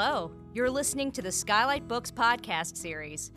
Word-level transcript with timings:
Hello, 0.00 0.30
you're 0.54 0.70
listening 0.70 1.10
to 1.10 1.22
the 1.22 1.32
Skylight 1.32 1.88
Books 1.88 2.12
podcast 2.12 2.76
series. 2.76 3.32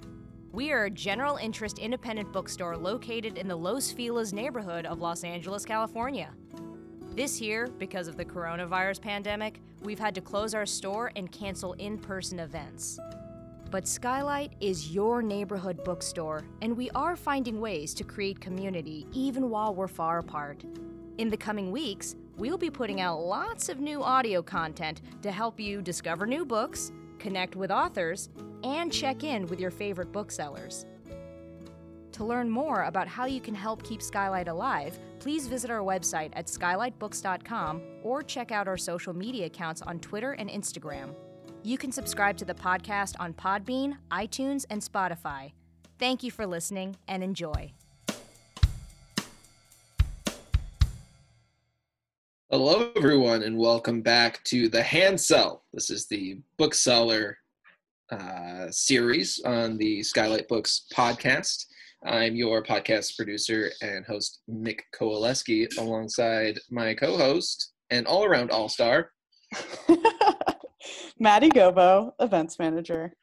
We 0.51 0.71
are 0.71 0.85
a 0.85 0.91
general 0.91 1.37
interest 1.37 1.79
independent 1.79 2.31
bookstore 2.31 2.77
located 2.77 3.39
in 3.39 3.47
the 3.47 3.55
Los 3.55 3.89
Feliz 3.91 4.31
neighborhood 4.31 4.85
of 4.85 4.99
Los 4.99 5.23
Angeles, 5.23 5.65
California. 5.65 6.29
This 7.15 7.41
year, 7.41 7.65
because 7.79 8.07
of 8.07 8.15
the 8.15 8.23
coronavirus 8.23 9.01
pandemic, 9.01 9.59
we've 9.81 9.97
had 9.97 10.13
to 10.13 10.21
close 10.21 10.53
our 10.53 10.67
store 10.67 11.11
and 11.15 11.31
cancel 11.31 11.73
in 11.73 11.97
person 11.97 12.37
events. 12.37 12.99
But 13.71 13.87
Skylight 13.87 14.53
is 14.59 14.93
your 14.93 15.23
neighborhood 15.23 15.83
bookstore, 15.83 16.43
and 16.61 16.77
we 16.77 16.91
are 16.91 17.15
finding 17.15 17.59
ways 17.59 17.91
to 17.95 18.03
create 18.03 18.39
community 18.39 19.07
even 19.13 19.49
while 19.49 19.73
we're 19.73 19.87
far 19.87 20.19
apart. 20.19 20.63
In 21.17 21.31
the 21.31 21.37
coming 21.37 21.71
weeks, 21.71 22.15
we'll 22.37 22.57
be 22.57 22.69
putting 22.69 23.01
out 23.01 23.19
lots 23.19 23.69
of 23.69 23.79
new 23.79 24.01
audio 24.03 24.41
content 24.41 25.01
to 25.21 25.31
help 25.31 25.59
you 25.59 25.81
discover 25.81 26.25
new 26.25 26.45
books, 26.45 26.91
connect 27.19 27.55
with 27.55 27.71
authors, 27.71 28.29
and 28.63 28.91
check 28.91 29.23
in 29.23 29.45
with 29.47 29.59
your 29.59 29.71
favorite 29.71 30.11
booksellers. 30.11 30.85
To 32.13 32.25
learn 32.25 32.49
more 32.49 32.83
about 32.83 33.07
how 33.07 33.25
you 33.25 33.39
can 33.39 33.55
help 33.55 33.83
keep 33.83 34.01
Skylight 34.01 34.47
alive, 34.47 34.99
please 35.19 35.47
visit 35.47 35.71
our 35.71 35.79
website 35.79 36.31
at 36.33 36.47
skylightbooks.com 36.47 37.81
or 38.03 38.21
check 38.21 38.51
out 38.51 38.67
our 38.67 38.77
social 38.77 39.13
media 39.13 39.45
accounts 39.45 39.81
on 39.81 39.99
Twitter 39.99 40.33
and 40.33 40.49
Instagram. 40.49 41.15
You 41.63 41.77
can 41.77 41.91
subscribe 41.91 42.37
to 42.37 42.45
the 42.45 42.53
podcast 42.53 43.15
on 43.19 43.33
Podbean, 43.33 43.97
iTunes, 44.11 44.65
and 44.69 44.81
Spotify. 44.81 45.53
Thank 45.99 46.23
you 46.23 46.31
for 46.31 46.45
listening 46.47 46.95
and 47.07 47.23
enjoy. 47.23 47.73
Hello, 52.51 52.91
everyone, 52.97 53.43
and 53.43 53.57
welcome 53.57 54.01
back 54.01 54.43
to 54.43 54.67
the 54.67 54.83
Hand 54.83 55.17
Sell. 55.17 55.63
This 55.71 55.89
is 55.89 56.07
the 56.07 56.37
bookseller 56.57 57.37
uh, 58.11 58.69
series 58.69 59.41
on 59.45 59.77
the 59.77 60.03
Skylight 60.03 60.49
Books 60.49 60.85
podcast. 60.93 61.67
I'm 62.05 62.35
your 62.35 62.61
podcast 62.61 63.15
producer 63.15 63.71
and 63.81 64.05
host, 64.05 64.41
Nick 64.49 64.83
Kowaleski, 64.93 65.65
alongside 65.77 66.59
my 66.69 66.93
co 66.93 67.15
host 67.15 67.71
and 67.89 68.05
all 68.05 68.25
around 68.25 68.51
all 68.51 68.67
star. 68.67 69.11
Maddie 71.19 71.51
Gobo, 71.51 72.11
events 72.19 72.59
manager. 72.59 73.13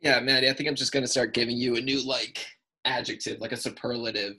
Yeah, 0.00 0.18
Maddie, 0.20 0.48
I 0.48 0.54
think 0.54 0.66
I'm 0.66 0.76
just 0.76 0.92
going 0.92 1.04
to 1.04 1.10
start 1.10 1.34
giving 1.34 1.58
you 1.58 1.76
a 1.76 1.80
new, 1.82 2.00
like, 2.06 2.46
adjective, 2.86 3.40
like 3.40 3.52
a 3.52 3.56
superlative, 3.56 4.36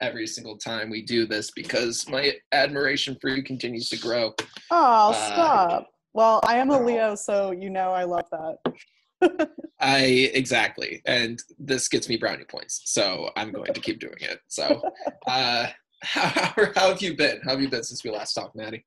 every 0.00 0.26
single 0.26 0.58
time 0.58 0.90
we 0.90 1.02
do 1.02 1.26
this 1.26 1.50
because 1.52 2.08
my 2.08 2.32
admiration 2.52 3.16
for 3.20 3.30
you 3.30 3.42
continues 3.42 3.88
to 3.88 3.98
grow. 3.98 4.34
Oh, 4.70 5.10
Uh, 5.10 5.12
stop. 5.12 5.90
Well, 6.12 6.40
I 6.44 6.56
am 6.56 6.70
a 6.70 6.82
Leo, 6.82 7.14
so 7.14 7.50
you 7.50 7.70
know 7.70 7.92
I 7.92 8.04
love 8.04 8.24
that. 8.30 9.50
I 9.80 10.30
exactly, 10.34 11.02
and 11.06 11.42
this 11.58 11.88
gets 11.88 12.08
me 12.08 12.16
brownie 12.16 12.44
points, 12.44 12.82
so 12.86 13.30
I'm 13.36 13.52
going 13.52 13.72
to 13.74 13.80
keep 13.80 14.00
doing 14.00 14.16
it. 14.20 14.40
So, 14.48 14.82
uh, 15.26 15.66
how, 16.02 16.52
how 16.74 16.88
have 16.88 17.02
you 17.02 17.16
been? 17.16 17.40
How 17.44 17.50
have 17.50 17.60
you 17.60 17.68
been 17.68 17.82
since 17.82 18.02
we 18.02 18.10
last 18.10 18.32
talked, 18.32 18.56
Maddie? 18.56 18.84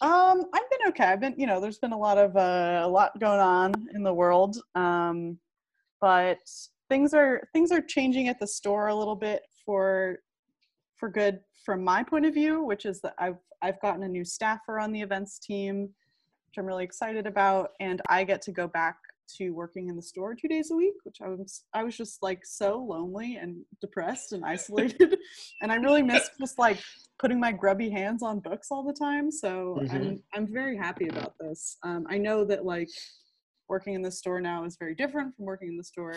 Um, 0.00 0.44
I've 0.52 0.70
been 0.70 0.88
okay. 0.88 1.04
I've 1.04 1.20
been, 1.20 1.34
you 1.36 1.46
know, 1.46 1.60
there's 1.60 1.78
been 1.78 1.92
a 1.92 1.98
lot 1.98 2.18
of 2.18 2.36
uh, 2.36 2.80
a 2.82 2.88
lot 2.88 3.18
going 3.20 3.40
on 3.40 3.72
in 3.94 4.02
the 4.02 4.12
world. 4.12 4.58
Um, 4.74 5.38
but 6.00 6.38
things 6.88 7.14
are 7.14 7.42
things 7.52 7.72
are 7.72 7.80
changing 7.80 8.28
at 8.28 8.38
the 8.38 8.46
store 8.46 8.88
a 8.88 8.94
little 8.94 9.16
bit 9.16 9.42
for 9.64 10.18
for 10.96 11.08
good 11.08 11.40
from 11.64 11.82
my 11.82 12.02
point 12.02 12.26
of 12.26 12.34
view, 12.34 12.62
which 12.64 12.86
is 12.86 13.00
that 13.02 13.14
I've 13.18 13.38
I've 13.62 13.80
gotten 13.80 14.02
a 14.02 14.08
new 14.08 14.24
staffer 14.24 14.78
on 14.78 14.92
the 14.92 15.00
events 15.00 15.38
team, 15.38 15.82
which 15.82 16.58
I'm 16.58 16.66
really 16.66 16.84
excited 16.84 17.26
about, 17.26 17.70
and 17.80 18.00
I 18.08 18.24
get 18.24 18.42
to 18.42 18.52
go 18.52 18.68
back 18.68 18.96
to 19.38 19.50
working 19.50 19.88
in 19.88 19.96
the 19.96 20.02
store 20.02 20.36
two 20.36 20.46
days 20.46 20.70
a 20.70 20.76
week, 20.76 20.94
which 21.02 21.18
I 21.20 21.28
was 21.28 21.64
I 21.74 21.82
was 21.82 21.96
just 21.96 22.22
like 22.22 22.44
so 22.44 22.78
lonely 22.78 23.36
and 23.36 23.62
depressed 23.80 24.32
and 24.32 24.44
isolated, 24.44 25.18
and 25.62 25.72
I 25.72 25.76
really 25.76 26.02
miss 26.02 26.30
just 26.40 26.58
like 26.58 26.78
putting 27.18 27.40
my 27.40 27.52
grubby 27.52 27.90
hands 27.90 28.22
on 28.22 28.40
books 28.40 28.68
all 28.70 28.84
the 28.84 28.92
time. 28.92 29.30
So 29.30 29.80
I'm 29.90 30.22
I'm 30.34 30.46
very 30.46 30.76
happy 30.76 31.08
about 31.08 31.34
this. 31.40 31.76
Um, 31.82 32.06
I 32.08 32.18
know 32.18 32.44
that 32.44 32.64
like 32.64 32.90
working 33.68 33.94
in 33.94 34.02
the 34.02 34.12
store 34.12 34.40
now 34.40 34.64
is 34.64 34.76
very 34.76 34.94
different 34.94 35.34
from 35.34 35.44
working 35.44 35.68
in 35.68 35.76
the 35.76 35.84
store 35.84 36.14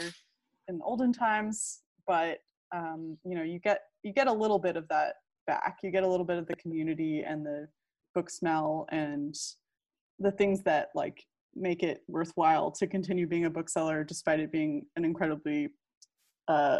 in 0.70 0.80
olden 0.84 1.12
times, 1.12 1.82
but 2.08 2.38
um, 2.74 3.18
you 3.26 3.36
know 3.36 3.44
you 3.44 3.60
get 3.60 3.82
you 4.04 4.14
get 4.14 4.28
a 4.28 4.34
little 4.34 4.60
bit 4.60 4.78
of 4.78 4.88
that 4.88 5.16
back. 5.48 5.80
You 5.84 5.92
get 5.92 6.04
a 6.04 6.08
little 6.08 6.26
bit 6.26 6.38
of 6.38 6.48
the 6.48 6.56
community 6.56 7.24
and 7.28 7.46
the 7.46 7.68
book 8.16 8.30
smell 8.30 8.88
and 8.92 9.36
the 10.20 10.32
things 10.32 10.62
that 10.64 10.90
like 10.96 11.26
make 11.56 11.84
it 11.84 12.04
worthwhile 12.08 12.72
to 12.72 12.88
continue 12.88 13.28
being 13.28 13.46
a 13.46 13.50
bookseller 13.50 14.04
despite 14.04 14.40
it 14.40 14.52
being 14.52 14.86
an 14.96 15.04
incredibly 15.04 15.70
uh, 16.48 16.80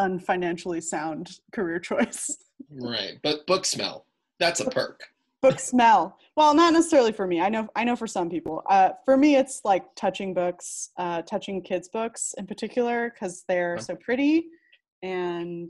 unfinancially 0.00 0.82
sound 0.82 1.30
career 1.52 1.78
choice. 1.90 2.36
Right, 2.70 3.18
but 3.22 3.46
book 3.46 3.66
smell, 3.66 4.06
that's 4.40 4.60
a 4.60 4.70
perk. 4.70 5.00
Book 5.42 5.58
smell. 5.58 6.16
Well 6.36 6.54
not 6.54 6.72
necessarily 6.72 7.12
for 7.12 7.26
me. 7.26 7.40
I 7.40 7.48
know 7.48 7.68
i 7.76 7.84
know 7.84 7.96
for 7.96 8.06
some 8.06 8.30
people. 8.30 8.62
Uh, 8.70 8.90
for 9.04 9.16
me 9.16 9.36
it's 9.36 9.60
like 9.64 9.84
touching 9.96 10.32
books 10.32 10.90
uh, 10.96 11.22
touching 11.22 11.60
kids 11.62 11.88
books 11.88 12.34
in 12.38 12.46
particular 12.46 13.10
because 13.12 13.44
they're 13.48 13.78
so 13.78 13.94
pretty 13.96 14.46
and 15.02 15.68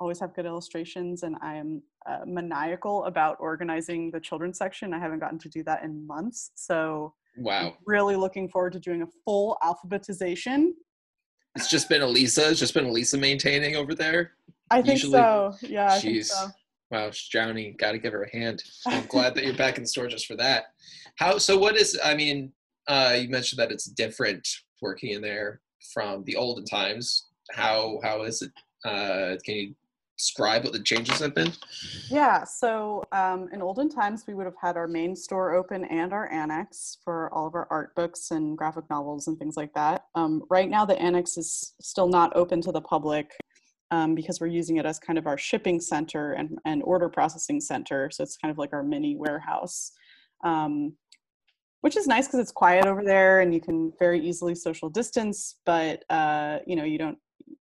always 0.00 0.18
have 0.20 0.34
good 0.34 0.44
illustrations 0.46 1.22
and 1.22 1.36
i 1.42 1.54
am 1.54 1.80
uh, 2.06 2.18
maniacal 2.26 3.04
about 3.04 3.36
organizing 3.40 4.10
the 4.10 4.20
children's 4.20 4.58
section. 4.58 4.92
I 4.92 4.98
haven't 4.98 5.20
gotten 5.20 5.38
to 5.38 5.48
do 5.48 5.62
that 5.64 5.82
in 5.84 6.06
months 6.06 6.50
so 6.54 7.14
Wow, 7.36 7.74
really 7.86 8.14
looking 8.14 8.48
forward 8.48 8.74
to 8.74 8.78
doing 8.78 9.02
a 9.02 9.06
full 9.24 9.58
alphabetization. 9.64 10.70
It's 11.56 11.68
just 11.68 11.88
been 11.88 12.02
Elisa. 12.02 12.50
It's 12.50 12.60
just 12.60 12.74
been 12.74 12.84
Elisa 12.86 13.16
maintaining 13.18 13.74
over 13.76 13.94
there. 13.94 14.32
i 14.70 14.80
think 14.82 15.02
Usually- 15.02 15.12
so. 15.12 15.54
Yeah 15.62 15.92
i 15.92 15.98
think 15.98 16.24
so 16.24 16.46
Wow, 16.90 17.10
she's 17.10 17.28
drowning. 17.28 17.76
Got 17.78 17.92
to 17.92 17.98
give 17.98 18.12
her 18.12 18.24
a 18.24 18.36
hand. 18.36 18.62
I'm 18.86 19.06
glad 19.08 19.34
that 19.34 19.44
you're 19.44 19.56
back 19.56 19.76
in 19.76 19.84
the 19.84 19.88
store 19.88 20.08
just 20.08 20.26
for 20.26 20.36
that. 20.36 20.64
How? 21.16 21.38
So, 21.38 21.56
what 21.58 21.76
is? 21.76 21.98
I 22.04 22.14
mean, 22.14 22.52
uh, 22.88 23.16
you 23.20 23.28
mentioned 23.28 23.58
that 23.58 23.72
it's 23.72 23.86
different 23.86 24.46
working 24.82 25.10
in 25.10 25.22
there 25.22 25.60
from 25.92 26.24
the 26.24 26.36
olden 26.36 26.64
times. 26.64 27.26
How? 27.52 27.98
How 28.02 28.22
is 28.22 28.42
it? 28.42 28.50
Uh, 28.84 29.36
can 29.44 29.54
you 29.54 29.74
describe 30.16 30.62
what 30.62 30.72
the 30.72 30.82
changes 30.82 31.18
have 31.20 31.34
been? 31.34 31.52
Yeah, 32.08 32.44
so 32.44 33.04
um, 33.12 33.48
in 33.52 33.62
olden 33.62 33.88
times, 33.88 34.24
we 34.26 34.34
would 34.34 34.46
have 34.46 34.54
had 34.60 34.76
our 34.76 34.86
main 34.86 35.16
store 35.16 35.54
open 35.54 35.84
and 35.86 36.12
our 36.12 36.30
annex 36.30 36.98
for 37.04 37.32
all 37.32 37.46
of 37.46 37.54
our 37.54 37.66
art 37.70 37.94
books 37.94 38.30
and 38.30 38.56
graphic 38.56 38.84
novels 38.90 39.26
and 39.26 39.38
things 39.38 39.56
like 39.56 39.72
that. 39.74 40.04
Um, 40.14 40.44
right 40.50 40.68
now, 40.68 40.84
the 40.84 41.00
annex 41.00 41.36
is 41.36 41.74
still 41.80 42.08
not 42.08 42.34
open 42.36 42.60
to 42.62 42.72
the 42.72 42.80
public 42.80 43.32
um, 43.94 44.14
because 44.14 44.40
we're 44.40 44.48
using 44.48 44.76
it 44.78 44.86
as 44.86 44.98
kind 44.98 45.18
of 45.18 45.26
our 45.26 45.38
shipping 45.38 45.80
center 45.80 46.32
and, 46.32 46.58
and 46.64 46.82
order 46.82 47.08
processing 47.08 47.60
center. 47.60 48.10
So 48.10 48.24
it's 48.24 48.36
kind 48.36 48.50
of 48.50 48.58
like 48.58 48.72
our 48.72 48.82
mini 48.82 49.14
warehouse, 49.16 49.92
um, 50.42 50.94
which 51.82 51.96
is 51.96 52.06
nice 52.06 52.26
because 52.26 52.40
it's 52.40 52.50
quiet 52.52 52.86
over 52.86 53.04
there 53.04 53.40
and 53.40 53.54
you 53.54 53.60
can 53.60 53.92
very 53.98 54.20
easily 54.20 54.54
social 54.54 54.88
distance. 54.88 55.56
But 55.64 56.02
uh, 56.10 56.58
you 56.66 56.74
know, 56.74 56.84
you 56.84 56.98
don't 56.98 57.18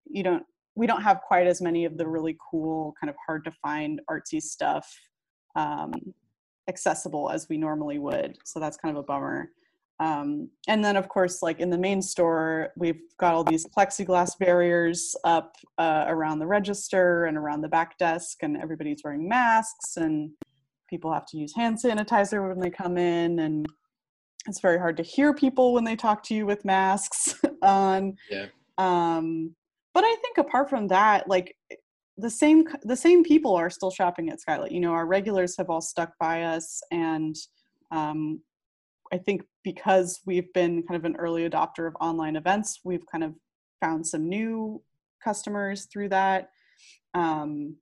you 0.07 0.23
don't 0.23 0.45
we 0.75 0.87
don't 0.87 1.03
have 1.03 1.21
quite 1.21 1.47
as 1.47 1.61
many 1.61 1.85
of 1.85 1.99
the 1.99 2.07
really 2.07 2.37
cool 2.51 2.95
kind 2.99 3.11
of 3.11 3.17
hard 3.27 3.45
to 3.45 3.51
find 3.51 4.01
artsy 4.11 4.41
stuff 4.41 4.91
um, 5.55 5.93
accessible 6.69 7.29
as 7.31 7.49
we 7.51 7.59
normally 7.59 7.99
would 7.99 8.37
so 8.45 8.61
that's 8.61 8.77
kind 8.77 8.97
of 8.97 9.03
a 9.03 9.05
bummer 9.05 9.51
um, 10.03 10.49
and 10.69 10.85
then 10.85 10.97
of 10.97 11.09
course 11.09 11.43
like 11.43 11.61
in 11.61 11.71
the 11.71 11.79
main 11.79 12.01
store 12.03 12.71
we've 12.77 13.03
got 13.19 13.35
all 13.35 13.45
these 13.45 13.67
plexiglass 13.67 14.37
barriers 14.39 15.15
up 15.25 15.55
uh, 15.79 16.05
around 16.09 16.39
the 16.39 16.47
register 16.47 17.27
and 17.27 17.37
around 17.37 17.61
the 17.61 17.69
back 17.69 17.97
desk 17.99 18.39
and 18.43 18.57
everybody's 18.57 19.01
wearing 19.05 19.29
masks 19.29 19.97
and 19.97 20.31
people 20.91 21.13
have 21.13 21.27
to 21.27 21.37
use 21.37 21.55
hand 21.55 21.77
sanitizer 21.83 22.49
when 22.49 22.59
they 22.61 22.71
come 22.71 22.97
in 22.99 23.39
and 23.39 23.67
it's 24.49 24.61
very 24.61 24.79
hard 24.79 24.97
to 24.97 25.03
hear 25.03 25.33
people 25.33 25.73
when 25.73 25.85
they 25.85 25.97
talk 25.97 26.23
to 26.25 26.35
you 26.35 26.45
with 26.47 26.65
masks 26.65 27.35
on 27.63 28.17
Yeah. 28.31 28.47
um, 28.79 29.55
but 29.95 30.05
i 30.05 30.15
think 30.23 30.39
apart 30.39 30.69
from 30.69 30.89
that 30.89 31.29
like 31.29 31.55
the 32.19 32.31
same 32.31 32.67
the 32.83 32.97
same 32.97 33.25
people 33.25 33.55
are 33.55 33.71
still 33.71 33.91
shopping 33.91 34.29
at 34.29 34.41
Skylight. 34.41 34.71
You 34.73 34.81
know, 34.81 34.93
our 34.93 35.07
regulars 35.07 35.57
have 35.57 35.71
all 35.71 35.81
stuck 35.81 36.13
by 36.19 36.43
us, 36.43 36.83
and 36.91 37.35
um, 37.91 38.41
I 39.13 39.19
think 39.19 39.43
because 39.63 40.21
we've 40.25 40.53
been 40.55 40.83
kind 40.83 40.97
of 40.97 41.05
an 41.05 41.17
early 41.17 41.49
adopter 41.49 41.87
of 41.87 41.95
online 42.01 42.37
events, 42.37 42.81
we've 42.83 43.07
kind 43.07 43.23
of 43.23 43.35
found 43.81 44.07
some 44.07 44.29
new 44.29 44.83
customers 45.23 45.85
through 45.85 46.09
that. 46.09 46.51
Um, 47.15 47.77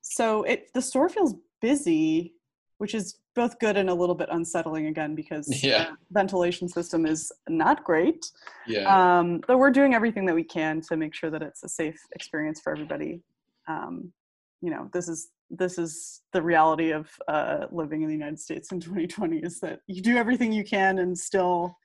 so 0.00 0.44
it 0.44 0.72
the 0.72 0.80
store 0.82 1.08
feels 1.08 1.34
busy, 1.60 2.34
which 2.78 2.94
is 2.94 3.18
both 3.34 3.58
good 3.58 3.76
and 3.76 3.90
a 3.90 3.94
little 3.94 4.14
bit 4.14 4.28
unsettling 4.32 4.86
again 4.86 5.14
because 5.22 5.62
Yeah. 5.62 5.90
the 5.90 5.96
ventilation 6.10 6.68
system 6.68 7.04
is 7.04 7.30
not 7.48 7.84
great. 7.84 8.30
Yeah. 8.66 9.18
Um, 9.18 9.42
but 9.46 9.58
we're 9.58 9.70
doing 9.70 9.94
everything 9.94 10.24
that 10.26 10.34
we 10.34 10.44
can 10.44 10.80
to 10.88 10.96
make 10.96 11.14
sure 11.14 11.30
that 11.30 11.42
it's 11.42 11.62
a 11.64 11.68
safe 11.68 12.00
experience 12.14 12.60
for 12.62 12.72
everybody. 12.72 13.20
Um, 13.68 14.12
you 14.60 14.70
know, 14.70 14.88
this 14.92 15.08
is 15.08 15.28
this 15.50 15.78
is 15.78 16.22
the 16.32 16.42
reality 16.42 16.90
of 16.90 17.08
uh, 17.28 17.66
living 17.70 18.02
in 18.02 18.08
the 18.08 18.14
United 18.14 18.40
States 18.40 18.72
in 18.72 18.80
2020 18.80 19.38
is 19.38 19.60
that 19.60 19.80
you 19.86 20.02
do 20.02 20.16
everything 20.16 20.52
you 20.52 20.64
can 20.64 20.98
and 20.98 21.16
still 21.16 21.76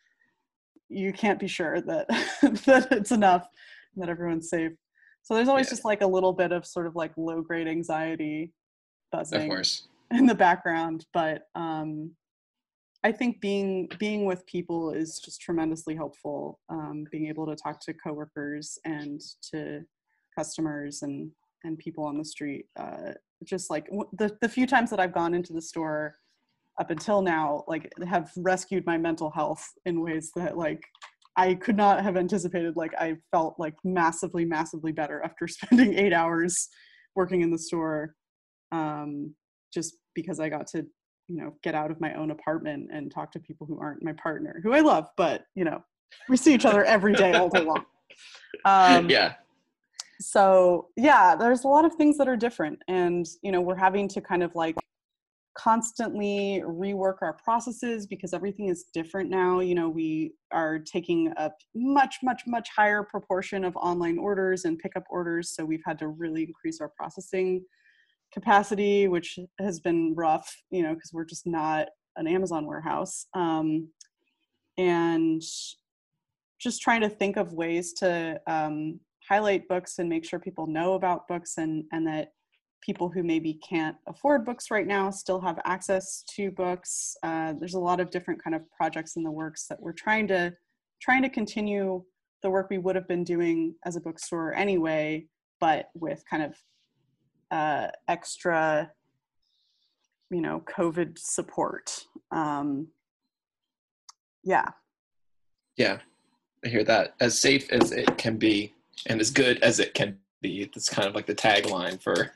you 0.89 1.13
can't 1.13 1.39
be 1.39 1.47
sure 1.47 1.79
that 1.81 2.07
that 2.65 2.87
it's 2.91 3.11
enough 3.11 3.47
that 3.97 4.09
everyone's 4.09 4.49
safe. 4.49 4.71
So 5.23 5.35
there's 5.35 5.47
always 5.47 5.67
Yeah. 5.67 5.71
just 5.71 5.85
like 5.85 6.01
a 6.01 6.07
little 6.07 6.33
bit 6.33 6.51
of 6.51 6.65
sort 6.65 6.87
of 6.87 6.95
like 6.95 7.11
low 7.17 7.41
grade 7.41 7.67
anxiety 7.67 8.51
of 9.13 9.19
buzzing 9.19 9.47
course. 9.47 9.87
in 10.11 10.25
the 10.25 10.35
background 10.35 11.05
but 11.13 11.43
um 11.55 12.11
i 13.03 13.11
think 13.11 13.39
being 13.41 13.89
being 13.99 14.25
with 14.25 14.45
people 14.45 14.91
is 14.91 15.19
just 15.23 15.41
tremendously 15.41 15.95
helpful 15.95 16.59
um 16.69 17.05
being 17.11 17.27
able 17.27 17.45
to 17.45 17.55
talk 17.55 17.79
to 17.81 17.93
coworkers 17.93 18.79
and 18.85 19.19
to 19.41 19.81
customers 20.37 21.01
and 21.01 21.29
and 21.63 21.77
people 21.77 22.03
on 22.03 22.17
the 22.17 22.25
street 22.25 22.65
uh 22.79 23.11
just 23.43 23.69
like 23.69 23.85
w- 23.87 24.09
the 24.13 24.35
the 24.41 24.49
few 24.49 24.65
times 24.67 24.89
that 24.89 24.99
i've 24.99 25.13
gone 25.13 25.33
into 25.33 25.53
the 25.53 25.61
store 25.61 26.15
up 26.79 26.89
until 26.89 27.21
now 27.21 27.63
like 27.67 27.91
have 28.07 28.31
rescued 28.37 28.85
my 28.85 28.97
mental 28.97 29.29
health 29.31 29.67
in 29.85 30.01
ways 30.01 30.31
that 30.35 30.57
like 30.57 30.83
i 31.37 31.53
could 31.53 31.77
not 31.77 32.03
have 32.03 32.17
anticipated 32.17 32.75
like 32.75 32.93
i 32.99 33.15
felt 33.31 33.55
like 33.57 33.75
massively 33.83 34.45
massively 34.45 34.91
better 34.91 35.21
after 35.23 35.47
spending 35.47 35.93
eight 35.93 36.13
hours 36.13 36.69
working 37.15 37.41
in 37.41 37.51
the 37.51 37.59
store 37.59 38.15
um 38.71 39.33
just 39.73 39.95
because 40.13 40.39
I 40.39 40.49
got 40.49 40.67
to, 40.67 40.85
you 41.27 41.37
know, 41.37 41.53
get 41.63 41.75
out 41.75 41.91
of 41.91 42.01
my 42.01 42.13
own 42.13 42.31
apartment 42.31 42.89
and 42.93 43.11
talk 43.11 43.31
to 43.33 43.39
people 43.39 43.65
who 43.65 43.79
aren't 43.79 44.03
my 44.03 44.13
partner, 44.13 44.59
who 44.63 44.73
I 44.73 44.81
love, 44.81 45.07
but 45.17 45.43
you 45.55 45.63
know, 45.63 45.83
we 46.29 46.37
see 46.37 46.53
each 46.53 46.65
other 46.65 46.83
every 46.83 47.13
day 47.13 47.33
all 47.33 47.49
day 47.49 47.63
long. 47.63 47.85
Um, 48.65 49.09
yeah. 49.09 49.35
So 50.21 50.89
yeah, 50.95 51.35
there's 51.35 51.63
a 51.63 51.67
lot 51.67 51.83
of 51.83 51.95
things 51.95 52.17
that 52.17 52.27
are 52.27 52.37
different, 52.37 52.79
and 52.87 53.25
you 53.41 53.51
know, 53.51 53.59
we're 53.61 53.75
having 53.75 54.07
to 54.09 54.21
kind 54.21 54.43
of 54.43 54.55
like 54.55 54.75
constantly 55.57 56.63
rework 56.65 57.15
our 57.21 57.33
processes 57.43 58.07
because 58.07 58.33
everything 58.33 58.69
is 58.69 58.85
different 58.93 59.29
now. 59.29 59.59
You 59.59 59.75
know, 59.75 59.89
we 59.89 60.33
are 60.51 60.79
taking 60.79 61.33
a 61.37 61.51
much, 61.75 62.17
much, 62.23 62.43
much 62.47 62.69
higher 62.75 63.03
proportion 63.03 63.65
of 63.65 63.75
online 63.75 64.17
orders 64.17 64.65
and 64.65 64.77
pickup 64.79 65.03
orders, 65.09 65.55
so 65.55 65.65
we've 65.65 65.83
had 65.85 65.97
to 65.99 66.07
really 66.07 66.43
increase 66.43 66.79
our 66.79 66.89
processing 66.95 67.63
capacity, 68.31 69.07
which 69.07 69.39
has 69.59 69.79
been 69.79 70.13
rough, 70.15 70.55
you 70.69 70.83
know, 70.83 70.93
because 70.93 71.11
we're 71.13 71.25
just 71.25 71.47
not 71.47 71.89
an 72.15 72.27
Amazon 72.27 72.65
warehouse. 72.65 73.25
Um, 73.33 73.89
and 74.77 75.41
just 76.59 76.81
trying 76.81 77.01
to 77.01 77.09
think 77.09 77.37
of 77.37 77.53
ways 77.53 77.93
to 77.93 78.39
um, 78.47 78.99
highlight 79.27 79.67
books 79.67 79.99
and 79.99 80.09
make 80.09 80.25
sure 80.25 80.39
people 80.39 80.67
know 80.67 80.93
about 80.93 81.27
books 81.27 81.57
and, 81.57 81.83
and 81.91 82.05
that 82.07 82.33
people 82.81 83.09
who 83.09 83.23
maybe 83.23 83.53
can't 83.67 83.95
afford 84.07 84.45
books 84.45 84.71
right 84.71 84.87
now 84.87 85.09
still 85.11 85.39
have 85.39 85.59
access 85.65 86.23
to 86.35 86.51
books. 86.51 87.15
Uh, 87.23 87.53
there's 87.59 87.75
a 87.75 87.79
lot 87.79 87.99
of 87.99 88.09
different 88.09 88.43
kind 88.43 88.55
of 88.55 88.61
projects 88.75 89.15
in 89.15 89.23
the 89.23 89.31
works 89.31 89.67
that 89.67 89.79
we're 89.79 89.93
trying 89.93 90.27
to 90.27 90.51
trying 90.99 91.21
to 91.21 91.29
continue 91.29 92.03
the 92.43 92.49
work 92.49 92.69
we 92.69 92.77
would 92.77 92.95
have 92.95 93.07
been 93.07 93.23
doing 93.23 93.75
as 93.85 93.95
a 93.95 94.01
bookstore 94.01 94.53
anyway, 94.53 95.25
but 95.59 95.89
with 95.93 96.23
kind 96.29 96.43
of 96.43 96.55
uh, 97.51 97.87
extra, 98.07 98.91
you 100.29 100.41
know, 100.41 100.63
COVID 100.67 101.17
support. 101.17 102.05
Um, 102.31 102.87
yeah, 104.43 104.69
Yeah. 105.77 105.99
I 106.63 106.69
hear 106.69 106.83
that. 106.83 107.15
As 107.19 107.39
safe 107.39 107.71
as 107.71 107.91
it 107.91 108.17
can 108.17 108.37
be 108.37 108.73
and 109.07 109.19
as 109.19 109.31
good 109.31 109.57
as 109.63 109.79
it 109.79 109.93
can 109.93 110.17
be. 110.41 110.69
That's 110.73 110.89
kind 110.89 111.07
of 111.07 111.15
like 111.15 111.27
the 111.27 111.35
tagline 111.35 112.01
for 112.01 112.31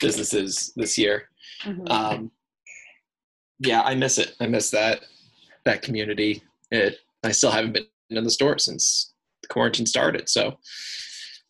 businesses 0.00 0.72
this 0.76 0.96
year. 0.98 1.28
Mhm. 1.64 1.90
Um, 1.90 2.32
yeah, 3.58 3.82
I 3.82 3.94
miss 3.94 4.18
it. 4.18 4.34
I 4.40 4.46
miss 4.46 4.70
that 4.70 5.02
that 5.64 5.82
community. 5.82 6.42
It. 6.70 6.98
I 7.22 7.30
still 7.32 7.50
haven't 7.52 7.72
been 7.72 7.86
in 8.10 8.24
the 8.24 8.30
store 8.30 8.58
since 8.58 9.12
the 9.42 9.48
quarantine 9.48 9.86
started, 9.86 10.28
so 10.28 10.48
a 10.48 10.56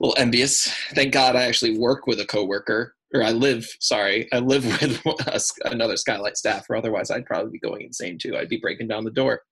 little 0.01 0.17
envious. 0.19 0.71
Thank 0.95 1.13
God 1.13 1.37
I 1.37 1.45
actually 1.45 1.79
work 1.79 2.07
with 2.07 2.21
a 2.21 2.27
coworker, 2.27 2.95
or 3.15 3.23
I 3.23 3.31
live. 3.31 3.67
Sorry, 3.81 4.29
I 4.33 4.39
live 4.41 4.65
with 4.83 5.01
a 5.07 5.41
another 5.65 5.97
Skylight 5.97 6.37
staff, 6.37 6.67
or 6.69 6.77
otherwise 6.77 7.11
I'd 7.11 7.27
probably 7.27 7.53
be 7.53 7.59
going 7.59 7.83
insane 7.83 8.19
too. 8.19 8.37
I'd 8.37 8.49
be 8.49 8.59
breaking 8.59 8.89
down 8.89 9.05
the 9.05 9.11
door. 9.11 9.43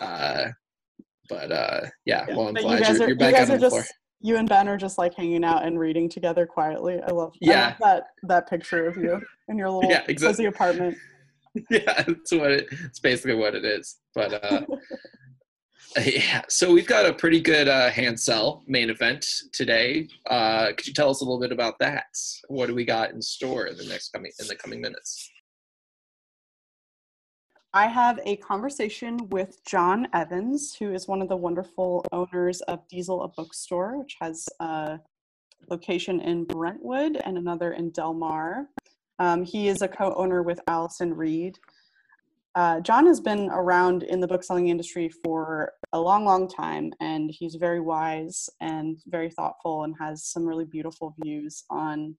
Uh, 0.00 0.48
but 1.28 1.52
uh, 1.52 1.80
yeah, 2.04 2.24
Yeah. 2.28 2.36
well, 2.36 2.48
I'm 2.48 2.54
But 2.54 2.64
you 2.64 2.78
guys 2.78 2.98
you're, 2.98 3.06
are- 3.06 3.08
you're 3.10 3.16
you 3.28 3.32
guys 3.32 3.50
on 3.50 3.58
the 3.60 3.68
floor. 3.68 3.80
just- 3.82 3.94
you 4.20 4.36
and 4.36 4.48
Ben 4.48 4.68
are 4.68 4.76
just 4.76 4.98
like 4.98 5.14
hanging 5.14 5.44
out 5.44 5.64
and 5.64 5.78
reading 5.78 6.08
together 6.08 6.44
quietly. 6.44 7.00
I 7.00 7.12
love, 7.12 7.32
I 7.34 7.38
Yeah. 7.40 7.66
love 7.66 7.74
that 7.80 8.04
that 8.24 8.48
picture 8.50 8.86
of 8.88 8.96
you 8.96 9.20
in 9.48 9.56
your 9.56 9.70
little 9.70 9.88
Yeah, 9.90 10.02
exact- 10.08 10.32
cozy 10.36 10.46
apartment. 10.46 10.96
yeah 11.70 12.02
that's 12.02 12.32
what 12.32 12.50
it, 12.50 12.68
it's 12.84 13.00
basically 13.00 13.34
what 13.34 13.54
it 13.54 13.64
is 13.64 13.96
but 14.14 14.44
uh 14.44 14.60
yeah 16.04 16.42
so 16.48 16.70
we've 16.72 16.86
got 16.86 17.06
a 17.06 17.12
pretty 17.14 17.40
good 17.40 17.66
uh 17.68 17.88
hand 17.90 18.20
sell 18.20 18.62
main 18.68 18.90
event 18.90 19.24
today 19.52 20.06
uh 20.28 20.66
could 20.76 20.86
you 20.86 20.92
tell 20.92 21.08
us 21.10 21.20
a 21.22 21.24
little 21.24 21.40
bit 21.40 21.50
about 21.50 21.78
that 21.80 22.04
what 22.48 22.66
do 22.66 22.74
we 22.74 22.84
got 22.84 23.10
in 23.12 23.22
store 23.22 23.64
in 23.66 23.76
the 23.78 23.84
next 23.86 24.10
coming 24.10 24.30
in 24.38 24.46
the 24.46 24.54
coming 24.56 24.80
minutes 24.80 25.30
I 27.74 27.86
have 27.86 28.18
a 28.24 28.36
conversation 28.36 29.28
with 29.28 29.62
John 29.66 30.08
Evans, 30.14 30.74
who 30.74 30.94
is 30.94 31.06
one 31.06 31.20
of 31.20 31.28
the 31.28 31.36
wonderful 31.36 32.02
owners 32.12 32.62
of 32.62 32.86
Diesel, 32.88 33.22
a 33.22 33.28
bookstore, 33.28 33.98
which 33.98 34.16
has 34.20 34.48
a 34.60 34.98
location 35.68 36.20
in 36.20 36.44
Brentwood 36.44 37.16
and 37.24 37.36
another 37.36 37.72
in 37.72 37.90
Del 37.90 38.14
Mar. 38.14 38.68
Um, 39.18 39.44
he 39.44 39.68
is 39.68 39.82
a 39.82 39.88
co 39.88 40.14
owner 40.14 40.42
with 40.42 40.60
Allison 40.66 41.14
Reed. 41.14 41.58
Uh, 42.54 42.80
John 42.80 43.06
has 43.06 43.20
been 43.20 43.50
around 43.50 44.02
in 44.02 44.20
the 44.20 44.26
bookselling 44.26 44.68
industry 44.68 45.10
for 45.22 45.74
a 45.92 46.00
long, 46.00 46.24
long 46.24 46.48
time, 46.48 46.90
and 47.00 47.30
he's 47.30 47.56
very 47.56 47.80
wise 47.80 48.48
and 48.62 48.98
very 49.08 49.28
thoughtful 49.28 49.84
and 49.84 49.94
has 50.00 50.24
some 50.24 50.46
really 50.46 50.64
beautiful 50.64 51.14
views 51.22 51.64
on 51.68 52.16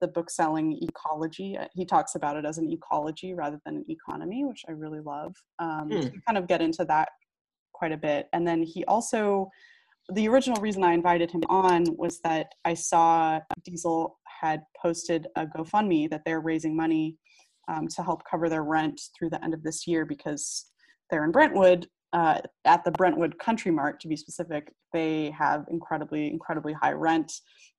the 0.00 0.08
book 0.08 0.30
selling 0.30 0.78
ecology. 0.82 1.56
Uh, 1.56 1.66
He 1.74 1.84
talks 1.84 2.14
about 2.14 2.36
it 2.36 2.44
as 2.44 2.58
an 2.58 2.70
ecology 2.70 3.34
rather 3.34 3.60
than 3.64 3.76
an 3.76 3.84
economy, 3.88 4.44
which 4.44 4.64
I 4.68 4.72
really 4.72 5.00
love. 5.00 5.34
Um, 5.58 5.88
so 6.02 6.10
kind 6.26 6.38
of 6.38 6.46
get 6.46 6.60
into 6.60 6.84
that 6.86 7.08
quite 7.72 7.92
a 7.92 7.96
bit. 7.96 8.28
And 8.32 8.46
then 8.46 8.62
he 8.62 8.84
also, 8.86 9.50
the 10.12 10.28
original 10.28 10.60
reason 10.60 10.84
I 10.84 10.92
invited 10.92 11.30
him 11.30 11.42
on 11.48 11.84
was 11.96 12.20
that 12.20 12.48
I 12.64 12.74
saw 12.74 13.40
Diesel 13.64 14.18
had 14.40 14.62
posted 14.80 15.26
a 15.36 15.46
GoFundMe 15.46 16.10
that 16.10 16.22
they're 16.24 16.40
raising 16.40 16.76
money 16.76 17.16
um, 17.68 17.88
to 17.88 18.02
help 18.02 18.22
cover 18.30 18.48
their 18.48 18.64
rent 18.64 19.00
through 19.18 19.30
the 19.30 19.42
end 19.42 19.54
of 19.54 19.62
this 19.62 19.86
year 19.86 20.04
because 20.04 20.66
they're 21.10 21.24
in 21.24 21.32
Brentwood. 21.32 21.86
Uh, 22.12 22.40
at 22.64 22.84
the 22.84 22.92
Brentwood 22.92 23.38
Country 23.38 23.70
Mart, 23.70 24.00
to 24.00 24.08
be 24.08 24.16
specific, 24.16 24.72
they 24.92 25.30
have 25.30 25.66
incredibly, 25.70 26.28
incredibly 26.28 26.72
high 26.72 26.92
rent, 26.92 27.30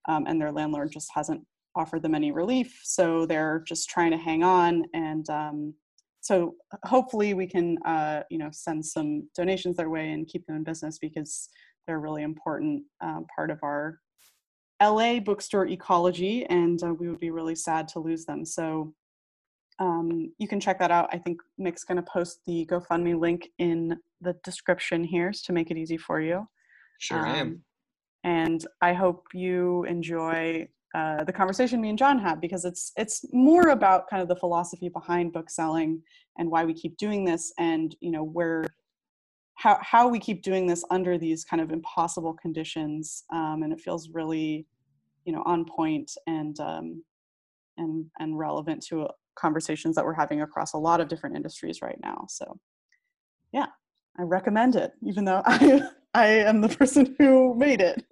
um, 0.10 0.26
and 0.28 0.40
their 0.40 0.52
landlord 0.52 0.92
just 0.92 1.10
hasn't 1.16 1.42
offered 1.78 2.02
them 2.02 2.16
any 2.16 2.32
relief. 2.32 2.80
So 2.84 3.26
they're 3.26 3.64
just 3.68 3.90
trying 3.90 4.12
to 4.12 4.18
hang 4.18 4.44
on. 4.44 4.84
And 4.94 5.30
um, 5.30 5.74
so 6.22 6.56
hopefully 6.84 7.34
we 7.34 7.48
can, 7.48 7.78
uh, 7.86 8.24
you 8.30 8.38
know, 8.38 8.50
send 8.52 8.86
some 8.86 9.30
donations 9.36 9.78
their 9.78 9.90
way 9.90 10.12
and 10.12 10.28
keep 10.28 10.46
them 10.46 10.58
in 10.58 10.64
business 10.64 10.98
because 10.98 11.50
they're 11.86 11.98
a 11.98 12.00
really 12.00 12.24
important 12.24 12.84
um, 13.02 13.26
part 13.34 13.52
of 13.52 13.60
our 13.64 14.00
LA 14.82 15.20
bookstore 15.20 15.68
ecology. 15.68 16.46
And 16.48 16.82
uh, 16.84 16.94
we 16.94 17.10
would 17.10 17.20
be 17.20 17.32
really 17.32 17.56
sad 17.56 17.88
to 17.90 18.00
lose 18.00 18.26
them. 18.26 18.44
So 18.44 18.94
um, 19.80 20.34
you 20.40 20.48
can 20.48 20.60
check 20.60 20.80
that 20.80 20.92
out. 20.92 21.10
I 21.14 21.18
think 21.20 21.40
Nick's 21.58 21.84
going 21.84 21.98
to 21.98 22.12
post 22.12 22.40
the 22.48 22.66
GoFundMe 22.66 23.20
link 23.20 23.50
in 23.60 23.98
the 24.22 24.36
description 24.44 25.04
here 25.04 25.32
to 25.32 25.54
make 25.54 25.70
it 25.70 25.78
easy 25.78 25.98
for 25.98 26.20
you. 26.20 26.48
sure 27.00 27.26
i 27.26 27.38
am 27.38 27.48
Um, 27.48 27.62
and 28.24 28.66
I 28.82 28.94
hope 28.94 29.28
you 29.34 29.84
enjoy 29.86 30.68
uh, 30.98 31.24
the 31.24 31.34
conversation 31.34 31.80
me 31.80 31.90
and 31.90 31.98
John 31.98 32.18
had 32.18 32.42
because 32.42 32.66
it's 32.66 32.92
it's 32.98 33.24
more 33.32 33.70
about 33.70 34.10
kind 34.10 34.22
of 34.22 34.28
the 34.28 34.36
philosophy 34.36 34.90
behind 34.90 35.32
book 35.32 35.50
selling 35.50 36.02
and 36.40 36.50
why 36.50 36.66
we 36.66 36.74
keep 36.74 36.98
doing 36.98 37.24
this 37.24 37.54
and 37.60 37.96
you 38.00 38.10
know 38.10 38.24
where 38.24 38.66
how 39.56 39.78
how 39.82 40.08
we 40.08 40.20
keep 40.20 40.42
doing 40.42 40.66
this 40.66 40.84
under 40.90 41.18
these 41.18 41.44
kind 41.44 41.62
of 41.62 41.72
impossible 41.72 42.34
conditions 42.34 43.26
um, 43.32 43.62
and 43.64 43.72
it 43.72 43.80
feels 43.80 44.10
really 44.10 44.66
you 45.26 45.34
know 45.34 45.44
on 45.46 45.66
point 45.66 46.12
and 46.26 46.60
um, 46.60 47.04
and 47.78 48.06
and 48.20 48.40
relevant 48.40 48.84
to 48.88 49.04
uh, 49.04 49.12
conversations 49.36 49.96
that 49.96 50.04
we're 50.04 50.14
having 50.14 50.42
across 50.42 50.74
a 50.74 50.78
lot 50.78 51.00
of 51.00 51.08
different 51.08 51.36
industries 51.36 51.80
right 51.82 52.00
now. 52.02 52.26
So 52.28 52.60
yeah, 53.54 53.68
I 54.18 54.24
recommend 54.24 54.76
it, 54.76 54.94
even 55.06 55.26
though 55.26 55.44
I 55.46 55.82
I 56.18 56.30
am 56.30 56.62
the 56.62 56.70
person 56.70 57.16
who 57.20 57.54
made 57.54 57.80
it. 57.80 58.04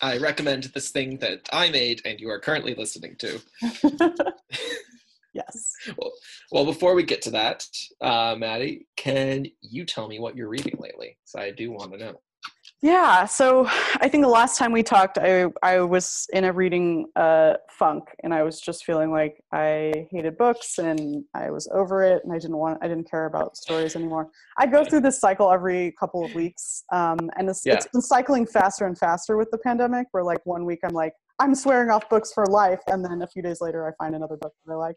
I 0.00 0.18
recommend 0.18 0.64
this 0.64 0.90
thing 0.90 1.18
that 1.18 1.48
I 1.52 1.70
made 1.70 2.02
and 2.04 2.20
you 2.20 2.30
are 2.30 2.38
currently 2.38 2.76
listening 2.76 3.16
to. 3.18 3.40
yes. 5.34 5.72
Well, 5.98 6.12
well 6.52 6.64
before 6.64 6.94
we 6.94 7.02
get 7.02 7.22
to 7.22 7.32
that, 7.32 7.66
uh, 8.00 8.36
Maddie, 8.38 8.86
can 8.96 9.46
you 9.60 9.84
tell 9.84 10.06
me 10.06 10.20
what 10.20 10.36
you're 10.36 10.48
reading 10.48 10.76
lately? 10.78 11.18
So 11.24 11.40
I 11.40 11.50
do 11.50 11.72
want 11.72 11.90
to 11.92 11.98
know. 11.98 12.20
Yeah, 12.82 13.24
so 13.24 13.66
I 13.66 14.08
think 14.08 14.22
the 14.22 14.28
last 14.28 14.58
time 14.58 14.70
we 14.70 14.82
talked, 14.82 15.16
I 15.16 15.46
I 15.62 15.80
was 15.80 16.26
in 16.34 16.44
a 16.44 16.52
reading 16.52 17.06
uh, 17.16 17.54
funk, 17.70 18.04
and 18.22 18.34
I 18.34 18.42
was 18.42 18.60
just 18.60 18.84
feeling 18.84 19.10
like 19.10 19.42
I 19.50 20.06
hated 20.12 20.36
books, 20.36 20.78
and 20.78 21.24
I 21.34 21.50
was 21.50 21.66
over 21.72 22.02
it, 22.04 22.22
and 22.22 22.32
I 22.34 22.38
didn't 22.38 22.58
want, 22.58 22.78
I 22.82 22.88
didn't 22.88 23.10
care 23.10 23.24
about 23.26 23.56
stories 23.56 23.96
anymore. 23.96 24.28
I 24.58 24.66
go 24.66 24.84
through 24.84 25.00
this 25.00 25.18
cycle 25.18 25.50
every 25.50 25.94
couple 25.98 26.22
of 26.24 26.34
weeks, 26.34 26.84
um, 26.92 27.18
and 27.36 27.48
it's, 27.48 27.66
it's 27.66 27.86
Yeah. 27.86 27.90
been 27.92 28.02
cycling 28.02 28.46
faster 28.46 28.86
and 28.86 28.96
faster 28.96 29.38
with 29.38 29.50
the 29.50 29.58
pandemic. 29.58 30.08
Where 30.10 30.22
like 30.22 30.44
one 30.44 30.66
week 30.66 30.80
I'm 30.84 30.92
like 30.92 31.14
I'm 31.38 31.54
swearing 31.54 31.88
off 31.90 32.08
books 32.10 32.30
for 32.34 32.44
life, 32.46 32.80
and 32.88 33.02
then 33.02 33.22
a 33.22 33.26
few 33.26 33.40
days 33.42 33.62
later 33.62 33.88
I 33.88 33.92
find 34.02 34.14
another 34.14 34.36
book 34.36 34.52
that 34.66 34.72
I 34.72 34.76
like, 34.76 34.96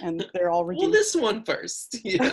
and 0.00 0.24
they're 0.32 0.50
all 0.50 0.64
Well, 0.64 0.90
this 0.90 1.14
one 1.14 1.44
first. 1.44 1.98
Yeah. 2.04 2.30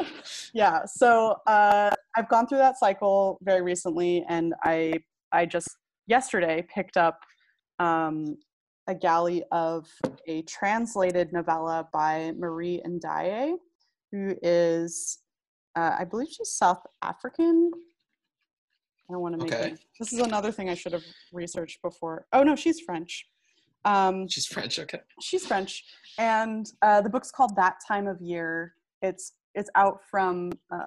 yeah 0.54 0.84
so 0.84 1.36
uh, 1.46 1.90
i've 2.16 2.28
gone 2.28 2.46
through 2.46 2.58
that 2.58 2.78
cycle 2.78 3.38
very 3.42 3.62
recently 3.62 4.24
and 4.28 4.54
i 4.64 4.92
i 5.32 5.46
just 5.46 5.68
yesterday 6.06 6.64
picked 6.72 6.96
up 6.96 7.20
um, 7.78 8.36
a 8.88 8.94
galley 8.94 9.44
of 9.52 9.86
a 10.26 10.42
translated 10.42 11.32
novella 11.32 11.88
by 11.92 12.32
Marie 12.36 12.80
NDiaye 12.86 13.54
who 14.12 14.34
is 14.42 15.18
uh, 15.76 15.96
i 15.98 16.04
believe 16.04 16.28
she's 16.28 16.50
south 16.50 16.82
african 17.02 17.70
i 19.08 19.12
don't 19.12 19.22
want 19.22 19.38
to 19.38 19.44
make 19.44 19.52
Okay. 19.54 19.70
it 19.72 19.80
this 19.98 20.12
is 20.12 20.20
another 20.20 20.50
thing 20.52 20.68
i 20.70 20.74
should 20.74 20.92
have 20.92 21.04
researched 21.32 21.80
before 21.82 22.26
oh 22.32 22.42
no 22.42 22.56
she's 22.56 22.80
french 22.80 23.26
um, 23.84 24.28
She's 24.28 24.46
French, 24.46 24.78
okay. 24.78 25.00
she's 25.20 25.46
French, 25.46 25.84
and 26.18 26.66
uh, 26.82 27.00
the 27.00 27.10
book's 27.10 27.30
called 27.30 27.54
That 27.56 27.76
Time 27.86 28.06
of 28.06 28.20
Year. 28.20 28.74
It's 29.02 29.34
it's 29.54 29.70
out 29.74 30.00
from 30.10 30.52
uh, 30.72 30.84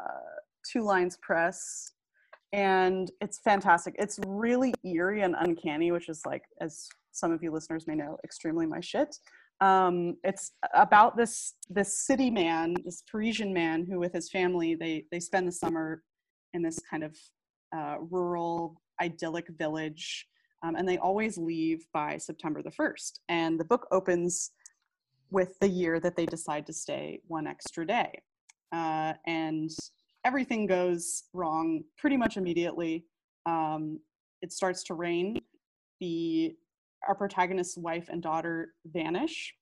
Two 0.71 0.81
Lines 0.81 1.17
Press, 1.21 1.91
and 2.53 3.09
it's 3.21 3.39
fantastic. 3.39 3.95
It's 3.97 4.19
really 4.27 4.73
eerie 4.83 5.21
and 5.21 5.35
uncanny, 5.39 5.91
which 5.91 6.09
is 6.09 6.21
like, 6.25 6.43
as 6.61 6.87
some 7.11 7.31
of 7.31 7.41
you 7.41 7.51
listeners 7.51 7.87
may 7.87 7.95
know, 7.95 8.17
extremely 8.23 8.65
my 8.65 8.79
shit. 8.79 9.15
Um, 9.61 10.15
it's 10.23 10.53
about 10.73 11.17
this 11.17 11.55
this 11.69 12.05
city 12.05 12.29
man, 12.29 12.75
this 12.85 13.03
Parisian 13.11 13.53
man, 13.53 13.85
who 13.89 13.99
with 13.99 14.13
his 14.13 14.29
family 14.29 14.75
they 14.75 15.05
they 15.11 15.19
spend 15.19 15.47
the 15.47 15.51
summer 15.51 16.03
in 16.53 16.61
this 16.61 16.79
kind 16.89 17.03
of 17.03 17.15
uh, 17.75 17.97
rural 18.09 18.81
idyllic 19.01 19.47
village 19.57 20.27
um, 20.63 20.75
and 20.75 20.87
they 20.87 20.97
always 20.97 21.37
leave 21.37 21.85
by 21.93 22.17
September 22.17 22.61
the 22.61 22.71
1st. 22.71 23.19
And 23.29 23.59
the 23.59 23.65
book 23.65 23.87
opens 23.91 24.51
with 25.31 25.57
the 25.59 25.67
year 25.67 25.99
that 25.99 26.15
they 26.15 26.25
decide 26.25 26.65
to 26.67 26.73
stay 26.73 27.21
one 27.27 27.47
extra 27.47 27.85
day. 27.85 28.21
Uh, 28.71 29.13
and 29.25 29.69
everything 30.25 30.65
goes 30.65 31.23
wrong 31.33 31.83
pretty 31.97 32.17
much 32.17 32.37
immediately. 32.37 33.05
Um, 33.45 33.99
it 34.41 34.51
starts 34.51 34.83
to 34.85 34.93
rain. 34.93 35.39
The 35.99 36.55
our 37.07 37.15
protagonist's 37.15 37.77
wife 37.77 38.09
and 38.09 38.21
daughter 38.21 38.73
vanish, 38.85 39.55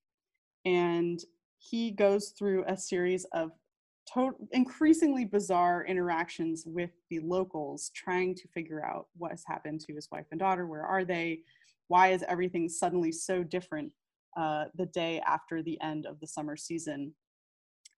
and 0.65 1.19
he 1.59 1.91
goes 1.91 2.29
through 2.29 2.63
a 2.67 2.75
series 2.75 3.25
of 3.33 3.51
to- 4.13 4.47
increasingly 4.51 5.25
bizarre 5.25 5.85
interactions 5.85 6.63
with 6.65 6.91
the 7.09 7.19
locals 7.19 7.91
trying 7.95 8.35
to 8.35 8.47
figure 8.49 8.83
out 8.85 9.07
what 9.17 9.31
has 9.31 9.43
happened 9.45 9.81
to 9.81 9.93
his 9.93 10.07
wife 10.11 10.25
and 10.31 10.39
daughter 10.39 10.67
where 10.67 10.85
are 10.85 11.03
they 11.03 11.39
why 11.87 12.09
is 12.09 12.23
everything 12.27 12.67
suddenly 12.67 13.11
so 13.11 13.43
different 13.43 13.91
uh, 14.37 14.65
the 14.75 14.85
day 14.87 15.21
after 15.25 15.63
the 15.63 15.79
end 15.81 16.05
of 16.05 16.19
the 16.19 16.27
summer 16.27 16.55
season. 16.55 17.13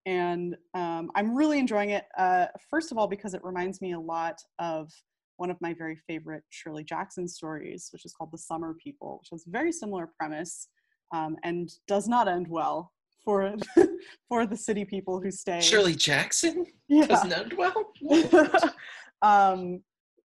And 0.05 0.55
um, 0.73 1.11
i'm 1.15 1.35
really 1.35 1.59
enjoying 1.59 1.89
it 1.91 2.05
uh, 2.17 2.47
first 2.69 2.91
of 2.91 2.97
all 2.97 3.07
because 3.07 3.33
it 3.33 3.43
reminds 3.43 3.81
me 3.81 3.93
a 3.93 3.99
lot 3.99 4.39
of 4.57 4.91
one 5.37 5.51
of 5.51 5.57
my 5.61 5.73
very 5.73 5.95
favorite 6.07 6.43
shirley 6.49 6.83
jackson 6.83 7.27
stories 7.27 7.89
which 7.91 8.05
is 8.05 8.13
called 8.13 8.31
the 8.31 8.37
summer 8.37 8.75
people 8.81 9.19
which 9.21 9.29
has 9.31 9.45
a 9.45 9.51
very 9.51 9.71
similar 9.71 10.09
premise 10.17 10.69
um, 11.13 11.35
and 11.43 11.71
does 11.87 12.07
not 12.07 12.27
end 12.27 12.47
well 12.47 12.91
for 13.23 13.53
for 14.29 14.45
the 14.45 14.57
city 14.57 14.85
people 14.85 15.21
who 15.21 15.31
stay. 15.31 15.61
Shirley 15.61 15.95
Jackson? 15.95 16.65
Yeah. 16.87 17.07
Doesn't 17.07 17.33
end 17.33 17.53
well. 17.57 17.91
um 19.21 19.81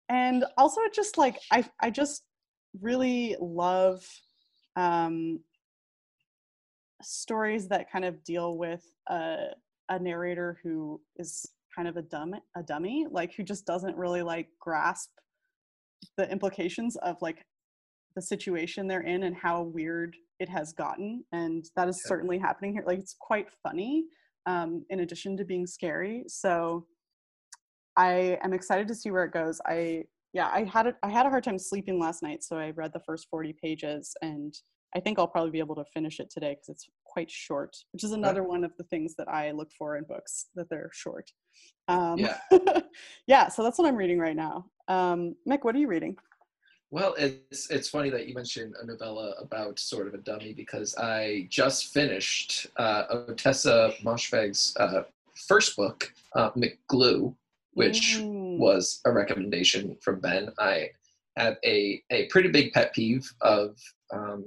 and 0.09 0.45
also 0.59 0.81
just 0.93 1.17
like 1.17 1.39
i 1.51 1.65
i 1.81 1.89
just 1.89 2.25
really 2.81 3.37
love 3.41 4.05
um 4.77 5.41
stories 7.03 7.69
that 7.69 7.91
kind 7.91 8.05
of 8.05 8.23
deal 8.25 8.57
with 8.57 8.85
a 9.09 9.37
a 9.89 9.99
narrator 9.99 10.59
who 10.63 11.01
is 11.17 11.47
kind 11.75 11.89
of 11.89 11.97
a 11.97 12.03
dumb 12.03 12.35
a 12.57 12.63
dummy 12.63 13.07
like 13.11 13.35
who 13.35 13.43
just 13.43 13.67
doesn't 13.67 13.97
really 13.97 14.23
like 14.23 14.49
grasp 14.61 15.11
the 16.17 16.31
implications 16.31 16.97
of 16.97 17.17
like 17.21 17.45
the 18.15 18.23
situation 18.23 18.87
they're 18.87 19.03
in 19.03 19.23
and 19.23 19.37
how 19.37 19.63
weird 19.63 20.15
it 20.43 20.49
has 20.49 20.73
gotten 20.73 21.25
and 21.33 21.65
that 21.77 21.89
is 21.89 22.01
Yeah. 22.05 22.09
certainly 22.09 22.39
happening 22.39 22.73
here. 22.75 22.85
Like 22.87 22.99
it's 22.99 23.17
quite 23.19 23.49
funny 23.63 24.05
um, 24.47 24.85
in 24.91 25.01
addition 25.01 25.37
to 25.39 25.45
being 25.45 25.67
scary. 25.67 26.25
So 26.29 26.87
i 27.97 28.39
am 28.43 28.53
excited 28.55 28.89
to 28.89 28.95
see 28.95 29.11
where 29.11 29.25
it 29.25 29.33
goes. 29.33 29.61
I 29.67 30.05
yeah 30.33 30.49
i 30.49 30.65
had 30.65 30.87
it 30.87 30.97
i 31.03 31.11
had 31.11 31.27
a 31.27 31.29
hard 31.29 31.45
time 31.45 31.59
sleeping 31.59 32.01
last 32.01 32.23
night 32.23 32.43
so 32.43 32.57
i 32.57 32.71
read 32.71 32.91
the 32.95 33.01
first 33.01 33.27
40 33.31 33.55
pages 33.63 34.15
and 34.23 34.55
i 34.97 35.01
think 35.01 35.19
i'll 35.19 35.27
probably 35.27 35.51
be 35.51 35.59
able 35.59 35.75
to 35.75 35.85
finish 35.93 36.21
it 36.21 36.31
today 36.31 36.53
because 36.55 36.71
it's 36.71 36.89
quite 37.05 37.31
short 37.31 37.77
which 37.93 38.03
is 38.03 38.13
another 38.13 38.43
one 38.43 38.65
of 38.65 38.73
the 38.79 38.85
things 38.85 39.15
that 39.19 39.29
i 39.29 39.51
look 39.51 39.71
for 39.79 39.99
in 39.99 40.05
books 40.05 40.47
that 40.55 40.69
they're 40.71 40.91
short. 40.95 41.31
Um, 41.89 42.19
Yeah. 42.19 42.39
yeah 43.27 43.49
so 43.49 43.63
that's 43.63 43.79
what 43.79 43.87
i'm 43.89 43.97
reading 43.97 44.19
right 44.19 44.37
now. 44.37 44.65
Um, 44.89 45.35
mick 45.47 45.65
what 45.65 45.75
are 45.75 45.79
you 45.79 45.89
reading 45.89 46.17
Well, 46.93 47.15
it's 47.17 47.71
it's 47.71 47.89
funny 47.89 48.11
that 48.11 48.29
you 48.29 48.35
mentioned 48.35 48.75
a 48.79 48.85
novella 48.85 49.31
about 49.41 49.79
sort 49.79 50.07
of 50.09 50.13
a 50.13 50.19
dummy 50.19 50.53
because 50.53 50.95
I 50.97 51.47
just 51.49 51.87
finished 51.87 52.67
uh, 52.77 53.05
Ottessa 53.31 53.97
Moshfegh's 54.03 54.77
uh, 54.77 55.05
first 55.49 55.75
book, 55.75 56.13
uh, 56.35 56.51
McGlue, 56.51 57.35
which 57.73 58.19
Mm. 58.19 58.59
was 58.59 59.01
a 59.07 59.11
recommendation 59.11 59.97
from 60.03 60.21
Ben. 60.21 60.53
I 60.59 60.91
have 61.39 61.57
a, 61.65 62.03
a 62.11 62.27
pretty 62.27 62.51
big 62.51 62.75
pet 62.75 62.93
peeve 62.93 63.33
of, 63.41 63.79
um, 64.13 64.45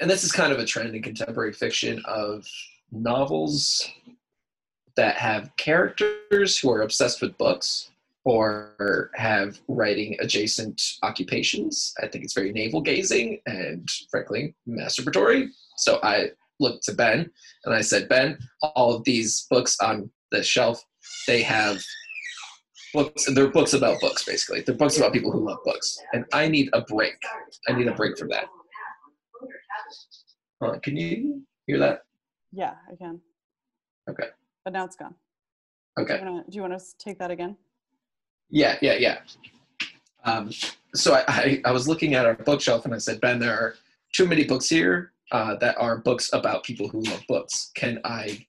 and 0.00 0.10
this 0.10 0.24
is 0.24 0.32
kind 0.32 0.52
of 0.52 0.58
a 0.58 0.64
trend 0.64 0.96
in 0.96 1.02
contemporary 1.02 1.52
fiction 1.52 2.02
of 2.06 2.44
novels 2.90 3.88
that 4.96 5.14
have 5.14 5.54
characters 5.56 6.58
who 6.58 6.72
are 6.72 6.82
obsessed 6.82 7.22
with 7.22 7.38
books 7.38 7.90
or 8.28 9.10
have 9.14 9.58
writing 9.68 10.14
adjacent 10.20 10.80
occupations. 11.02 11.94
I 12.02 12.06
think 12.08 12.24
it's 12.24 12.34
very 12.34 12.52
navel 12.52 12.82
gazing 12.82 13.40
and 13.46 13.88
frankly 14.10 14.54
masturbatory. 14.68 15.48
So 15.78 15.98
I 16.02 16.32
looked 16.60 16.84
to 16.84 16.92
Ben 16.94 17.30
and 17.64 17.74
I 17.74 17.80
said, 17.80 18.06
Ben, 18.08 18.36
all 18.62 18.94
of 18.94 19.04
these 19.04 19.46
books 19.48 19.78
on 19.80 20.10
the 20.30 20.42
shelf, 20.42 20.84
they 21.26 21.40
have 21.42 21.82
books. 22.92 23.24
They're 23.34 23.48
books 23.48 23.72
about 23.72 23.98
books, 24.02 24.24
basically. 24.26 24.60
They're 24.60 24.74
books 24.74 24.98
about 24.98 25.14
people 25.14 25.32
who 25.32 25.46
love 25.46 25.60
books, 25.64 25.98
and 26.12 26.26
I 26.34 26.48
need 26.48 26.68
a 26.74 26.82
break. 26.82 27.16
I 27.66 27.72
need 27.72 27.88
a 27.88 27.94
break 27.94 28.18
from 28.18 28.28
that. 28.28 28.44
Can 30.82 30.96
you 30.96 31.42
hear 31.66 31.78
that? 31.78 32.02
yeah 32.50 32.74
i 32.90 32.96
can 32.96 33.20
Okay. 34.10 34.28
but 34.64 34.72
now 34.72 34.82
it's 34.84 34.96
gone 34.96 35.14
Okay. 36.00 36.18
do 36.18 36.42
you 36.56 36.62
want 36.62 36.72
to 36.78 36.84
take 36.98 37.18
that 37.18 37.30
again 37.30 37.56
Yeah, 38.50 38.78
yeah, 38.80 38.94
yeah. 38.94 39.18
Um, 40.24 40.50
so 40.94 41.14
I, 41.14 41.24
I, 41.28 41.62
I 41.66 41.72
was 41.72 41.86
looking 41.86 42.14
at 42.14 42.26
our 42.26 42.34
bookshelf 42.34 42.84
and 42.84 42.94
I 42.94 42.98
said, 42.98 43.20
Ben, 43.20 43.38
there 43.38 43.54
are 43.54 43.74
too 44.14 44.26
many 44.26 44.44
books 44.44 44.68
here 44.68 45.12
uh, 45.32 45.56
that 45.56 45.76
are 45.78 45.98
books 45.98 46.30
about 46.32 46.64
people 46.64 46.88
who 46.88 47.00
love 47.00 47.22
books. 47.28 47.70
Can 47.74 48.00
I? 48.04 48.46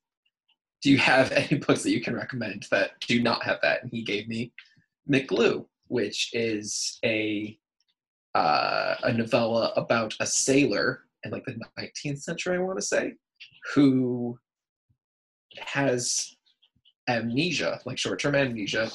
Do 0.82 0.90
you 0.90 0.98
have 0.98 1.32
any 1.34 1.60
books 1.60 1.84
that 1.84 1.92
you 1.92 2.02
can 2.02 2.16
recommend 2.16 2.68
that 2.72 2.92
do 3.02 3.22
not 3.22 3.44
have 3.44 3.60
that? 3.62 3.84
And 3.84 3.92
he 3.92 4.04
gave 4.04 4.28
me 4.28 4.54
McGlue, 5.10 5.66
which 5.88 6.30
is 6.34 7.00
a 7.04 7.58
uh, 8.36 8.96
a 9.04 9.12
novella 9.12 9.74
about 9.76 10.14
a 10.20 10.26
sailor 10.26 11.02
in 11.24 11.32
like 11.32 11.44
the 11.46 11.60
19th 11.80 12.22
century, 12.22 12.56
I 12.56 12.60
want 12.60 12.78
to 12.80 12.86
say, 12.86 13.14
who 13.74 14.38
has 15.58 16.36
amnesia, 17.08 17.82
like 17.86 17.98
short-term 17.98 18.36
amnesia, 18.36 18.92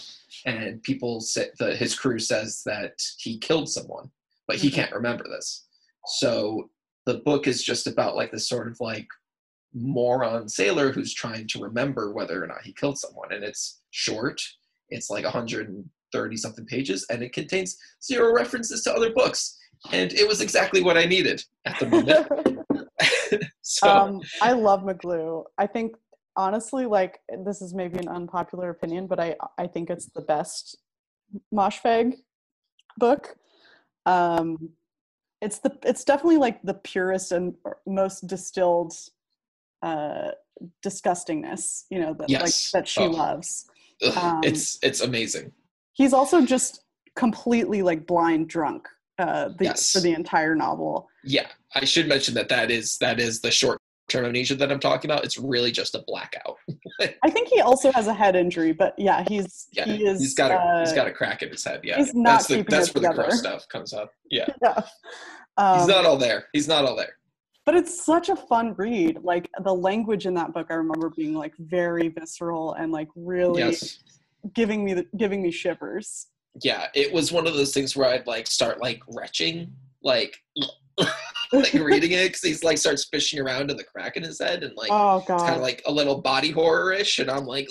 and 0.47 0.83
people 0.83 1.21
say 1.21 1.49
the 1.59 1.75
his 1.75 1.99
crew 1.99 2.19
says 2.19 2.63
that 2.65 2.95
he 3.19 3.39
killed 3.39 3.69
someone 3.69 4.11
but 4.47 4.57
he 4.57 4.71
Mhm. 4.71 4.75
can't 4.75 4.93
remember 4.93 5.25
this. 5.29 5.67
So 6.07 6.71
the 7.07 7.19
book 7.19 7.47
is 7.47 7.63
just 7.63 7.87
about 7.87 8.17
like 8.17 8.31
this 8.31 8.49
sort 8.49 8.69
of 8.69 8.79
like 8.81 9.07
moron 9.73 10.49
sailor 10.49 10.93
who's 10.93 11.13
trying 11.13 11.47
to 11.49 11.61
remember 11.61 12.13
whether 12.13 12.43
or 12.43 12.47
not 12.47 12.63
he 12.63 12.73
killed 12.73 12.99
someone. 12.99 13.33
And 13.33 13.43
it's 13.45 13.81
short, 13.91 14.41
it's 14.91 15.11
like 15.11 15.25
130 15.25 16.37
something 16.37 16.67
pages, 16.67 17.07
and 17.11 17.23
it 17.23 17.33
contains 17.33 17.77
zero 18.03 18.33
references 18.33 18.83
to 18.85 18.95
other 18.95 19.13
books. 19.13 19.59
And 19.93 20.13
it 20.13 20.27
was 20.27 20.41
exactly 20.41 20.83
what 20.83 20.97
I 20.97 21.05
needed 21.05 21.43
at 21.67 21.79
the 21.79 21.87
moment. 21.87 22.29
so, 23.63 23.89
um, 23.89 24.21
I 24.41 24.53
love 24.53 24.83
McGlue. 24.83 25.45
I 25.59 25.67
think 25.67 25.97
honestly, 26.37 26.87
like 26.87 27.21
this 27.45 27.63
is 27.63 27.75
maybe 27.75 27.99
an 27.99 28.09
unpopular 28.09 28.71
opinion, 28.71 29.07
but 29.07 29.21
I 29.21 29.37
I 29.59 29.67
think 29.67 29.91
it's 29.91 30.07
the 30.07 30.23
best 30.23 30.79
Moshfegh 31.53 32.15
book. 32.99 33.37
Um, 34.07 34.71
it's 35.41 35.59
the 35.59 35.77
it's 35.85 36.05
definitely 36.05 36.39
like 36.39 36.63
the 36.63 36.75
purest 36.75 37.33
and 37.33 37.55
most 37.87 38.27
distilled 38.27 38.93
uh, 39.83 40.31
disgustingness. 40.85 41.85
You 41.91 42.01
know 42.01 42.15
that 42.15 42.31
like 42.31 42.55
that 42.73 42.89
she 42.89 43.03
Oh. 43.03 43.11
loves. 43.11 43.67
ugh, 44.03 44.17
um, 44.17 44.41
it's 44.45 44.79
it's 44.83 45.01
amazing. 45.01 45.53
He's 45.93 46.13
also 46.13 46.45
just 46.45 46.83
completely 47.17 47.83
like 47.83 48.07
blind 48.07 48.49
drunk 48.49 48.89
uh, 49.19 49.49
the, 49.59 49.65
Yes. 49.67 49.93
for 49.93 50.01
the 50.01 50.13
entire 50.13 50.57
novel. 50.57 51.09
Yeah, 51.23 51.47
I 51.75 51.85
should 51.85 52.09
mention 52.09 52.35
that 52.35 52.49
that 52.49 52.71
is 52.71 52.99
that 52.99 53.21
is 53.21 53.41
the 53.41 53.51
short 53.53 53.79
term 54.15 54.25
amnesia 54.27 54.55
that 54.55 54.71
I'm 54.71 54.81
talking 54.81 55.11
about. 55.11 55.25
It's 55.25 55.39
really 55.39 55.73
just 55.73 55.95
a 55.95 56.01
blackout. 56.07 56.57
I 57.23 57.31
think 57.31 57.49
he 57.49 57.61
also 57.61 57.91
has 57.93 58.07
a 58.07 58.15
head 58.15 58.37
injury, 58.37 58.73
but 58.73 58.95
yeah, 58.99 59.25
he's 59.29 59.67
Yeah, 59.73 59.85
he 59.87 60.07
is. 60.07 60.21
he's 60.21 60.35
got 60.35 60.51
a 60.51 60.55
uh, 60.55 60.81
he's 60.85 60.93
got 60.93 61.07
a 61.07 61.13
crack 61.13 61.43
in 61.43 61.51
his 61.51 61.65
head. 61.65 61.81
Yeah, 61.83 61.97
he's 61.97 62.15
not 62.15 62.39
that's 62.39 62.47
the, 62.49 62.63
that's 62.63 62.95
where 62.95 63.03
the 63.03 63.15
gross 63.15 63.39
stuff 63.39 63.69
comes 63.69 63.93
up. 63.93 64.11
Yeah, 64.31 64.47
yeah. 64.63 64.75
he's 64.81 65.83
Um, 65.83 65.89
not 65.89 66.07
all 66.07 66.17
there. 66.17 66.47
He's 66.53 66.67
not 66.69 66.85
all 66.85 66.97
there. 66.97 67.17
but 67.67 67.75
it's 67.75 68.05
such 68.05 68.29
a 68.29 68.37
fun 68.37 68.75
read. 68.77 69.19
Like 69.23 69.49
the 69.63 69.73
language 69.75 70.27
in 70.27 70.35
that 70.35 70.53
book, 70.53 70.69
I 70.71 70.75
remember 70.75 71.11
being 71.17 71.35
like 71.35 71.55
very 71.59 72.09
visceral 72.09 72.73
and 72.75 72.91
like 72.93 73.09
really 73.17 73.61
Yes. 73.63 73.99
giving 74.55 74.85
me 74.85 74.95
the, 74.95 75.07
giving 75.17 75.43
me 75.43 75.51
shivers. 75.51 76.29
Yeah, 76.63 76.87
it 76.95 77.13
was 77.13 77.33
one 77.33 77.47
of 77.47 77.55
those 77.55 77.73
things 77.75 77.97
where 77.97 78.09
I'd 78.09 78.27
like 78.27 78.47
start 78.47 78.81
like 78.81 79.01
retching, 79.09 79.73
like 80.03 80.37
like 81.55 81.73
reading 81.75 82.13
it 82.13 82.29
because 82.29 82.41
he's 82.41 82.65
like 82.65 82.79
starts 82.79 83.07
fishing 83.11 83.41
around 83.41 83.71
in 83.71 83.77
the 83.77 83.85
crack 83.85 84.17
in 84.17 84.23
his 84.23 84.41
head 84.41 84.63
and 84.63 84.73
like 84.77 84.91
oh 84.91 85.19
it's 85.19 85.27
kind 85.27 85.57
of 85.57 85.63
like 85.63 85.83
a 85.87 85.93
little 85.93 86.21
body 86.21 86.51
horror-ish 86.51 87.19
and 87.19 87.31
i'm 87.31 87.47
like 87.47 87.69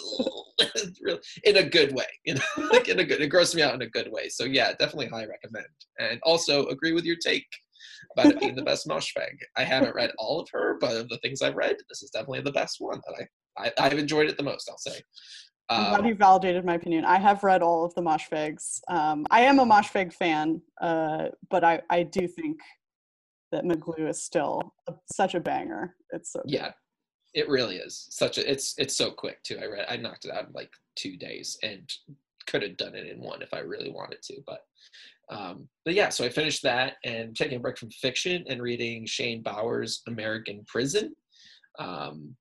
in 1.44 1.58
a 1.58 1.63
good 1.63 1.94
way 1.94 2.06
you 2.25 2.36
know 2.36 2.70
like 2.72 2.88
in 2.88 3.00
a 3.00 3.04
good 3.04 3.22
it 3.22 3.28
grosses 3.28 3.56
me 3.56 3.62
out 3.62 3.74
in 3.74 3.82
a 3.82 3.90
good 3.90 4.12
way. 4.12 4.30
So 4.30 4.44
yeah 4.44 4.72
definitely 4.74 5.08
high 5.08 5.25
recommend. 5.25 5.66
And 6.00 6.20
also 6.24 6.66
agree 6.68 6.94
with 6.94 7.06
your 7.06 7.18
take 7.24 7.48
about 8.13 8.32
it 8.32 8.40
being 8.40 8.56
the 8.56 8.63
best 8.63 8.88
Moshfegh 8.88 9.38
i 9.58 9.63
haven't 9.63 9.96
read 9.96 10.12
all 10.18 10.40
of 10.40 10.48
her 10.52 10.78
but 10.80 10.96
of 10.96 11.10
the 11.10 11.18
things 11.20 11.42
i've 11.42 11.56
read 11.56 11.75
this 11.90 12.04
is 12.04 12.10
definitely 12.10 12.42
the 12.42 12.52
best 12.52 12.78
one 12.80 13.02
that 13.06 13.28
i, 13.58 13.66
I 13.66 13.86
i've 13.86 13.98
enjoyed 13.98 14.30
it 14.30 14.38
the 14.38 14.44
most 14.44 14.70
i'll 14.70 14.78
say. 14.78 15.02
I'm 15.70 15.90
glad 15.90 16.00
um, 16.02 16.06
you 16.08 16.16
validated 16.16 16.66
my 16.66 16.75
opinion. 16.75 17.06
I 17.06 17.18
have 17.18 17.42
read 17.42 17.62
all 17.62 17.86
of 17.86 17.96
the 17.96 18.02
Moshfeghs. 18.02 18.82
Um, 18.90 19.25
I 19.32 19.42
am 19.42 19.60
a 19.60 19.66
Moshfegh 19.66 20.13
fan, 20.13 20.62
uh, 20.82 21.30
but 21.50 21.63
I 21.63 21.82
I 21.90 22.04
do 22.04 22.28
think 22.28 22.60
that 23.53 23.63
McGlue 23.63 24.10
is 24.10 24.22
still 24.22 24.74
a, 24.88 24.93
such 25.13 25.36
a 25.36 25.39
banger. 25.39 25.95
It's 26.12 26.33
so 26.33 26.41
yeah. 26.45 26.72
It 27.33 27.48
really 27.48 27.77
is. 27.77 28.07
Such 28.10 28.38
a 28.38 28.51
it's 28.51 28.74
it's 28.77 28.98
so 28.98 29.12
quick 29.12 29.41
too. 29.43 29.57
I 29.62 29.65
read 29.65 29.86
i 29.88 29.95
knocked 29.95 30.25
it 30.25 30.31
out 30.31 30.48
in 30.48 30.53
like 30.53 30.72
two 30.95 31.15
days 31.15 31.57
and 31.63 31.89
could 32.48 32.63
have 32.63 32.77
done 32.77 32.93
it 32.93 33.07
in 33.07 33.22
one 33.22 33.41
if 33.41 33.53
i 33.53 33.60
really 33.60 33.89
wanted 33.89 34.22
to 34.22 34.36
but 34.45 34.65
um 35.29 35.65
but 35.86 35.93
yeah 35.93 36.10
so 36.10 36.25
i 36.25 36.29
finished 36.29 36.62
that 36.62 36.95
and 37.05 37.33
taking 37.38 37.55
a 37.55 37.60
break 37.60 37.77
from 37.77 37.89
fiction 37.89 38.43
and 38.50 38.62
reading 38.62 39.05
shane 39.05 39.41
bauer's 39.41 40.01
american 40.07 40.63
prison. 40.67 41.15
Um 41.79 42.36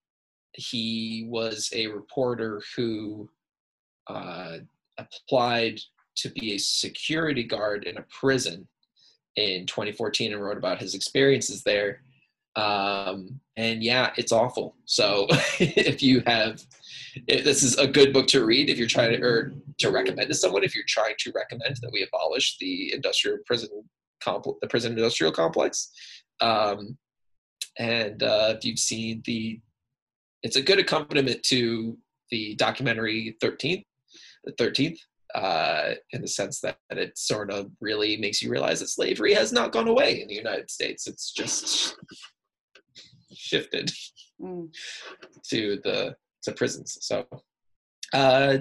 he 0.54 1.26
was 1.28 1.71
a 1.75 1.87
reporter 1.87 2.60
who 2.76 3.28
uh 4.08 4.58
applied 4.99 5.78
to 6.17 6.28
be 6.30 6.54
a 6.54 6.58
security 6.58 7.45
guard 7.45 7.84
in 7.84 7.97
a 7.97 8.04
prison 8.21 8.67
in 9.36 9.66
2014 9.66 10.32
and 10.32 10.42
wrote 10.42 10.58
about 10.58 10.80
his 10.80 10.95
experiences 10.95 11.62
there. 11.62 12.02
Um 12.54 13.40
and 13.56 13.82
yeah 13.82 14.12
it's 14.16 14.32
awful. 14.32 14.76
So 14.84 15.26
if 15.58 16.02
you 16.02 16.23
have 16.26 16.62
if 17.26 17.45
this 17.45 17.62
is 17.62 17.78
a 17.78 17.86
good 17.86 18.12
book 18.12 18.26
to 18.28 18.45
read 18.45 18.68
if 18.68 18.78
you're 18.78 18.88
trying 18.88 19.12
to 19.12 19.23
or 19.23 19.52
to 19.78 19.90
recommend 19.90 20.28
to 20.28 20.34
someone 20.34 20.64
if 20.64 20.75
you're 20.75 20.84
trying 20.86 21.14
to 21.18 21.32
recommend 21.34 21.76
that 21.80 21.90
we 21.92 22.02
abolish 22.02 22.58
the 22.58 22.92
industrial 22.92 23.38
prison 23.47 23.68
the 24.25 24.68
prison 24.68 24.92
industrial 24.92 25.32
complex. 25.32 25.90
Um 26.40 26.99
and 27.78 28.23
uh 28.23 28.54
if 28.56 28.64
you've 28.64 28.78
seen 28.78 29.23
the 29.25 29.60
it's 30.42 30.56
a 30.56 30.62
good 30.62 30.78
accompaniment 30.78 31.42
to 31.45 31.97
the 32.30 32.54
documentary 32.56 33.36
13th 33.42 33.84
the 34.45 34.52
13th 34.52 34.99
uh, 35.34 35.95
in 36.10 36.21
the 36.23 36.28
sense 36.28 36.60
that 36.60 36.78
it 36.90 37.16
sort 37.16 37.50
of 37.50 37.71
really 37.80 38.16
makes 38.16 38.42
you 38.42 38.50
realize 38.50 38.80
that 38.80 38.88
slavery 38.88 39.34
has 39.34 39.52
not 39.52 39.73
gone 39.73 39.88
away 39.88 40.21
in 40.21 40.28
the 40.28 40.34
United 40.34 40.71
States. 40.71 41.06
It's 41.06 41.32
just 41.32 41.97
shifted 43.34 43.90
Mm. 44.40 44.75
to 45.50 45.80
the 45.84 46.16
to 46.42 46.52
prisons. 46.52 46.99
So 47.00 47.25
uh, 48.12 48.58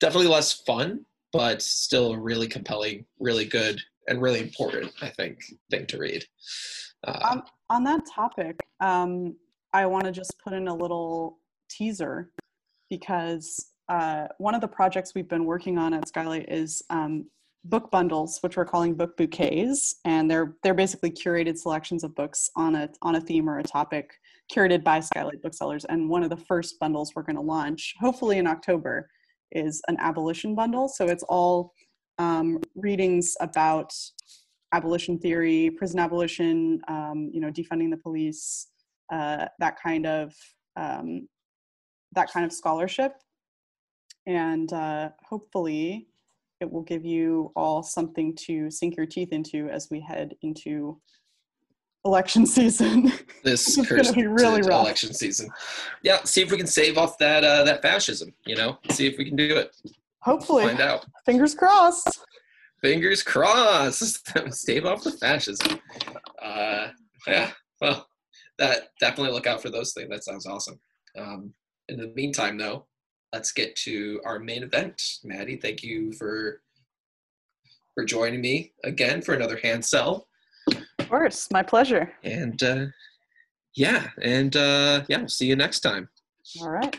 definitely 0.00 0.28
less 0.28 0.52
fun, 0.52 1.06
but 1.32 1.62
still 1.62 2.12
a 2.12 2.18
really 2.18 2.46
compelling, 2.46 3.06
really 3.18 3.46
good, 3.46 3.80
and 4.06 4.20
really 4.20 4.40
important, 4.40 4.92
I 5.00 5.08
think, 5.08 5.38
thing 5.70 5.86
to 5.86 5.98
read. 5.98 6.26
Uh, 7.06 7.20
Um, 7.30 7.42
on 7.70 7.84
that 7.84 8.04
topic, 8.04 8.60
um, 8.80 9.34
I 9.72 9.86
want 9.86 10.04
to 10.04 10.12
just 10.12 10.34
put 10.44 10.52
in 10.52 10.68
a 10.68 10.74
little 10.74 11.38
teaser 11.70 12.30
because 12.90 13.72
uh, 13.88 14.28
one 14.38 14.54
of 14.54 14.60
the 14.60 14.68
projects 14.68 15.14
we've 15.14 15.28
been 15.28 15.44
working 15.44 15.78
on 15.78 15.94
at 15.94 16.08
Skylight 16.08 16.48
is 16.48 16.82
um, 16.90 17.26
book 17.64 17.90
bundles, 17.90 18.38
which 18.40 18.56
we're 18.56 18.64
calling 18.64 18.94
book 18.94 19.16
bouquets, 19.16 19.96
and 20.04 20.30
they're 20.30 20.56
they're 20.62 20.74
basically 20.74 21.10
curated 21.10 21.56
selections 21.56 22.04
of 22.04 22.14
books 22.14 22.50
on 22.56 22.74
a 22.74 22.88
on 23.02 23.16
a 23.16 23.20
theme 23.20 23.48
or 23.48 23.58
a 23.58 23.62
topic 23.62 24.10
curated 24.52 24.84
by 24.84 25.00
Skylight 25.00 25.42
booksellers. 25.42 25.84
And 25.86 26.08
one 26.08 26.22
of 26.22 26.30
the 26.30 26.36
first 26.36 26.78
bundles 26.78 27.12
we're 27.14 27.22
going 27.22 27.36
to 27.36 27.42
launch, 27.42 27.94
hopefully 27.98 28.38
in 28.38 28.46
October, 28.46 29.08
is 29.52 29.80
an 29.88 29.96
abolition 30.00 30.54
bundle. 30.54 30.88
So 30.88 31.06
it's 31.06 31.24
all 31.24 31.72
um, 32.18 32.60
readings 32.74 33.34
about 33.40 33.92
abolition 34.72 35.18
theory, 35.18 35.70
prison 35.70 35.98
abolition, 36.00 36.80
um, 36.88 37.30
you 37.32 37.40
know, 37.40 37.50
defunding 37.50 37.90
the 37.90 37.96
police, 37.96 38.68
uh, 39.12 39.46
that 39.58 39.80
kind 39.80 40.06
of 40.06 40.34
um, 40.76 41.28
that 42.12 42.30
kind 42.30 42.44
of 42.44 42.52
scholarship, 42.52 43.12
and 44.26 44.72
uh, 44.72 45.10
hopefully, 45.28 46.08
it 46.60 46.70
will 46.70 46.82
give 46.82 47.04
you 47.04 47.52
all 47.56 47.82
something 47.82 48.34
to 48.36 48.70
sink 48.70 48.96
your 48.96 49.06
teeth 49.06 49.32
into 49.32 49.68
as 49.68 49.88
we 49.90 50.00
head 50.00 50.34
into 50.42 51.00
election 52.04 52.46
season. 52.56 53.12
this 53.42 53.76
It's 53.78 53.88
gonna 53.88 54.12
be 54.12 54.26
really 54.26 54.62
rough. 54.62 54.82
election 54.82 55.12
season. 55.14 55.48
Yeah, 56.02 56.22
see 56.24 56.42
if 56.42 56.50
we 56.50 56.56
can 56.56 56.66
save 56.66 56.96
off 56.98 57.18
that 57.18 57.44
uh, 57.44 57.64
that 57.64 57.82
fascism. 57.82 58.32
You 58.46 58.56
know, 58.56 58.78
see 58.90 59.06
if 59.06 59.18
we 59.18 59.24
can 59.24 59.36
do 59.36 59.56
it. 59.56 59.74
hopefully, 60.20 60.64
Find 60.64 60.80
out. 60.80 61.06
fingers 61.26 61.54
crossed. 61.54 62.20
Fingers 62.82 63.22
crossed. 63.22 64.28
save 64.54 64.84
off 64.84 65.02
the 65.04 65.12
fascism. 65.12 65.80
Uh, 66.42 66.88
yeah. 67.26 67.50
Well, 67.80 68.06
that 68.58 68.88
definitely 69.00 69.32
look 69.32 69.46
out 69.46 69.62
for 69.62 69.70
those 69.70 69.92
things. 69.94 70.08
That 70.10 70.22
sounds 70.24 70.46
awesome. 70.46 70.78
Um, 71.18 71.54
in 71.88 71.96
the 71.96 72.12
meantime, 72.14 72.58
though, 72.58 72.86
let's 73.34 73.50
get 73.50 73.74
to 73.74 74.20
our 74.24 74.38
main 74.38 74.62
event. 74.62 75.18
Maddie, 75.24 75.56
thank 75.56 75.82
you 75.82 76.12
for 76.12 76.62
for 77.94 78.04
joining 78.04 78.40
me 78.40 78.72
again 78.84 79.20
for 79.20 79.34
another 79.34 79.56
hand 79.56 79.84
sell. 79.84 80.28
Of 81.00 81.08
course, 81.08 81.48
my 81.50 81.62
pleasure. 81.62 82.12
And 82.22 82.62
uh, 82.62 82.86
yeah, 83.74 84.06
and 84.22 84.54
uh, 84.54 85.02
yeah, 85.08 85.18
we'll 85.18 85.28
see 85.28 85.46
you 85.46 85.56
next 85.56 85.80
time. 85.80 86.08
All 86.60 86.70
right. 86.70 86.96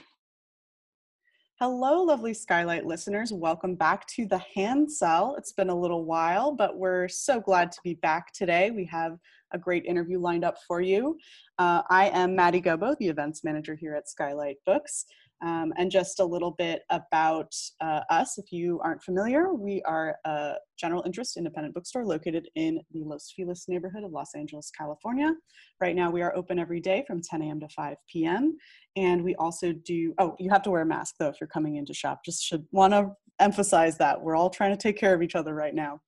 Hello, 1.62 2.04
lovely 2.04 2.34
Skylight 2.34 2.86
listeners. 2.86 3.32
Welcome 3.32 3.76
back 3.76 4.06
to 4.08 4.26
the 4.26 4.42
Hand 4.56 4.92
Sell. 4.92 5.36
It's 5.38 5.54
been 5.54 5.70
a 5.70 5.80
little 5.80 6.04
while, 6.04 6.52
but 6.52 6.78
we're 6.78 7.08
so 7.08 7.40
glad 7.40 7.72
to 7.72 7.80
be 7.82 7.94
back 7.94 8.34
today. 8.34 8.72
We 8.72 8.84
have 8.88 9.18
a 9.54 9.58
great 9.58 9.86
interview 9.86 10.20
lined 10.20 10.44
up 10.44 10.58
for 10.68 10.82
you. 10.82 11.18
Uh, 11.58 11.82
I 11.90 12.10
am 12.10 12.36
Maddie 12.36 12.62
Gobo, 12.62 12.98
the 12.98 13.08
events 13.08 13.46
manager 13.46 13.74
here 13.74 13.96
at 13.96 14.10
Skylight 14.10 14.58
Books. 14.66 15.06
Um, 15.44 15.74
and 15.78 15.92
just 15.92 16.20
a 16.20 16.26
little 16.26 16.52
bit 16.52 16.84
about 16.90 17.54
uh, 17.82 18.02
us, 18.10 18.38
if 18.38 18.52
you 18.52 18.80
aren't 18.84 19.04
familiar, 19.04 19.54
we 19.54 19.82
are 19.84 20.16
a 20.26 20.54
general 20.80 21.04
interest 21.06 21.38
independent 21.38 21.76
bookstore 21.76 22.06
located 22.06 22.48
in 22.56 22.80
the 22.92 23.04
Los 23.04 23.34
Feliz 23.36 23.66
neighborhood 23.68 24.04
of 24.04 24.12
Los 24.12 24.34
Angeles, 24.36 24.72
California. 24.78 25.34
Right 25.82 25.96
now, 25.96 26.10
we 26.10 26.22
are 26.22 26.36
open 26.36 26.58
every 26.58 26.80
day 26.80 27.04
from 27.06 27.22
10 27.22 27.42
a.m. 27.42 27.60
to 27.60 27.68
5 27.70 27.98
p.m. 28.12 28.58
And 28.96 29.24
we 29.24 29.36
also 29.36 29.74
do, 29.74 30.14
oh, 30.20 30.36
you 30.40 30.50
have 30.50 30.64
to 30.64 30.72
wear 30.72 30.82
a 30.82 30.86
mask 30.86 31.16
though 31.20 31.30
if 31.30 31.36
you're 31.42 31.48
coming 31.48 31.76
into 31.76 31.94
shop. 31.94 32.22
Just 32.26 32.44
should 32.44 32.66
want 32.72 32.94
to 32.94 33.12
emphasize 33.40 33.98
that. 33.98 34.22
We're 34.22 34.38
all 34.38 34.50
trying 34.50 34.72
to 34.72 34.82
take 34.82 34.98
care 34.98 35.14
of 35.14 35.22
each 35.22 35.36
other 35.36 35.54
right 35.54 35.76
now. 35.76 36.00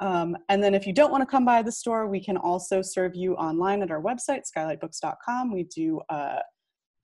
Um, 0.00 0.36
and 0.48 0.62
then 0.62 0.74
if 0.74 0.86
you 0.86 0.92
don't 0.92 1.12
want 1.12 1.22
to 1.22 1.30
come 1.30 1.44
by 1.44 1.62
the 1.62 1.70
store, 1.70 2.08
we 2.08 2.22
can 2.22 2.36
also 2.36 2.82
serve 2.82 3.14
you 3.14 3.34
online 3.34 3.82
at 3.82 3.90
our 3.90 4.02
website, 4.02 4.42
skylightbooks.com. 4.56 5.52
We 5.52 5.64
do 5.64 6.00
uh, 6.08 6.40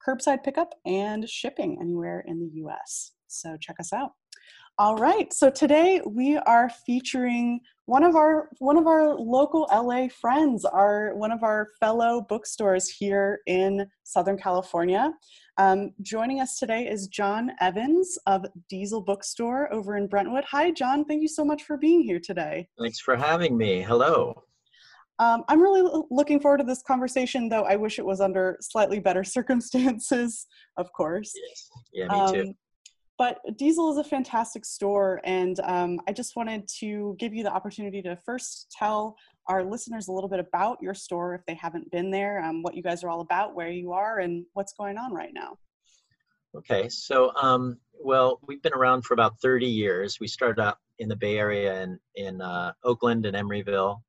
curbside 0.08 0.42
pickup 0.42 0.74
and 0.86 1.28
shipping 1.28 1.78
anywhere 1.80 2.24
in 2.26 2.40
the 2.40 2.62
US. 2.62 3.12
So 3.26 3.56
check 3.60 3.76
us 3.78 3.92
out. 3.92 4.12
All 4.80 4.96
right, 4.96 5.32
so 5.32 5.50
today 5.50 6.00
we 6.06 6.36
are 6.36 6.70
featuring 6.86 7.60
one 7.86 8.04
of 8.04 8.14
our 8.14 8.48
one 8.60 8.76
of 8.76 8.86
our 8.86 9.12
local 9.16 9.68
LA 9.72 10.06
friends, 10.08 10.64
our 10.64 11.16
one 11.16 11.32
of 11.32 11.42
our 11.42 11.70
fellow 11.80 12.24
bookstores 12.28 12.88
here 12.88 13.40
in 13.48 13.86
Southern 14.04 14.38
California. 14.38 15.12
Um, 15.56 15.90
joining 16.02 16.40
us 16.40 16.60
today 16.60 16.86
is 16.86 17.08
John 17.08 17.50
Evans 17.60 18.16
of 18.26 18.46
Diesel 18.68 19.02
Bookstore 19.02 19.72
over 19.72 19.96
in 19.96 20.06
Brentwood. 20.06 20.44
Hi, 20.44 20.70
John. 20.70 21.04
Thank 21.04 21.22
you 21.22 21.28
so 21.28 21.44
much 21.44 21.64
for 21.64 21.76
being 21.76 22.02
here 22.02 22.20
today. 22.20 22.68
Thanks 22.78 23.00
for 23.00 23.16
having 23.16 23.56
me. 23.58 23.82
Hello. 23.82 24.44
Um, 25.20 25.44
I'm 25.48 25.60
really 25.60 26.02
looking 26.10 26.38
forward 26.38 26.58
to 26.58 26.64
this 26.64 26.82
conversation, 26.82 27.48
though 27.48 27.64
I 27.64 27.76
wish 27.76 27.98
it 27.98 28.04
was 28.04 28.20
under 28.20 28.56
slightly 28.60 29.00
better 29.00 29.24
circumstances, 29.24 30.46
of 30.76 30.92
course. 30.92 31.32
Yes. 31.34 31.70
Yeah, 31.92 32.06
me 32.06 32.32
too. 32.32 32.48
Um, 32.48 32.54
but 33.18 33.40
Diesel 33.56 33.90
is 33.90 33.98
a 33.98 34.04
fantastic 34.04 34.64
store, 34.64 35.20
and 35.24 35.58
um, 35.64 36.00
I 36.06 36.12
just 36.12 36.36
wanted 36.36 36.68
to 36.78 37.16
give 37.18 37.34
you 37.34 37.42
the 37.42 37.52
opportunity 37.52 38.00
to 38.02 38.16
first 38.24 38.72
tell 38.78 39.16
our 39.48 39.64
listeners 39.64 40.06
a 40.06 40.12
little 40.12 40.28
bit 40.28 40.38
about 40.38 40.80
your 40.80 40.94
store 40.94 41.34
if 41.34 41.44
they 41.46 41.54
haven't 41.54 41.90
been 41.90 42.12
there, 42.12 42.40
um, 42.44 42.62
what 42.62 42.76
you 42.76 42.82
guys 42.82 43.02
are 43.02 43.08
all 43.08 43.20
about, 43.20 43.56
where 43.56 43.70
you 43.70 43.92
are, 43.92 44.20
and 44.20 44.46
what's 44.52 44.72
going 44.72 44.98
on 44.98 45.12
right 45.12 45.34
now. 45.34 45.58
Okay, 46.54 46.88
so 46.88 47.32
um, 47.34 47.78
well, 48.00 48.38
we've 48.46 48.62
been 48.62 48.72
around 48.72 49.02
for 49.02 49.14
about 49.14 49.40
30 49.40 49.66
years. 49.66 50.20
We 50.20 50.28
started 50.28 50.62
out 50.62 50.78
in 51.00 51.08
the 51.08 51.16
Bay 51.16 51.38
Area 51.38 51.82
in 51.82 51.98
in 52.14 52.40
uh, 52.40 52.72
Oakland 52.84 53.26
and 53.26 53.36
Emeryville, 53.36 54.00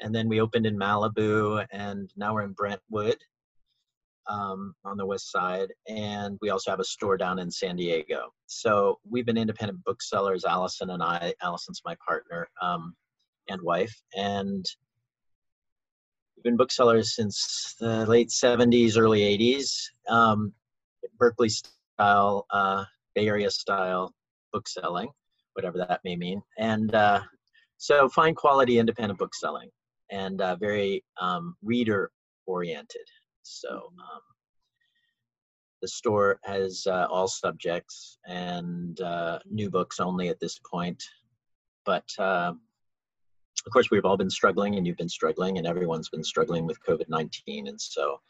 and 0.00 0.14
then 0.14 0.28
we 0.28 0.40
opened 0.40 0.66
in 0.66 0.78
Malibu, 0.78 1.64
and 1.70 2.10
now 2.16 2.34
we're 2.34 2.42
in 2.42 2.52
Brentwood 2.52 3.16
um, 4.28 4.74
on 4.84 4.96
the 4.96 5.06
west 5.06 5.30
side, 5.30 5.72
and 5.88 6.38
we 6.40 6.50
also 6.50 6.70
have 6.70 6.80
a 6.80 6.84
store 6.84 7.16
down 7.16 7.38
in 7.38 7.50
San 7.50 7.76
Diego. 7.76 8.32
So 8.46 8.98
we've 9.08 9.26
been 9.26 9.38
independent 9.38 9.82
booksellers, 9.84 10.44
Allison 10.44 10.90
and 10.90 11.02
I. 11.02 11.34
Allison's 11.42 11.82
my 11.84 11.96
partner 12.06 12.48
um, 12.60 12.94
and 13.48 13.60
wife, 13.62 13.94
and 14.16 14.64
we've 16.36 16.44
been 16.44 16.56
booksellers 16.56 17.14
since 17.16 17.74
the 17.80 18.06
late 18.06 18.28
70s, 18.28 18.96
early 18.98 19.20
80s. 19.20 19.72
Um, 20.08 20.52
Berkeley 21.18 21.48
style, 21.48 22.46
uh, 22.50 22.84
Bay 23.14 23.26
Area 23.26 23.50
style 23.50 24.14
bookselling, 24.52 25.08
whatever 25.54 25.78
that 25.78 26.00
may 26.04 26.16
mean. 26.16 26.42
And 26.58 26.94
uh, 26.94 27.22
so 27.78 28.08
fine 28.08 28.34
quality 28.34 28.78
independent 28.78 29.18
bookselling 29.18 29.70
and 30.10 30.40
uh, 30.40 30.56
very 30.56 31.04
um, 31.20 31.56
reader 31.62 32.10
oriented. 32.46 33.06
So 33.42 33.68
um, 33.68 34.20
the 35.80 35.88
store 35.88 36.40
has 36.44 36.86
uh, 36.86 37.06
all 37.10 37.28
subjects 37.28 38.18
and 38.26 39.00
uh, 39.00 39.38
new 39.50 39.70
books 39.70 40.00
only 40.00 40.28
at 40.28 40.40
this 40.40 40.58
point. 40.58 41.02
But 41.84 42.08
uh, 42.18 42.52
of 43.66 43.72
course, 43.72 43.90
we've 43.90 44.04
all 44.04 44.16
been 44.16 44.30
struggling, 44.30 44.76
and 44.76 44.86
you've 44.86 44.96
been 44.96 45.08
struggling, 45.08 45.58
and 45.58 45.66
everyone's 45.66 46.08
been 46.08 46.24
struggling 46.24 46.66
with 46.66 46.82
COVID 46.86 47.08
19. 47.08 47.68
And 47.68 47.80
so 47.80 48.20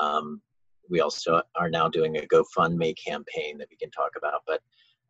um, 0.00 0.40
we 0.88 1.00
also 1.00 1.42
are 1.54 1.70
now 1.70 1.88
doing 1.88 2.16
a 2.16 2.22
GoFundMe 2.22 2.94
campaign 2.96 3.58
that 3.58 3.68
we 3.70 3.76
can 3.76 3.90
talk 3.90 4.12
about. 4.16 4.42
But 4.46 4.60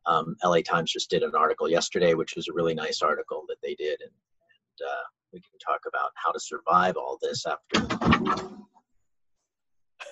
um, 0.07 0.37
LA 0.45 0.61
Times 0.61 0.93
just 0.93 1.11
did 1.11 1.23
an 1.23 1.35
article 1.35 1.69
yesterday, 1.69 2.15
which 2.15 2.37
was 2.37 2.49
a 2.49 2.53
really 2.53 2.75
nice 2.75 3.03
article 3.03 3.45
that 3.49 3.59
they 3.63 3.75
did. 3.75 4.01
And, 4.01 4.11
and 4.11 4.89
uh, 4.89 5.05
we 5.37 5.41
can 5.41 5.59
talk 5.59 5.81
about 5.87 6.13
how 6.15 6.33
to 6.33 6.41
survive 6.41 6.97
all 6.97 7.19
this 7.21 7.45
after 7.47 7.87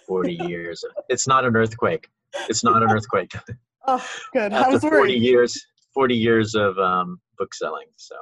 40 0.06 0.32
years. 0.48 0.84
It's 1.08 1.26
not 1.26 1.46
an 1.46 1.56
earthquake. 1.56 2.08
It's 2.50 2.62
not 2.62 2.82
an 2.82 2.90
earthquake. 2.90 3.32
Oh, 3.86 4.02
good. 4.32 4.54
I 4.54 4.60
after 4.60 4.72
was 4.72 4.80
40 4.80 4.96
worried. 4.96 5.22
years, 5.22 5.66
40 5.92 6.14
years 6.16 6.54
of 6.54 6.78
um, 6.78 7.20
book 7.36 7.52
selling. 7.52 7.84
So 7.98 8.14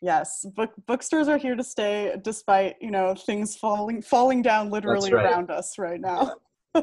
Yes, 0.00 0.46
book 0.54 0.70
bookstores 0.86 1.26
are 1.26 1.36
here 1.36 1.56
to 1.56 1.64
stay, 1.64 2.14
despite 2.22 2.76
you 2.80 2.92
know 2.92 3.16
things 3.16 3.56
falling 3.56 4.02
falling 4.02 4.40
down 4.40 4.70
literally 4.70 5.12
right. 5.12 5.24
around 5.24 5.50
us 5.50 5.76
right 5.78 6.00
now. 6.00 6.30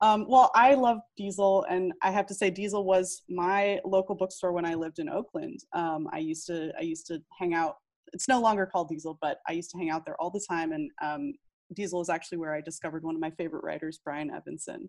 um, 0.00 0.26
well, 0.28 0.50
I 0.56 0.74
love 0.74 0.98
Diesel, 1.16 1.64
and 1.70 1.92
I 2.02 2.10
have 2.10 2.26
to 2.26 2.34
say, 2.34 2.50
Diesel 2.50 2.84
was 2.84 3.22
my 3.28 3.78
local 3.84 4.16
bookstore 4.16 4.52
when 4.52 4.64
I 4.64 4.74
lived 4.74 4.98
in 4.98 5.08
Oakland. 5.08 5.60
Um, 5.72 6.08
I 6.12 6.18
used 6.18 6.48
to 6.48 6.72
I 6.76 6.82
used 6.82 7.06
to 7.06 7.22
hang 7.38 7.54
out. 7.54 7.76
It's 8.14 8.28
no 8.28 8.40
longer 8.40 8.64
called 8.64 8.88
Diesel, 8.88 9.18
but 9.20 9.38
I 9.48 9.52
used 9.52 9.70
to 9.72 9.78
hang 9.78 9.90
out 9.90 10.06
there 10.06 10.16
all 10.20 10.30
the 10.30 10.44
time. 10.48 10.72
And 10.72 10.90
um, 11.02 11.32
Diesel 11.74 12.00
is 12.00 12.08
actually 12.08 12.38
where 12.38 12.54
I 12.54 12.60
discovered 12.62 13.02
one 13.04 13.14
of 13.14 13.20
my 13.20 13.30
favorite 13.32 13.64
writers, 13.64 13.98
Brian 14.02 14.30
Evenson. 14.30 14.88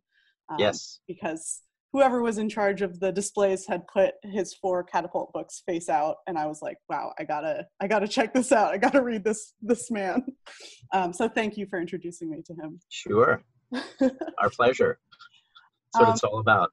Um, 0.50 0.58
yes, 0.60 1.00
because 1.08 1.62
whoever 1.92 2.22
was 2.22 2.38
in 2.38 2.48
charge 2.50 2.82
of 2.84 3.00
the 3.00 3.12
displays 3.12 3.66
had 3.66 3.88
put 3.88 4.14
his 4.24 4.54
four 4.54 4.84
catapult 4.84 5.32
books 5.34 5.64
face 5.66 5.88
out 5.88 6.18
and 6.28 6.38
i 6.38 6.46
was 6.46 6.62
like 6.62 6.78
wow 6.90 7.14
i 7.18 7.24
gotta 7.24 7.66
i 7.80 7.88
gotta 7.88 8.08
check 8.08 8.34
this 8.34 8.52
out 8.52 8.74
i 8.74 8.78
gotta 8.78 9.02
read 9.02 9.24
this 9.24 9.54
this 9.62 9.90
man 9.90 10.22
um, 10.94 11.14
so 11.14 11.30
thank 11.30 11.56
you 11.56 11.66
for 11.66 11.80
introducing 11.80 12.30
me 12.30 12.42
to 12.46 12.54
him 12.54 12.80
sure. 12.90 13.42
Our 14.40 14.50
pleasure. 14.50 15.00
That's 15.94 16.02
what 16.02 16.08
Um, 16.10 16.14
it's 16.16 16.24
all 16.26 16.40
about. 16.40 16.70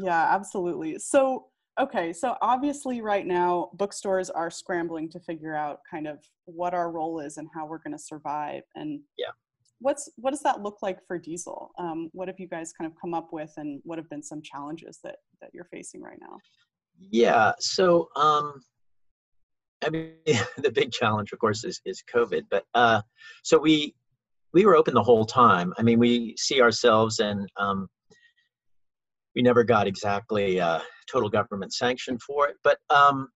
yeah 0.00 0.32
absolutely 0.34 0.98
so 1.00 1.46
okay 1.80 2.12
so 2.12 2.36
obviously 2.42 3.00
right 3.00 3.26
now 3.26 3.70
bookstores 3.74 4.30
are 4.30 4.50
scrambling 4.50 5.08
to 5.08 5.18
figure 5.20 5.54
out 5.54 5.80
kind 5.90 6.06
of 6.06 6.18
what 6.44 6.74
our 6.74 6.90
role 6.90 7.20
is 7.20 7.36
and 7.38 7.48
how 7.54 7.66
we're 7.66 7.78
going 7.78 7.96
to 7.96 7.98
survive 7.98 8.62
and 8.74 9.00
Yeah. 9.16 9.32
what's 9.80 10.10
what 10.16 10.30
does 10.30 10.42
that 10.42 10.62
look 10.62 10.78
like 10.82 10.98
for 11.06 11.18
diesel 11.18 11.70
um, 11.78 12.10
what 12.12 12.28
have 12.28 12.38
you 12.38 12.48
guys 12.48 12.72
kind 12.72 12.90
of 12.90 12.96
come 13.00 13.14
up 13.14 13.28
with 13.32 13.52
and 13.56 13.80
what 13.84 13.98
have 13.98 14.08
been 14.10 14.22
some 14.22 14.42
challenges 14.42 14.98
that 15.04 15.16
that 15.40 15.50
you're 15.52 15.68
facing 15.72 16.02
right 16.02 16.18
now 16.20 16.36
Yeah. 17.10 17.52
So, 17.58 18.08
um, 18.16 18.60
I 19.82 19.88
mean, 19.90 20.12
the 20.58 20.70
big 20.70 20.92
challenge, 20.92 21.32
of 21.32 21.38
course, 21.38 21.64
is 21.64 21.80
is 21.84 22.02
COVID. 22.14 22.42
But 22.50 22.64
uh, 22.74 23.02
so 23.42 23.58
we 23.58 23.94
we 24.52 24.64
were 24.66 24.76
open 24.76 24.94
the 24.94 25.02
whole 25.02 25.24
time. 25.24 25.72
I 25.78 25.82
mean, 25.82 25.98
we 25.98 26.34
see 26.36 26.60
ourselves, 26.60 27.20
and 27.20 27.48
um, 27.56 27.88
we 29.34 29.42
never 29.42 29.64
got 29.64 29.86
exactly 29.86 30.60
uh, 30.60 30.80
total 31.10 31.28
government 31.28 31.72
sanction 31.72 32.18
for 32.18 32.48
it. 32.48 32.56
But 32.64 32.78
um, 32.90 33.28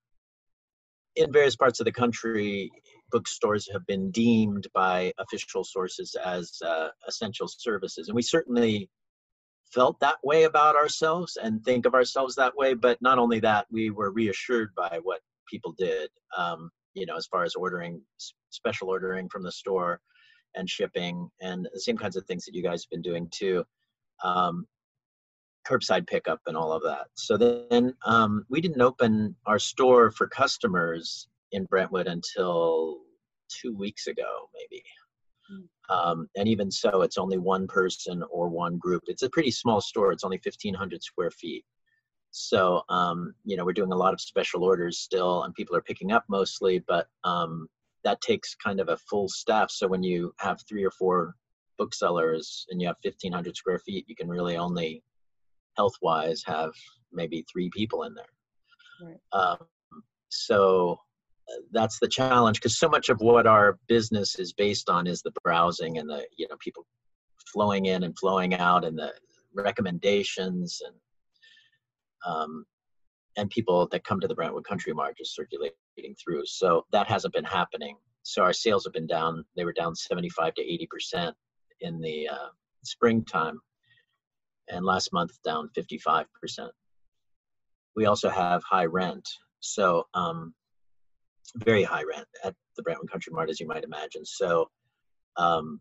in 1.16 1.32
various 1.32 1.56
parts 1.56 1.80
of 1.80 1.84
the 1.84 1.92
country, 1.92 2.70
bookstores 3.10 3.68
have 3.72 3.86
been 3.86 4.10
deemed 4.10 4.66
by 4.74 5.12
official 5.18 5.64
sources 5.64 6.16
as 6.24 6.52
uh, 6.64 6.88
essential 7.06 7.46
services, 7.48 8.08
and 8.08 8.16
we 8.16 8.22
certainly 8.22 8.88
felt 9.72 9.98
that 10.00 10.16
way 10.22 10.44
about 10.44 10.76
ourselves 10.76 11.36
and 11.42 11.64
think 11.64 11.86
of 11.86 11.94
ourselves 11.94 12.34
that 12.36 12.56
way. 12.56 12.74
But 12.74 13.00
not 13.00 13.18
only 13.18 13.40
that, 13.40 13.66
we 13.70 13.90
were 13.90 14.12
reassured 14.12 14.70
by 14.76 15.00
what 15.02 15.20
people 15.50 15.74
did. 15.76 16.08
Um, 16.36 16.70
you 16.94 17.06
know, 17.06 17.16
as 17.16 17.26
far 17.26 17.42
as 17.42 17.54
ordering, 17.56 18.00
special 18.50 18.88
ordering 18.88 19.28
from 19.28 19.42
the 19.42 19.50
store, 19.50 20.00
and 20.54 20.70
shipping, 20.70 21.28
and 21.40 21.68
the 21.72 21.80
same 21.80 21.96
kinds 21.96 22.16
of 22.16 22.24
things 22.26 22.44
that 22.44 22.54
you 22.54 22.62
guys 22.62 22.84
have 22.84 22.90
been 22.90 23.02
doing 23.02 23.28
too. 23.32 23.64
Um, 24.22 24.66
curbside 25.68 26.06
pickup 26.06 26.40
and 26.46 26.56
all 26.56 26.72
of 26.72 26.82
that. 26.82 27.06
So 27.14 27.36
then 27.36 27.94
um, 28.04 28.44
we 28.48 28.60
didn't 28.60 28.80
open 28.80 29.34
our 29.46 29.58
store 29.58 30.10
for 30.10 30.26
customers 30.26 31.28
in 31.52 31.64
Brentwood 31.64 32.06
until 32.06 32.98
two 33.48 33.76
weeks 33.76 34.06
ago, 34.06 34.48
maybe. 34.54 34.82
Um, 35.90 36.28
and 36.36 36.48
even 36.48 36.70
so, 36.70 37.02
it's 37.02 37.18
only 37.18 37.38
one 37.38 37.66
person 37.66 38.22
or 38.30 38.48
one 38.48 38.78
group. 38.78 39.02
It's 39.06 39.22
a 39.22 39.30
pretty 39.30 39.50
small 39.50 39.80
store. 39.80 40.12
It's 40.12 40.24
only 40.24 40.40
1,500 40.42 41.02
square 41.02 41.30
feet. 41.30 41.64
So, 42.30 42.82
um, 42.88 43.34
you 43.44 43.56
know, 43.56 43.64
we're 43.64 43.74
doing 43.74 43.92
a 43.92 43.96
lot 43.96 44.14
of 44.14 44.20
special 44.20 44.64
orders 44.64 44.98
still, 44.98 45.44
and 45.44 45.54
people 45.54 45.76
are 45.76 45.82
picking 45.82 46.10
up 46.10 46.24
mostly, 46.28 46.82
but 46.88 47.06
um, 47.22 47.68
that 48.02 48.20
takes 48.22 48.54
kind 48.54 48.80
of 48.80 48.88
a 48.88 48.96
full 48.96 49.28
staff. 49.28 49.70
So 49.70 49.86
when 49.86 50.02
you 50.02 50.34
have 50.38 50.60
three 50.68 50.84
or 50.84 50.90
four 50.90 51.36
booksellers 51.78 52.66
and 52.70 52.80
you 52.80 52.86
have 52.86 52.96
1,500 53.02 53.56
square 53.56 53.78
feet, 53.78 54.06
you 54.08 54.16
can 54.16 54.28
really 54.28 54.56
only 54.56 55.02
health-wise 55.76 56.42
have 56.46 56.72
maybe 57.12 57.44
three 57.50 57.70
people 57.70 58.04
in 58.04 58.14
there. 58.14 58.24
Right. 59.02 59.20
Um, 59.32 59.58
so 60.28 60.98
uh, 61.48 61.60
that's 61.72 61.98
the 61.98 62.08
challenge 62.08 62.58
because 62.58 62.78
so 62.78 62.88
much 62.88 63.08
of 63.08 63.20
what 63.20 63.46
our 63.46 63.78
business 63.88 64.38
is 64.38 64.52
based 64.52 64.88
on 64.88 65.06
is 65.06 65.22
the 65.22 65.32
browsing 65.42 65.98
and 65.98 66.08
the 66.08 66.24
you 66.36 66.46
know 66.48 66.56
people 66.60 66.86
flowing 67.52 67.86
in 67.86 68.04
and 68.04 68.18
flowing 68.18 68.54
out 68.54 68.84
and 68.84 68.98
the 68.98 69.12
recommendations 69.54 70.80
and 70.84 70.94
um, 72.26 72.64
and 73.36 73.50
people 73.50 73.88
that 73.90 74.04
come 74.04 74.20
to 74.20 74.28
the 74.28 74.34
Brentwood 74.34 74.64
Country 74.64 74.92
Mart 74.92 75.18
just 75.18 75.34
circulating 75.34 75.74
through. 76.22 76.46
So 76.46 76.86
that 76.92 77.08
hasn't 77.08 77.34
been 77.34 77.44
happening. 77.44 77.96
So 78.22 78.42
our 78.42 78.52
sales 78.52 78.84
have 78.84 78.94
been 78.94 79.06
down. 79.06 79.44
They 79.56 79.64
were 79.64 79.72
down 79.72 79.94
75 79.94 80.54
to 80.54 80.62
80 80.62 80.86
percent 80.86 81.36
in 81.80 82.00
the 82.00 82.28
uh, 82.28 82.48
springtime, 82.82 83.60
and 84.68 84.84
last 84.84 85.12
month 85.12 85.42
down 85.42 85.68
55 85.74 86.26
percent. 86.32 86.72
We 87.96 88.06
also 88.06 88.28
have 88.28 88.62
high 88.64 88.86
rent, 88.86 89.28
so 89.60 90.06
um, 90.14 90.54
very 91.56 91.82
high 91.82 92.02
rent 92.02 92.26
at 92.42 92.54
the 92.76 92.82
Brentwood 92.82 93.10
Country 93.10 93.32
Mart, 93.32 93.50
as 93.50 93.60
you 93.60 93.66
might 93.66 93.84
imagine. 93.84 94.24
So 94.24 94.68
um, 95.36 95.80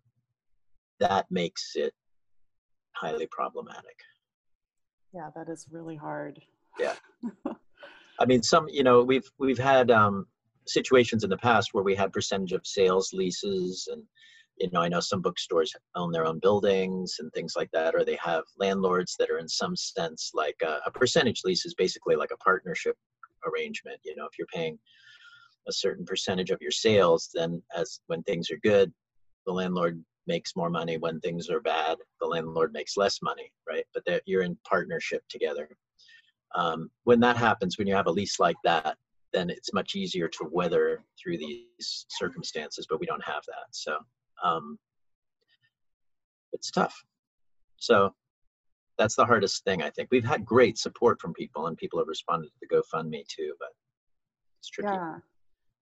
that 0.99 1.25
makes 1.31 1.75
it 1.75 1.93
highly 2.93 3.27
problematic. 3.27 3.99
Yeah, 5.13 5.29
that 5.35 5.49
is 5.49 5.67
really 5.71 5.95
hard. 5.95 6.41
Yeah. 6.79 6.95
I 8.19 8.25
mean, 8.25 8.43
some 8.43 8.67
you 8.69 8.83
know 8.83 9.03
we've 9.03 9.29
we've 9.37 9.57
had 9.57 9.91
um, 9.91 10.27
situations 10.67 11.23
in 11.23 11.29
the 11.29 11.37
past 11.37 11.69
where 11.73 11.83
we 11.83 11.95
had 11.95 12.13
percentage 12.13 12.53
of 12.53 12.65
sales 12.65 13.11
leases, 13.13 13.87
and 13.91 14.03
you 14.57 14.69
know 14.71 14.81
I 14.81 14.87
know 14.89 14.99
some 14.99 15.21
bookstores 15.21 15.73
own 15.95 16.11
their 16.11 16.25
own 16.25 16.39
buildings 16.39 17.17
and 17.19 17.31
things 17.33 17.53
like 17.55 17.69
that, 17.71 17.95
or 17.95 18.03
they 18.03 18.17
have 18.23 18.43
landlords 18.57 19.15
that 19.19 19.29
are 19.29 19.39
in 19.39 19.47
some 19.47 19.75
sense 19.75 20.31
like 20.33 20.55
a, 20.63 20.79
a 20.85 20.91
percentage 20.91 21.41
lease 21.43 21.65
is 21.65 21.73
basically 21.73 22.15
like 22.15 22.31
a 22.33 22.37
partnership 22.37 22.95
arrangement. 23.45 23.99
You 24.03 24.15
know, 24.15 24.25
if 24.25 24.37
you're 24.37 24.47
paying 24.53 24.77
a 25.67 25.73
certain 25.73 26.05
percentage 26.05 26.51
of 26.51 26.61
your 26.61 26.71
sales, 26.71 27.29
then 27.33 27.61
as 27.75 28.01
when 28.07 28.23
things 28.23 28.49
are 28.51 28.59
good, 28.63 28.91
the 29.45 29.53
landlord 29.53 30.03
makes 30.27 30.55
more 30.55 30.69
money. 30.69 30.97
When 30.97 31.19
things 31.19 31.49
are 31.49 31.61
bad, 31.61 31.97
the 32.21 32.27
landlord 32.27 32.73
makes 32.73 32.97
less 32.97 33.21
money, 33.21 33.51
right? 33.67 33.85
But 33.93 34.21
you're 34.25 34.43
in 34.43 34.57
partnership 34.65 35.23
together 35.29 35.69
um, 36.55 36.89
when 37.03 37.19
that 37.21 37.37
happens, 37.37 37.77
when 37.77 37.87
you 37.87 37.95
have 37.95 38.07
a 38.07 38.11
lease 38.11 38.39
like 38.39 38.55
that, 38.63 38.97
then 39.31 39.49
it's 39.49 39.73
much 39.73 39.95
easier 39.95 40.27
to 40.27 40.47
weather 40.51 41.03
through 41.21 41.37
these 41.37 42.05
circumstances. 42.09 42.85
But 42.89 42.99
we 42.99 43.05
don't 43.05 43.23
have 43.23 43.43
that, 43.47 43.67
so 43.71 43.97
um, 44.43 44.77
it's 46.51 46.69
tough. 46.69 47.03
So 47.77 48.13
that's 48.97 49.15
the 49.15 49.25
hardest 49.25 49.63
thing 49.63 49.81
I 49.81 49.89
think. 49.89 50.09
We've 50.11 50.25
had 50.25 50.45
great 50.45 50.77
support 50.77 51.19
from 51.19 51.33
people, 51.33 51.67
and 51.67 51.77
people 51.77 51.99
have 51.99 52.07
responded 52.07 52.47
to 52.49 52.53
the 52.61 52.75
GoFundMe 52.75 53.25
too, 53.27 53.53
but 53.59 53.69
it's 54.59 54.69
tricky. 54.69 54.89
Yeah. 54.93 55.15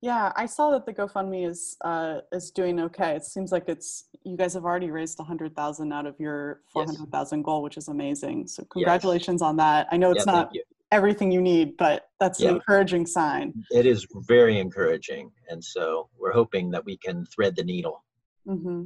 Yeah, 0.04 0.32
I 0.36 0.48
saw 0.48 0.72
that 0.72 0.88
the 0.88 0.94
GoFundMe 0.94 1.48
is 1.48 1.78
uh, 1.82 2.22
is 2.32 2.50
doing 2.50 2.80
okay. 2.80 3.16
It 3.16 3.24
seems 3.24 3.52
like 3.52 3.66
it's 3.70 4.06
you 4.24 4.36
guys 4.36 4.56
have 4.56 4.66
already 4.66 4.90
raised 4.90 5.20
a 5.20 5.24
hundred 5.24 5.56
thousand 5.56 5.92
out 5.94 6.08
of 6.08 6.20
your 6.20 6.62
four 6.74 6.86
hundred 6.86 7.12
thousand 7.12 7.40
Yes. 7.42 7.46
goal, 7.46 7.62
which 7.62 7.78
is 7.78 7.88
amazing. 7.88 8.48
So 8.48 8.64
congratulations 8.64 9.44
on 9.44 9.58
that. 9.58 9.88
I 9.92 9.98
know 9.98 10.10
it's 10.10 10.26
thank 10.26 10.36
not 10.36 10.56
you. 10.56 10.64
everything 10.92 11.32
you 11.32 11.40
need, 11.40 11.78
but 11.78 12.10
that's 12.20 12.40
Yeah. 12.40 12.50
an 12.50 12.56
encouraging 12.56 13.06
sign. 13.06 13.54
It 13.70 13.86
is 13.86 14.08
very 14.28 14.58
encouraging, 14.58 15.32
and 15.50 15.64
so 15.64 16.10
we're 16.18 16.34
hoping 16.34 16.72
that 16.72 16.84
we 16.84 16.98
can 16.98 17.28
thread 17.28 17.56
the 17.56 17.64
needle. 17.64 18.04
Hmm 18.46 18.84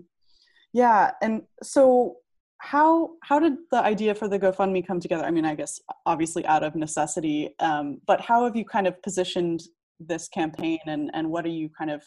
Yeah, 0.74 1.12
and 1.22 1.44
so 1.64 2.18
how 2.60 3.12
how 3.22 3.40
did 3.40 3.54
the 3.72 3.82
idea 3.82 4.16
for 4.16 4.28
the 4.28 4.40
GoFundMe 4.40 4.86
come 4.86 5.00
together? 5.00 5.24
I 5.24 5.32
mean, 5.32 5.46
I 5.46 5.56
guess 5.56 5.80
obviously 6.06 6.46
out 6.46 6.64
of 6.64 6.76
necessity, 6.76 7.56
um, 7.60 8.02
but 8.08 8.22
how 8.22 8.46
have 8.46 8.56
you 8.56 8.66
kind 8.66 8.88
of 8.88 9.02
positioned 9.02 9.62
this 10.00 10.28
campaign, 10.28 10.80
and 10.88 11.12
and 11.14 11.30
what 11.30 11.46
are 11.46 11.50
you 11.50 11.70
kind 11.78 11.92
of 11.92 12.04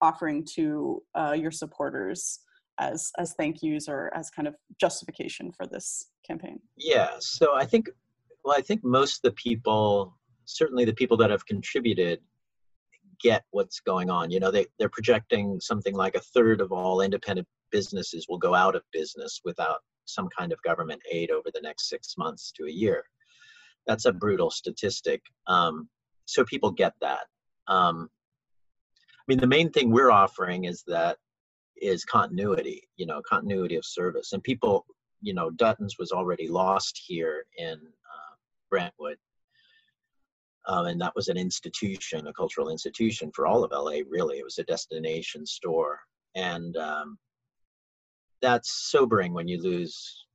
offering 0.00 0.44
to 0.54 1.02
uh, 1.14 1.32
your 1.32 1.50
supporters 1.50 2.40
as 2.78 3.10
as 3.18 3.34
thank 3.38 3.62
yous 3.62 3.88
or 3.88 4.12
as 4.14 4.30
kind 4.30 4.48
of 4.48 4.54
justification 4.80 5.52
for 5.52 5.66
this 5.66 6.08
campaign? 6.26 6.60
Yeah. 6.76 7.10
So 7.20 7.54
I 7.54 7.64
think, 7.64 7.88
well, 8.44 8.56
I 8.56 8.60
think 8.60 8.82
most 8.84 9.16
of 9.16 9.22
the 9.22 9.32
people, 9.32 10.16
certainly 10.44 10.84
the 10.84 10.94
people 10.94 11.16
that 11.18 11.30
have 11.30 11.46
contributed, 11.46 12.20
get 13.24 13.42
what's 13.50 13.80
going 13.80 14.10
on. 14.10 14.30
You 14.30 14.38
know, 14.38 14.52
they, 14.52 14.66
they're 14.78 14.88
projecting 14.88 15.58
something 15.60 15.94
like 15.94 16.14
a 16.14 16.20
third 16.20 16.60
of 16.60 16.70
all 16.70 17.00
independent 17.00 17.48
businesses 17.72 18.26
will 18.28 18.38
go 18.38 18.54
out 18.54 18.76
of 18.76 18.82
business 18.92 19.40
without 19.44 19.78
some 20.04 20.28
kind 20.38 20.52
of 20.52 20.62
government 20.62 21.02
aid 21.10 21.32
over 21.32 21.48
the 21.52 21.60
next 21.60 21.88
six 21.88 22.14
months 22.16 22.52
to 22.52 22.66
a 22.66 22.70
year. 22.70 23.02
That's 23.86 24.04
a 24.04 24.12
brutal 24.12 24.50
statistic. 24.50 25.22
Um, 25.48 25.88
so 26.26 26.44
people 26.44 26.70
get 26.70 26.92
that. 27.00 27.26
Um, 27.66 28.08
I 29.18 29.24
mean, 29.26 29.38
the 29.38 29.46
main 29.46 29.70
thing 29.72 29.90
we're 29.90 30.12
offering 30.12 30.64
is 30.64 30.84
that 30.86 31.16
is 31.80 32.04
continuity, 32.04 32.88
you 32.96 33.06
know, 33.06 33.20
continuity 33.28 33.74
of 33.74 33.84
service. 33.84 34.32
And 34.32 34.42
people 34.42 34.86
you 35.24 35.32
know, 35.32 35.50
Dutton's 35.50 35.98
was 35.98 36.12
already 36.12 36.48
lost 36.48 37.02
here 37.06 37.46
in 37.56 37.72
uh, 37.72 38.34
Brentwood. 38.68 39.16
Um, 40.66 40.86
and 40.86 41.00
that 41.00 41.14
was 41.14 41.28
an 41.28 41.36
institution, 41.36 42.26
a 42.26 42.32
cultural 42.32 42.70
institution 42.70 43.30
for 43.34 43.46
all 43.46 43.64
of 43.64 43.72
LA, 43.72 44.00
really. 44.08 44.38
It 44.38 44.44
was 44.44 44.58
a 44.58 44.64
destination 44.64 45.44
store. 45.44 46.00
And 46.34 46.76
um, 46.76 47.18
that's 48.40 48.90
sobering 48.90 49.34
when 49.34 49.46
you 49.46 49.60
lose 49.60 50.26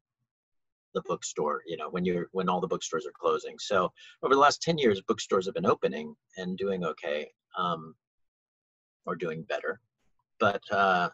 the 0.93 1.01
bookstore, 1.07 1.61
you 1.67 1.77
know, 1.77 1.89
when 1.89 2.05
you're 2.05 2.27
when 2.31 2.49
all 2.49 2.61
the 2.61 2.67
bookstores 2.67 3.05
are 3.05 3.13
closing. 3.19 3.55
So 3.59 3.91
over 4.23 4.33
the 4.33 4.39
last 4.39 4.61
10 4.61 4.77
years, 4.77 5.01
bookstores 5.07 5.45
have 5.45 5.55
been 5.55 5.65
opening 5.65 6.15
and 6.37 6.57
doing 6.57 6.83
okay, 6.83 7.29
um, 7.57 7.95
or 9.05 9.15
doing 9.15 9.43
better. 9.43 9.79
But 10.39 10.61
uh, 10.71 11.09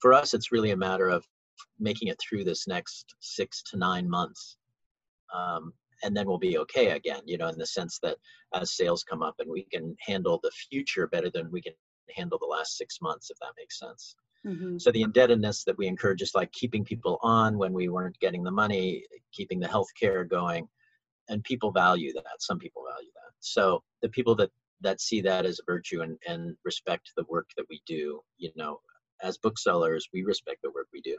for 0.00 0.12
us, 0.12 0.34
it's 0.34 0.52
really 0.52 0.70
a 0.70 0.76
matter 0.76 1.08
of 1.08 1.26
making 1.78 2.08
it 2.08 2.18
through 2.20 2.44
this 2.44 2.66
next 2.66 3.14
six 3.20 3.62
to 3.70 3.76
nine 3.76 4.08
months. 4.08 4.56
Um, 5.34 5.72
and 6.02 6.16
then 6.16 6.26
we'll 6.26 6.38
be 6.38 6.58
okay 6.58 6.90
again, 6.90 7.20
you 7.26 7.38
know, 7.38 7.48
in 7.48 7.58
the 7.58 7.66
sense 7.66 7.98
that 8.02 8.16
as 8.54 8.76
sales 8.76 9.04
come 9.04 9.22
up 9.22 9.34
and 9.38 9.50
we 9.50 9.64
can 9.72 9.96
handle 10.00 10.38
the 10.42 10.50
future 10.70 11.06
better 11.06 11.30
than 11.30 11.50
we 11.50 11.60
can 11.60 11.72
handle 12.14 12.38
the 12.38 12.46
last 12.46 12.76
six 12.76 12.98
months, 13.00 13.30
if 13.30 13.38
that 13.40 13.52
makes 13.58 13.78
sense. 13.78 14.14
Mhm. 14.46 14.80
So 14.80 14.90
the 14.90 15.02
indebtedness 15.02 15.64
that 15.64 15.76
we 15.76 15.86
incur, 15.86 16.14
just 16.14 16.34
like 16.34 16.50
keeping 16.52 16.84
people 16.84 17.18
on 17.22 17.58
when 17.58 17.72
we 17.72 17.88
weren't 17.88 18.18
getting 18.20 18.42
the 18.42 18.50
money, 18.50 19.04
keeping 19.32 19.58
the 19.60 19.68
health 19.68 19.88
care 19.98 20.24
going, 20.24 20.68
and 21.28 21.42
people 21.44 21.72
value 21.72 22.12
that. 22.14 22.40
Some 22.40 22.58
people 22.58 22.84
value 22.88 23.10
that. 23.14 23.32
So 23.40 23.82
the 24.02 24.08
people 24.08 24.34
that 24.36 24.50
that 24.80 25.00
see 25.00 25.20
that 25.20 25.44
as 25.44 25.58
a 25.58 25.64
virtue 25.66 26.02
and, 26.02 26.16
and 26.26 26.56
respect 26.64 27.10
the 27.16 27.24
work 27.28 27.50
that 27.56 27.66
we 27.68 27.82
do, 27.84 28.22
you 28.36 28.50
know, 28.54 28.80
as 29.22 29.36
booksellers, 29.38 30.08
we 30.12 30.22
respect 30.22 30.62
the 30.62 30.70
work 30.70 30.86
we 30.92 31.00
do. 31.00 31.18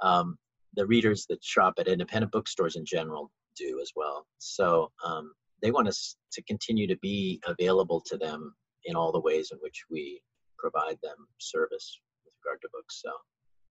Um, 0.00 0.36
the 0.74 0.86
readers 0.86 1.26
that 1.28 1.42
shop 1.42 1.74
at 1.78 1.88
independent 1.88 2.32
bookstores 2.32 2.76
in 2.76 2.84
general 2.84 3.30
do 3.56 3.80
as 3.80 3.92
well. 3.96 4.26
So 4.38 4.90
um, 5.04 5.32
they 5.62 5.70
want 5.70 5.88
us 5.88 6.16
to 6.32 6.42
continue 6.42 6.86
to 6.86 6.96
be 6.98 7.40
available 7.46 8.02
to 8.06 8.16
them 8.18 8.54
in 8.84 8.94
all 8.94 9.12
the 9.12 9.20
ways 9.20 9.50
in 9.52 9.58
which 9.58 9.84
we 9.90 10.20
provide 10.58 10.98
them 11.02 11.16
service 11.38 12.00
with 12.24 12.34
regard 12.44 12.60
to 12.62 12.68
books. 12.72 13.00
So 13.02 13.10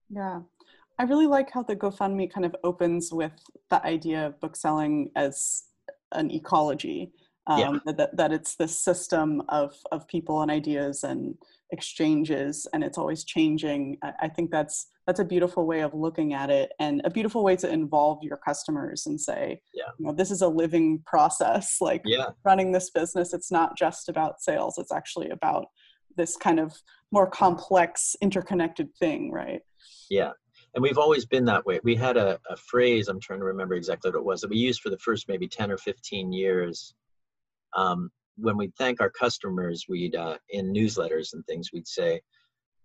Yeah. 0.09 0.41
I 0.97 1.03
really 1.03 1.27
like 1.27 1.51
how 1.51 1.61
the 1.63 1.75
GoFundMe 1.75 2.31
kind 2.31 2.45
of 2.45 2.55
opens 2.63 3.11
with 3.11 3.33
the 3.69 3.85
idea 3.85 4.27
of 4.27 4.39
bookselling 4.39 5.11
as 5.15 5.63
an 6.13 6.31
ecology. 6.31 7.11
Um, 7.47 7.59
Yeah. 7.59 7.79
that- 7.85 7.97
that, 7.97 8.17
that 8.17 8.31
it's 8.31 8.55
this 8.55 8.79
system 8.79 9.41
of, 9.49 9.75
of 9.91 10.07
people 10.07 10.41
and 10.41 10.49
ideas 10.49 11.03
and 11.03 11.35
exchanges 11.71 12.65
and 12.73 12.83
it's 12.83 12.97
always 12.97 13.23
changing. 13.23 13.97
I, 14.03 14.13
I 14.21 14.29
think 14.29 14.49
that's 14.51 14.87
that's 15.07 15.19
a 15.19 15.25
beautiful 15.25 15.67
way 15.67 15.81
of 15.81 15.93
looking 15.93 16.33
at 16.33 16.49
it 16.49 16.71
and 16.79 17.01
a 17.05 17.09
beautiful 17.09 17.43
way 17.43 17.55
to 17.57 17.71
involve 17.71 18.23
your 18.23 18.37
customers 18.37 19.05
and 19.05 19.19
say, 19.19 19.61
Yeah. 19.73 19.83
you 19.99 20.05
know, 20.07 20.13
this 20.13 20.31
is 20.31 20.41
a 20.41 20.47
living 20.47 21.03
process. 21.05 21.77
Like 21.81 22.01
yeah, 22.05 22.29
running 22.43 22.71
this 22.71 22.89
business, 22.89 23.33
it's 23.33 23.51
not 23.51 23.77
just 23.77 24.09
about 24.09 24.41
sales, 24.41 24.77
it's 24.79 24.91
actually 24.91 25.29
about 25.29 25.67
this 26.17 26.35
kind 26.37 26.59
of 26.59 26.73
more 27.11 27.29
complex, 27.29 28.15
interconnected 28.21 28.89
thing, 28.97 29.31
right? 29.31 29.61
yeah. 30.09 30.31
And 30.73 30.81
we've 30.81 30.97
always 30.97 31.25
been 31.25 31.45
that 31.45 31.65
way. 31.65 31.79
We 31.83 31.95
had 31.95 32.17
a, 32.17 32.37
a 32.49 32.57
phrase, 32.57 33.07
I'm 33.07 33.19
trying 33.21 33.39
to 33.39 33.45
remember 33.45 33.75
exactly 33.75 34.11
what 34.11 34.17
it 34.17 34.25
was, 34.25 34.41
that 34.41 34.49
we 34.49 34.57
used 34.57 34.81
for 34.81 34.89
the 34.89 34.97
first 34.97 35.29
maybe 35.29 35.47
10 35.47 35.71
or 35.71 35.77
15 35.77 36.33
years. 36.33 36.93
Um, 37.77 38.09
when 38.37 38.57
we 38.57 38.71
thank 38.77 38.99
our 38.99 39.09
customers, 39.09 39.85
we'd, 39.87 40.15
uh, 40.15 40.37
in 40.49 40.73
newsletters 40.73 41.33
and 41.33 41.45
things, 41.45 41.69
we'd 41.71 41.87
say, 41.87 42.19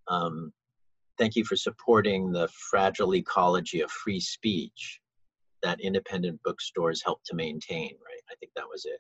um, 0.06 0.52
thank 1.20 1.37
you 1.37 1.44
for 1.44 1.54
supporting 1.54 2.33
the 2.33 2.48
fragile 2.70 3.14
ecology 3.14 3.83
of 3.83 3.90
free 3.90 4.18
speech 4.18 5.00
that 5.62 5.78
independent 5.80 6.40
bookstores 6.42 7.02
help 7.04 7.20
to 7.26 7.37
maintain, 7.37 7.90
right? 7.90 8.22
I 8.30 8.35
think 8.40 8.52
that 8.56 8.64
was 8.64 8.87
it. 8.87 8.98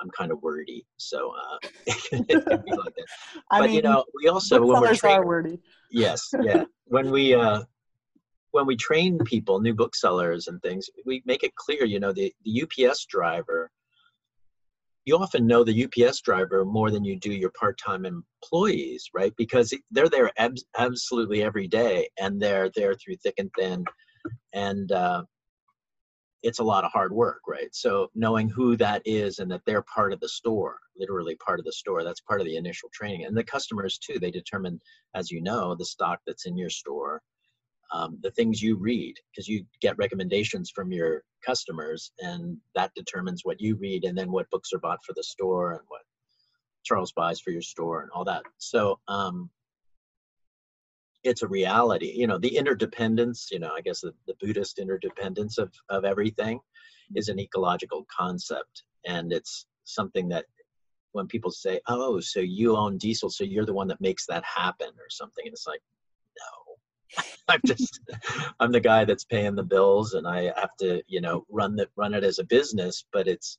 I'm 0.00 0.08
kind 0.10 0.30
of 0.30 0.40
wordy, 0.40 0.86
so 0.96 1.32
uh, 1.32 1.58
it 1.86 2.46
can 2.48 2.62
be 2.64 2.70
like 2.72 2.94
that. 2.96 3.06
I 3.50 3.58
But 3.58 3.66
mean, 3.66 3.76
you 3.76 3.82
know, 3.82 4.04
we 4.14 4.28
also 4.28 4.64
when 4.64 4.80
we're 4.80 4.94
training, 4.94 5.18
are 5.18 5.26
wordy. 5.26 5.58
yes 5.90 6.30
yeah 6.42 6.64
when 6.84 7.10
we 7.10 7.34
uh 7.34 7.62
when 8.52 8.66
we 8.66 8.76
train 8.76 9.18
people 9.24 9.58
new 9.58 9.74
booksellers 9.74 10.46
and 10.46 10.60
things 10.62 10.88
we 11.06 11.22
make 11.24 11.42
it 11.42 11.54
clear 11.56 11.84
you 11.84 11.98
know 11.98 12.12
the, 12.12 12.32
the 12.44 12.62
ups 12.62 13.06
driver 13.06 13.70
you 15.08 15.16
often 15.16 15.46
know 15.46 15.64
the 15.64 15.84
ups 15.84 16.20
driver 16.20 16.66
more 16.66 16.90
than 16.90 17.02
you 17.02 17.18
do 17.18 17.32
your 17.32 17.50
part-time 17.58 18.04
employees 18.04 19.08
right? 19.14 19.32
Because 19.36 19.72
they're 19.90 20.10
there 20.10 20.30
abs- 20.36 20.66
absolutely 20.76 21.42
every 21.42 21.66
day 21.66 22.08
and 22.20 22.40
they're 22.40 22.70
there 22.76 22.94
through 22.94 23.16
thick 23.16 23.34
and 23.38 23.50
thin 23.58 23.84
and 24.52 24.92
uh, 24.92 25.24
it's 26.42 26.58
a 26.58 26.64
lot 26.64 26.84
of 26.84 26.92
hard 26.92 27.12
work 27.12 27.40
right? 27.48 27.74
So 27.74 28.10
knowing 28.14 28.50
who 28.50 28.76
that 28.76 29.00
is 29.06 29.38
and 29.38 29.50
that 29.50 29.62
they're 29.64 29.86
part 29.94 30.12
of 30.12 30.20
the 30.20 30.28
store 30.28 30.76
literally 30.98 31.36
part 31.36 31.58
of 31.58 31.64
the 31.64 31.72
store 31.72 32.04
that's 32.04 32.20
part 32.20 32.40
of 32.40 32.46
the 32.46 32.56
initial 32.56 32.90
training 32.92 33.24
and 33.24 33.36
the 33.36 33.44
customers 33.44 33.98
too 33.98 34.18
they 34.18 34.30
determine 34.30 34.78
as 35.14 35.30
you 35.30 35.40
know, 35.40 35.74
the 35.74 35.86
stock 35.86 36.20
that's 36.26 36.46
in 36.46 36.56
your 36.56 36.70
store, 36.70 37.22
um, 37.92 38.18
the 38.22 38.30
things 38.32 38.62
you 38.62 38.76
read, 38.76 39.14
because 39.30 39.48
you 39.48 39.64
get 39.80 39.96
recommendations 39.98 40.70
from 40.70 40.92
your 40.92 41.22
customers, 41.44 42.12
and 42.20 42.56
that 42.74 42.92
determines 42.94 43.42
what 43.44 43.60
you 43.60 43.76
read, 43.76 44.04
and 44.04 44.16
then 44.16 44.30
what 44.30 44.50
books 44.50 44.72
are 44.72 44.78
bought 44.78 45.04
for 45.04 45.14
the 45.14 45.22
store 45.22 45.72
and 45.72 45.82
what 45.88 46.02
Charles 46.84 47.12
buys 47.12 47.40
for 47.40 47.50
your 47.50 47.62
store 47.62 48.02
and 48.02 48.10
all 48.12 48.24
that. 48.24 48.42
So 48.58 48.98
um, 49.08 49.50
it's 51.24 51.42
a 51.42 51.48
reality. 51.48 52.12
You 52.14 52.26
know, 52.26 52.38
the 52.38 52.56
interdependence. 52.56 53.48
You 53.50 53.58
know, 53.58 53.72
I 53.76 53.80
guess 53.80 54.00
the, 54.00 54.12
the 54.26 54.34
Buddhist 54.40 54.78
interdependence 54.78 55.58
of 55.58 55.72
of 55.88 56.04
everything 56.04 56.60
is 57.14 57.28
an 57.28 57.38
ecological 57.40 58.06
concept, 58.14 58.84
and 59.06 59.32
it's 59.32 59.66
something 59.84 60.28
that 60.28 60.46
when 61.12 61.26
people 61.26 61.50
say, 61.50 61.80
"Oh, 61.88 62.20
so 62.20 62.40
you 62.40 62.76
own 62.76 62.98
diesel, 62.98 63.30
so 63.30 63.44
you're 63.44 63.66
the 63.66 63.72
one 63.72 63.88
that 63.88 64.00
makes 64.00 64.26
that 64.26 64.44
happen," 64.44 64.88
or 64.88 65.10
something, 65.10 65.44
and 65.46 65.52
it's 65.52 65.66
like, 65.66 65.80
no, 66.38 66.67
I'm 67.48 67.60
just 67.66 68.00
I'm 68.60 68.72
the 68.72 68.80
guy 68.80 69.04
that's 69.04 69.24
paying 69.24 69.54
the 69.54 69.62
bills, 69.62 70.14
and 70.14 70.26
I 70.26 70.52
have 70.56 70.76
to, 70.80 71.02
you 71.06 71.20
know, 71.20 71.44
run 71.50 71.76
the 71.76 71.88
run 71.96 72.14
it 72.14 72.24
as 72.24 72.38
a 72.38 72.44
business. 72.44 73.04
But 73.12 73.28
it's 73.28 73.58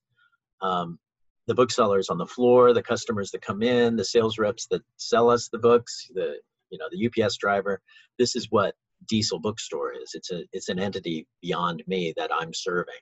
um, 0.61 0.99
the 1.47 1.55
booksellers 1.55 2.09
on 2.09 2.17
the 2.17 2.27
floor, 2.27 2.73
the 2.73 2.83
customers 2.83 3.31
that 3.31 3.41
come 3.41 3.63
in, 3.63 3.95
the 3.95 4.05
sales 4.05 4.37
reps 4.37 4.67
that 4.67 4.81
sell 4.97 5.29
us 5.29 5.49
the 5.49 5.59
books, 5.59 6.07
the 6.13 6.35
you 6.69 6.77
know 6.77 6.87
the 6.91 7.23
UPS 7.23 7.37
driver. 7.37 7.81
This 8.17 8.35
is 8.35 8.47
what 8.51 8.75
Diesel 9.07 9.39
Bookstore 9.39 9.93
is. 9.93 10.11
It's 10.13 10.31
a 10.31 10.43
it's 10.53 10.69
an 10.69 10.79
entity 10.79 11.27
beyond 11.41 11.83
me 11.87 12.13
that 12.17 12.31
I'm 12.33 12.53
serving, 12.53 12.93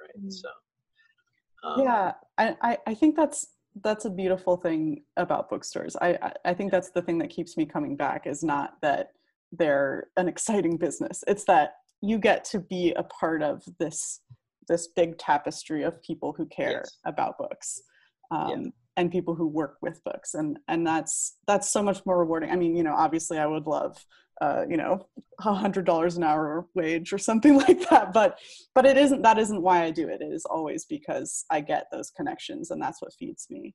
right? 0.00 0.24
Mm. 0.24 0.32
So 0.32 0.48
um, 1.66 1.80
yeah 1.82 2.12
I, 2.38 2.56
I 2.62 2.78
i 2.86 2.94
think 2.94 3.16
that's 3.16 3.46
that's 3.82 4.06
a 4.06 4.10
beautiful 4.10 4.56
thing 4.56 5.02
about 5.16 5.50
bookstores 5.50 5.96
I 6.00 6.32
i 6.44 6.54
think 6.54 6.70
that's 6.70 6.90
the 6.90 7.02
thing 7.02 7.18
that 7.18 7.30
keeps 7.30 7.56
me 7.56 7.66
coming 7.66 7.96
back 7.96 8.26
is 8.26 8.42
not 8.42 8.80
that 8.82 9.12
they're 9.52 10.08
an 10.16 10.28
exciting 10.28 10.76
business. 10.76 11.22
It's 11.26 11.44
that 11.44 11.74
you 12.02 12.18
get 12.18 12.44
to 12.44 12.60
be 12.60 12.92
a 12.94 13.02
part 13.02 13.42
of 13.42 13.62
this 13.78 14.20
this 14.68 14.88
big 14.88 15.16
tapestry 15.18 15.84
of 15.84 16.02
people 16.02 16.32
who 16.36 16.44
care 16.46 16.70
Yes. 16.84 16.98
about 17.06 17.38
books 17.38 17.80
um, 18.32 18.50
Yeah. 18.50 18.68
and 18.96 19.12
people 19.12 19.34
who 19.36 19.46
work 19.46 19.76
with 19.80 20.02
books 20.04 20.34
and 20.34 20.58
and 20.68 20.84
that's 20.86 21.36
that's 21.46 21.70
so 21.70 21.82
much 21.82 22.04
more 22.04 22.18
rewarding. 22.18 22.50
I 22.50 22.56
mean 22.56 22.76
you 22.76 22.82
know 22.82 22.94
obviously 22.94 23.38
i 23.38 23.46
would 23.46 23.66
love 23.66 23.96
uh, 24.40 24.64
you 24.68 24.76
know 24.76 25.06
a 25.44 25.54
hundred 25.54 25.86
dollars 25.86 26.16
an 26.16 26.24
hour 26.24 26.66
wage 26.74 27.12
or 27.12 27.18
something 27.18 27.56
like 27.66 27.88
that 27.88 28.12
but 28.12 28.38
but 28.74 28.84
it 28.84 28.96
isn't 28.98 29.22
that 29.22 29.38
isn't 29.38 29.62
why 29.62 29.84
i 29.84 29.90
do 29.90 30.08
it. 30.08 30.20
It 30.20 30.32
is 30.32 30.44
always 30.44 30.84
because 30.84 31.44
i 31.50 31.60
get 31.60 31.86
those 31.92 32.10
connections 32.10 32.70
and 32.72 32.82
that's 32.82 33.00
what 33.00 33.14
feeds 33.14 33.46
me. 33.48 33.74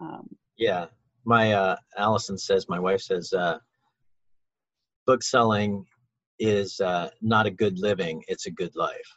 Um, 0.00 0.28
yeah. 0.56 0.86
My 1.24 1.52
uh 1.52 1.76
allison 1.98 2.38
says 2.38 2.68
my 2.68 2.78
wife 2.78 3.00
says 3.00 3.32
uh 3.32 3.58
book 5.06 5.22
selling 5.22 5.84
is 6.38 6.80
uh 6.80 7.08
not 7.20 7.46
a 7.46 7.50
good 7.50 7.78
living 7.78 8.22
it's 8.28 8.46
a 8.46 8.50
good 8.50 8.74
life. 8.74 9.10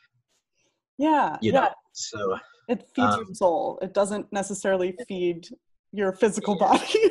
Yeah 0.98 1.38
you 1.42 1.52
yeah. 1.52 1.62
know 1.62 1.70
so 1.94 2.38
it 2.68 2.90
feeds 2.96 3.16
um, 3.16 3.26
your 3.26 3.36
soul. 3.36 3.80
It 3.82 3.94
doesn't 3.94 4.32
necessarily 4.34 4.96
feed 5.08 5.48
your 5.92 6.14
physical 6.14 6.56
Yeah. 6.60 6.68
body. 6.68 7.00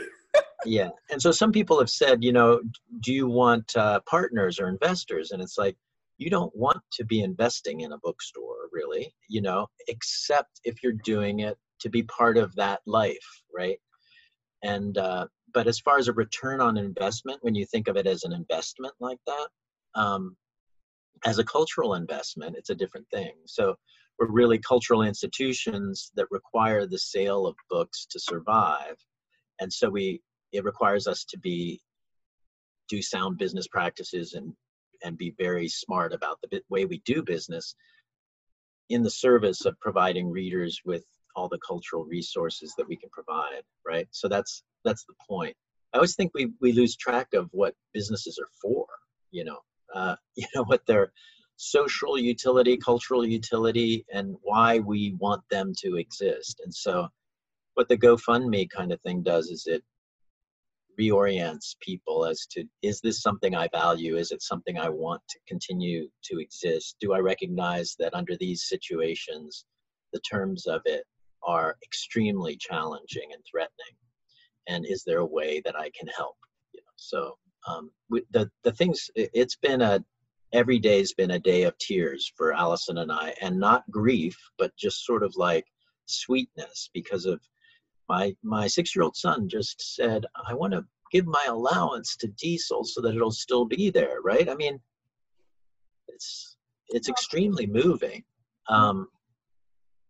Yeah 0.67 0.89
and 1.11 1.21
so 1.21 1.31
some 1.31 1.53
people 1.53 1.79
have 1.79 1.91
said 1.91 2.25
you 2.25 2.33
know 2.33 2.61
do 3.01 3.13
you 3.13 3.27
want 3.29 3.77
uh, 3.77 4.01
partners 4.07 4.59
or 4.59 4.69
investors? 4.69 5.31
And 5.31 5.43
it's 5.43 5.59
like 5.59 5.77
you 6.17 6.31
don't 6.31 6.55
want 6.57 6.81
to 6.93 7.05
be 7.05 7.21
investing 7.21 7.81
in 7.83 7.93
a 7.93 7.99
bookstore 7.99 8.69
really 8.73 9.13
you 9.29 9.43
know 9.43 9.67
except 9.89 10.61
if 10.65 10.83
you're 10.83 11.01
doing 11.05 11.41
it 11.41 11.59
to 11.81 11.91
be 11.91 12.03
part 12.05 12.39
of 12.39 12.55
that 12.55 12.81
life 12.87 13.43
right? 13.55 13.79
And 14.63 14.97
uh, 14.97 15.27
but 15.55 15.67
as 15.67 15.79
far 15.79 15.99
as 15.99 16.09
a 16.09 16.13
return 16.13 16.61
on 16.61 16.77
investment 16.77 17.39
when 17.43 17.55
you 17.55 17.65
think 17.65 17.89
of 17.89 17.97
it 17.97 18.07
as 18.07 18.25
an 18.25 18.33
investment 18.33 18.93
like 19.01 19.19
that 19.27 19.49
um, 19.95 20.37
as 21.25 21.39
a 21.39 21.45
cultural 21.45 21.95
investment 21.95 22.57
it's 22.57 22.71
a 22.71 22.75
different 22.75 23.09
thing. 23.11 23.33
So 23.47 23.77
we're 24.19 24.31
really 24.31 24.59
cultural 24.59 25.03
institutions 25.03 26.13
that 26.15 26.27
require 26.31 26.87
the 26.87 26.99
sale 26.99 27.47
of 27.47 27.57
books 27.69 28.07
to 28.11 28.21
survive. 28.21 28.97
And 29.61 29.73
so 29.73 29.91
we 29.91 30.21
it 30.53 30.65
requires 30.65 31.07
us 31.07 31.25
to 31.25 31.39
be 31.39 31.81
do 32.89 33.03
sound 33.03 33.39
business 33.39 33.67
practices 33.67 34.35
and 34.35 34.53
and 35.03 35.19
be 35.19 35.35
very 35.39 35.69
smart 35.69 36.13
about 36.13 36.39
the 36.43 36.63
way 36.71 36.85
we 36.85 37.03
do 37.05 37.23
business 37.23 37.75
in 38.89 39.03
the 39.03 39.11
service 39.11 39.65
of 39.65 39.79
providing 39.81 40.31
readers 40.31 40.81
with 40.85 41.05
all 41.35 41.49
the 41.49 41.59
cultural 41.67 42.05
resources 42.05 42.75
that 42.77 42.89
we 42.89 42.97
can 42.97 43.09
provide 43.11 43.63
right 43.87 44.09
so 44.11 44.29
that's 44.29 44.63
that's 44.85 45.05
the 45.05 45.15
point 45.27 45.55
i 45.93 45.97
always 45.97 46.15
think 46.15 46.31
we 46.35 46.53
we 46.61 46.73
lose 46.73 46.97
track 46.97 47.29
of 47.35 47.49
what 47.53 47.75
businesses 47.93 48.39
are 48.39 48.51
for 48.61 48.87
you 49.31 49.45
know 49.45 49.59
uh, 49.95 50.17
you 50.37 50.47
know 50.55 50.65
what 50.65 50.85
their 50.87 51.13
social 51.57 52.19
utility 52.19 52.77
cultural 52.77 53.25
utility 53.25 54.05
and 54.13 54.37
why 54.43 54.81
we 54.81 55.15
want 55.19 55.43
them 55.51 55.73
to 55.77 55.97
exist 55.97 56.61
and 56.65 56.75
so 56.75 57.09
what 57.75 57.89
the 57.89 57.97
gofundme 57.97 58.69
kind 58.71 58.93
of 58.93 59.01
thing 59.03 59.23
does 59.23 59.51
is 59.51 59.67
it 59.67 59.83
reorients 60.99 61.77
people 61.81 62.25
as 62.25 62.47
to 62.47 62.65
is 62.83 63.01
this 63.01 63.21
something 63.21 63.55
I 63.55 63.69
value? 63.73 64.17
Is 64.17 64.31
it 64.31 64.43
something 64.43 64.79
I 64.79 64.89
want 64.89 65.23
to 65.29 65.39
continue 65.47 66.09
to 66.25 66.39
exist? 66.39 66.97
Do 67.01 67.13
I 67.13 67.19
recognize 67.19 67.97
that 67.99 68.15
under 68.15 68.37
these 68.37 68.69
situations, 68.69 69.65
the 70.13 70.21
terms 70.21 70.67
of 70.67 70.81
it 70.85 71.05
are 71.47 71.77
extremely 71.83 72.57
challenging 72.57 73.31
and 73.33 73.43
threatening? 73.51 73.97
And 74.69 74.87
is 74.87 75.05
there 75.05 75.19
a 75.19 75.27
way 75.27 75.61
that 75.65 75.77
I 75.77 75.91
can 75.99 76.09
help? 76.09 76.37
You 76.73 76.81
know, 76.81 76.93
so 76.97 77.39
um, 77.69 77.91
the 78.31 78.51
the 78.63 78.73
things 78.73 79.11
it- 79.15 79.31
it's 79.35 79.57
been 79.57 79.83
a 79.83 80.05
every 80.53 80.79
day's 80.79 81.13
been 81.13 81.33
a 81.33 81.39
day 81.39 81.65
of 81.65 81.77
tears 81.79 82.33
for 82.37 82.53
Allison 82.53 82.99
and 82.99 83.11
I, 83.11 83.35
and 83.41 83.59
not 83.59 83.91
grief, 83.91 84.37
but 84.59 84.77
just 84.77 85.05
sort 85.05 85.23
of 85.25 85.35
like 85.37 85.67
sweetness 86.07 86.91
because 86.95 87.27
of 87.27 87.41
my 88.09 88.35
my 88.43 88.67
six 88.67 88.95
year 88.95 89.03
old 89.03 89.17
son 89.17 89.49
just 89.49 89.95
said 89.95 90.27
i 90.47 90.55
want 90.55 90.73
to 90.73 90.85
give 91.11 91.27
my 91.27 91.45
allowance 91.49 92.17
to 92.17 92.27
diesel 92.29 92.85
so 92.85 93.01
that 93.01 93.15
it'll 93.15 93.31
still 93.31 93.65
be 93.65 93.91
there 93.91 94.21
right 94.23 94.49
i 94.49 94.55
mean 94.55 94.79
it's 96.09 96.57
it's 96.89 97.09
extremely 97.09 97.67
moving 97.67 98.23
um, 98.69 99.09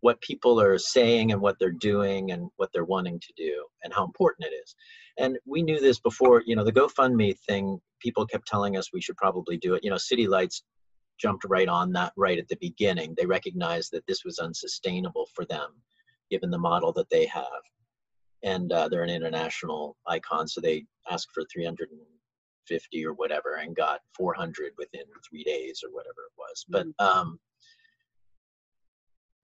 what 0.04 0.20
people 0.20 0.60
are 0.60 0.76
saying 0.76 1.32
and 1.32 1.40
what 1.40 1.56
they're 1.58 1.70
doing 1.70 2.30
and 2.30 2.50
what 2.56 2.68
they're 2.74 2.84
wanting 2.84 3.18
to 3.18 3.32
do 3.38 3.64
and 3.82 3.90
how 3.90 4.04
important 4.04 4.46
it 4.46 4.54
is. 4.54 4.74
And 5.16 5.38
we 5.46 5.62
knew 5.62 5.80
this 5.80 5.98
before 5.98 6.42
you 6.44 6.54
know 6.54 6.62
the 6.62 6.78
gofundme 6.80 7.34
thing 7.48 7.80
people 8.00 8.26
kept 8.26 8.46
telling 8.46 8.76
us 8.76 8.92
we 8.92 9.00
should 9.00 9.16
probably 9.16 9.56
do 9.56 9.72
it. 9.72 9.82
You 9.82 9.88
know 9.88 9.96
city 9.96 10.26
lights 10.26 10.62
jumped 11.18 11.46
right 11.48 11.68
on 11.68 11.90
that 11.92 12.12
right 12.18 12.38
at 12.38 12.48
the 12.48 12.58
beginning. 12.60 13.14
They 13.16 13.24
recognized 13.24 13.92
that 13.92 14.06
this 14.06 14.26
was 14.26 14.38
unsustainable 14.38 15.26
for 15.34 15.46
them 15.46 15.70
given 16.30 16.50
the 16.50 16.58
model 16.58 16.92
that 16.92 17.08
they 17.08 17.24
have. 17.24 17.62
And 18.42 18.70
uh, 18.72 18.88
they're 18.88 19.04
an 19.04 19.08
international 19.08 19.96
icon 20.06 20.48
so 20.48 20.60
they 20.60 20.84
asked 21.10 21.30
for 21.32 21.44
350 21.50 23.06
or 23.06 23.14
whatever 23.14 23.54
and 23.54 23.74
got 23.74 24.00
400 24.18 24.72
within 24.76 25.06
three 25.26 25.44
days 25.44 25.80
or 25.82 25.88
whatever 25.94 26.28
it 26.28 26.36
was. 26.36 26.66
But 26.68 26.88
um, 26.98 27.38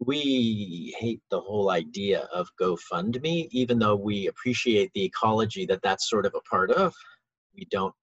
we 0.01 0.95
hate 0.99 1.21
the 1.31 1.41
whole 1.41 1.71
idea 1.71 2.27
of 2.33 2.49
gofundme 2.61 3.49
even 3.51 3.79
though 3.79 3.97
we 3.97 4.29
appreciate 4.29 4.91
the 4.95 5.05
ecology 5.05 5.67
that 5.67 5.83
that's 5.83 6.09
sort 6.09 6.25
of 6.27 6.35
a 6.35 6.41
part 6.49 6.71
of. 6.71 6.95
We 7.55 7.67
don't 7.71 7.95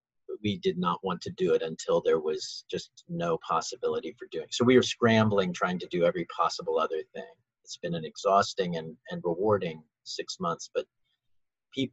we 0.44 0.60
did 0.60 0.78
not 0.78 1.04
want 1.04 1.22
to 1.22 1.32
do 1.32 1.54
it 1.56 1.64
until 1.64 2.00
there 2.02 2.20
was 2.20 2.64
just 2.70 2.92
no 3.10 3.40
possibility 3.48 4.14
for 4.20 4.28
doing 4.32 4.46
so 4.52 4.64
we 4.64 4.76
were 4.76 4.84
scrambling 4.84 5.52
trying 5.52 5.80
to 5.80 5.88
do 5.88 6.06
every 6.06 6.26
possible 6.26 6.78
other 6.78 7.02
thing. 7.16 7.24
It's 7.64 7.78
been 7.78 7.96
an 7.96 8.06
exhausting 8.06 8.78
and, 8.78 8.96
and 9.10 9.22
rewarding 9.24 9.82
six 10.04 10.40
months 10.40 10.70
but 10.74 10.86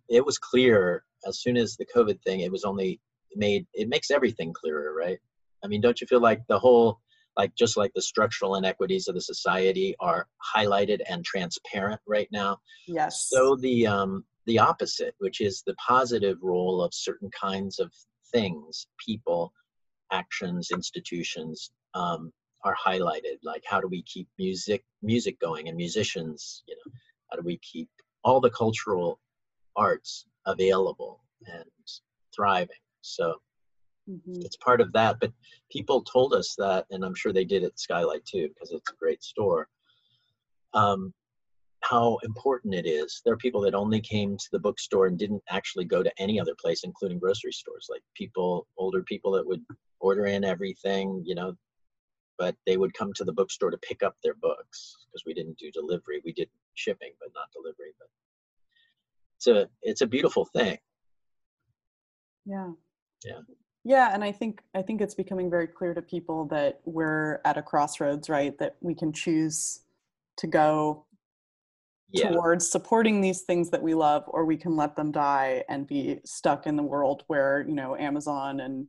it 0.08 0.24
was 0.24 0.38
clear 0.38 1.04
as 1.26 1.40
soon 1.40 1.56
as 1.56 1.76
the 1.76 1.86
covid 1.94 2.20
thing 2.22 2.40
it 2.40 2.52
was 2.52 2.64
only 2.64 3.00
made 3.34 3.66
it 3.72 3.88
makes 3.88 4.10
everything 4.10 4.52
clearer 4.52 4.94
right? 4.94 5.18
I 5.64 5.68
mean 5.68 5.80
don't 5.80 5.98
you 6.00 6.06
feel 6.06 6.20
like 6.20 6.42
the 6.48 6.58
whole 6.58 7.00
like 7.36 7.54
just 7.56 7.76
like 7.76 7.92
the 7.94 8.02
structural 8.02 8.56
inequities 8.56 9.08
of 9.08 9.14
the 9.14 9.20
society 9.20 9.94
are 10.00 10.26
highlighted 10.56 11.00
and 11.08 11.24
transparent 11.24 12.00
right 12.06 12.28
now 12.32 12.58
yes. 12.86 13.26
so 13.28 13.56
the 13.56 13.86
um 13.86 14.24
the 14.46 14.58
opposite 14.58 15.14
which 15.18 15.40
is 15.40 15.62
the 15.66 15.74
positive 15.74 16.38
role 16.42 16.82
of 16.82 16.92
certain 16.92 17.30
kinds 17.30 17.78
of 17.78 17.92
things 18.32 18.86
people 19.04 19.52
actions 20.14 20.68
institutions 20.72 21.70
um, 21.94 22.32
are 22.64 22.76
highlighted. 22.76 23.38
Like 23.42 23.62
how 23.66 23.80
do 23.80 23.88
we 23.88 24.02
keep 24.02 24.28
music 24.38 24.84
music 25.02 25.38
going 25.40 25.68
and 25.68 25.76
musicians 25.76 26.62
you 26.66 26.74
know 26.74 26.92
how 27.30 27.36
do 27.36 27.42
we 27.44 27.58
keep 27.58 27.88
all 28.22 28.40
the 28.40 28.50
cultural 28.50 29.20
arts 29.76 30.26
available 30.46 31.20
and 31.46 31.86
thriving? 32.34 32.82
So 33.02 33.36
Mhm. 34.08 34.44
it's 34.44 34.56
part 34.56 34.80
of 34.80 34.92
that 34.92 35.18
but 35.20 35.32
people 35.70 36.02
told 36.02 36.34
us 36.34 36.54
that 36.58 36.84
and 36.90 37.04
i'm 37.04 37.14
sure 37.14 37.32
they 37.32 37.44
did 37.44 37.64
at 37.64 37.78
skylight 37.78 38.24
too 38.24 38.48
because 38.48 38.70
it's 38.70 38.90
a 38.90 38.96
great 38.96 39.22
store 39.22 39.68
um, 40.74 41.14
how 41.80 42.18
important 42.24 42.74
it 42.74 42.86
is 42.86 43.22
there 43.24 43.34
are 43.34 43.38
people 43.38 43.60
that 43.60 43.74
only 43.74 44.00
came 44.00 44.36
to 44.36 44.48
the 44.52 44.58
bookstore 44.58 45.06
and 45.06 45.18
didn't 45.18 45.42
actually 45.48 45.84
go 45.84 46.02
to 46.02 46.12
any 46.18 46.40
other 46.40 46.54
place 46.60 46.82
including 46.84 47.18
grocery 47.18 47.52
stores 47.52 47.86
like 47.90 48.02
people 48.14 48.66
older 48.76 49.02
people 49.04 49.32
that 49.32 49.46
would 49.46 49.62
order 50.00 50.26
in 50.26 50.44
everything 50.44 51.22
you 51.24 51.34
know 51.34 51.54
but 52.38 52.56
they 52.66 52.76
would 52.76 52.92
come 52.94 53.12
to 53.14 53.24
the 53.24 53.32
bookstore 53.32 53.70
to 53.70 53.78
pick 53.78 54.02
up 54.02 54.16
their 54.22 54.34
books 54.34 54.96
because 55.06 55.22
we 55.26 55.34
didn't 55.34 55.58
do 55.58 55.70
delivery 55.70 56.20
we 56.24 56.32
did 56.32 56.48
shipping 56.74 57.12
but 57.20 57.30
not 57.34 57.48
delivery 57.52 57.92
but 57.98 58.08
it's 59.36 59.46
a 59.46 59.68
it's 59.82 60.00
a 60.00 60.06
beautiful 60.06 60.46
thing. 60.54 60.78
Yeah. 62.46 62.72
Yeah. 63.24 63.40
Yeah, 63.84 64.14
and 64.14 64.24
I 64.24 64.32
think 64.32 64.62
I 64.74 64.82
think 64.82 65.00
it's 65.02 65.14
becoming 65.14 65.50
very 65.50 65.66
clear 65.66 65.92
to 65.94 66.02
people 66.02 66.46
that 66.46 66.80
we're 66.84 67.40
at 67.44 67.58
a 67.58 67.62
crossroads, 67.62 68.28
right? 68.30 68.56
That 68.58 68.76
we 68.80 68.94
can 68.94 69.12
choose 69.12 69.80
to 70.38 70.46
go 70.46 71.06
Yeah, 72.12 72.30
towards 72.32 72.70
supporting 72.70 73.20
these 73.20 73.42
things 73.42 73.70
that 73.70 73.82
we 73.82 73.94
love 73.94 74.24
or 74.28 74.44
we 74.44 74.56
can 74.56 74.76
let 74.76 74.96
them 74.96 75.12
die 75.12 75.64
and 75.68 75.86
be 75.86 76.20
stuck 76.24 76.66
in 76.66 76.76
the 76.76 76.82
world 76.82 77.24
where, 77.26 77.64
you 77.66 77.74
know, 77.74 77.96
Amazon 77.96 78.60
and 78.60 78.86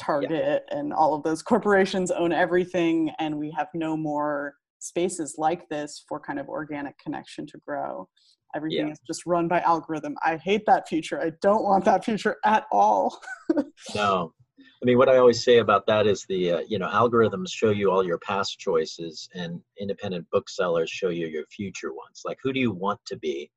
Target 0.00 0.64
and 0.70 0.92
all 0.92 1.14
of 1.14 1.22
those 1.22 1.42
corporations 1.42 2.10
own 2.10 2.32
everything 2.32 3.10
and 3.18 3.38
we 3.38 3.50
have 3.56 3.68
no 3.74 3.96
more 3.96 4.56
spaces 4.78 5.36
like 5.38 5.68
this 5.68 6.04
for 6.08 6.18
kind 6.18 6.38
of 6.38 6.48
organic 6.48 6.98
connection 6.98 7.46
to 7.46 7.58
grow. 7.58 8.08
Everything 8.54 8.86
Yeah. 8.86 8.92
is 8.92 9.00
just 9.06 9.24
run 9.26 9.48
by 9.48 9.60
algorithm. 9.60 10.16
I 10.24 10.36
hate 10.36 10.66
that 10.66 10.88
future. 10.88 11.20
I 11.20 11.30
don't 11.40 11.62
want 11.64 11.84
that 11.86 12.04
future 12.04 12.36
at 12.44 12.66
all. 12.70 13.20
no. 13.94 14.32
I 14.58 14.84
mean, 14.84 14.98
what 14.98 15.08
I 15.08 15.18
always 15.18 15.44
say 15.44 15.58
about 15.58 15.86
that 15.86 16.06
is 16.08 16.26
the 16.28 16.52
uh, 16.52 16.60
you 16.66 16.78
know 16.78 16.88
algorithms 16.88 17.50
show 17.50 17.70
you 17.70 17.90
all 17.90 18.04
your 18.04 18.18
past 18.18 18.58
choices, 18.58 19.28
and 19.32 19.60
independent 19.80 20.26
booksellers 20.32 20.90
show 20.90 21.08
you 21.08 21.28
your 21.28 21.46
future 21.46 21.92
ones. 21.94 22.22
Like, 22.24 22.38
who 22.42 22.52
do 22.52 22.58
you 22.58 22.72
want 22.72 22.98
to 23.06 23.16
be? 23.16 23.50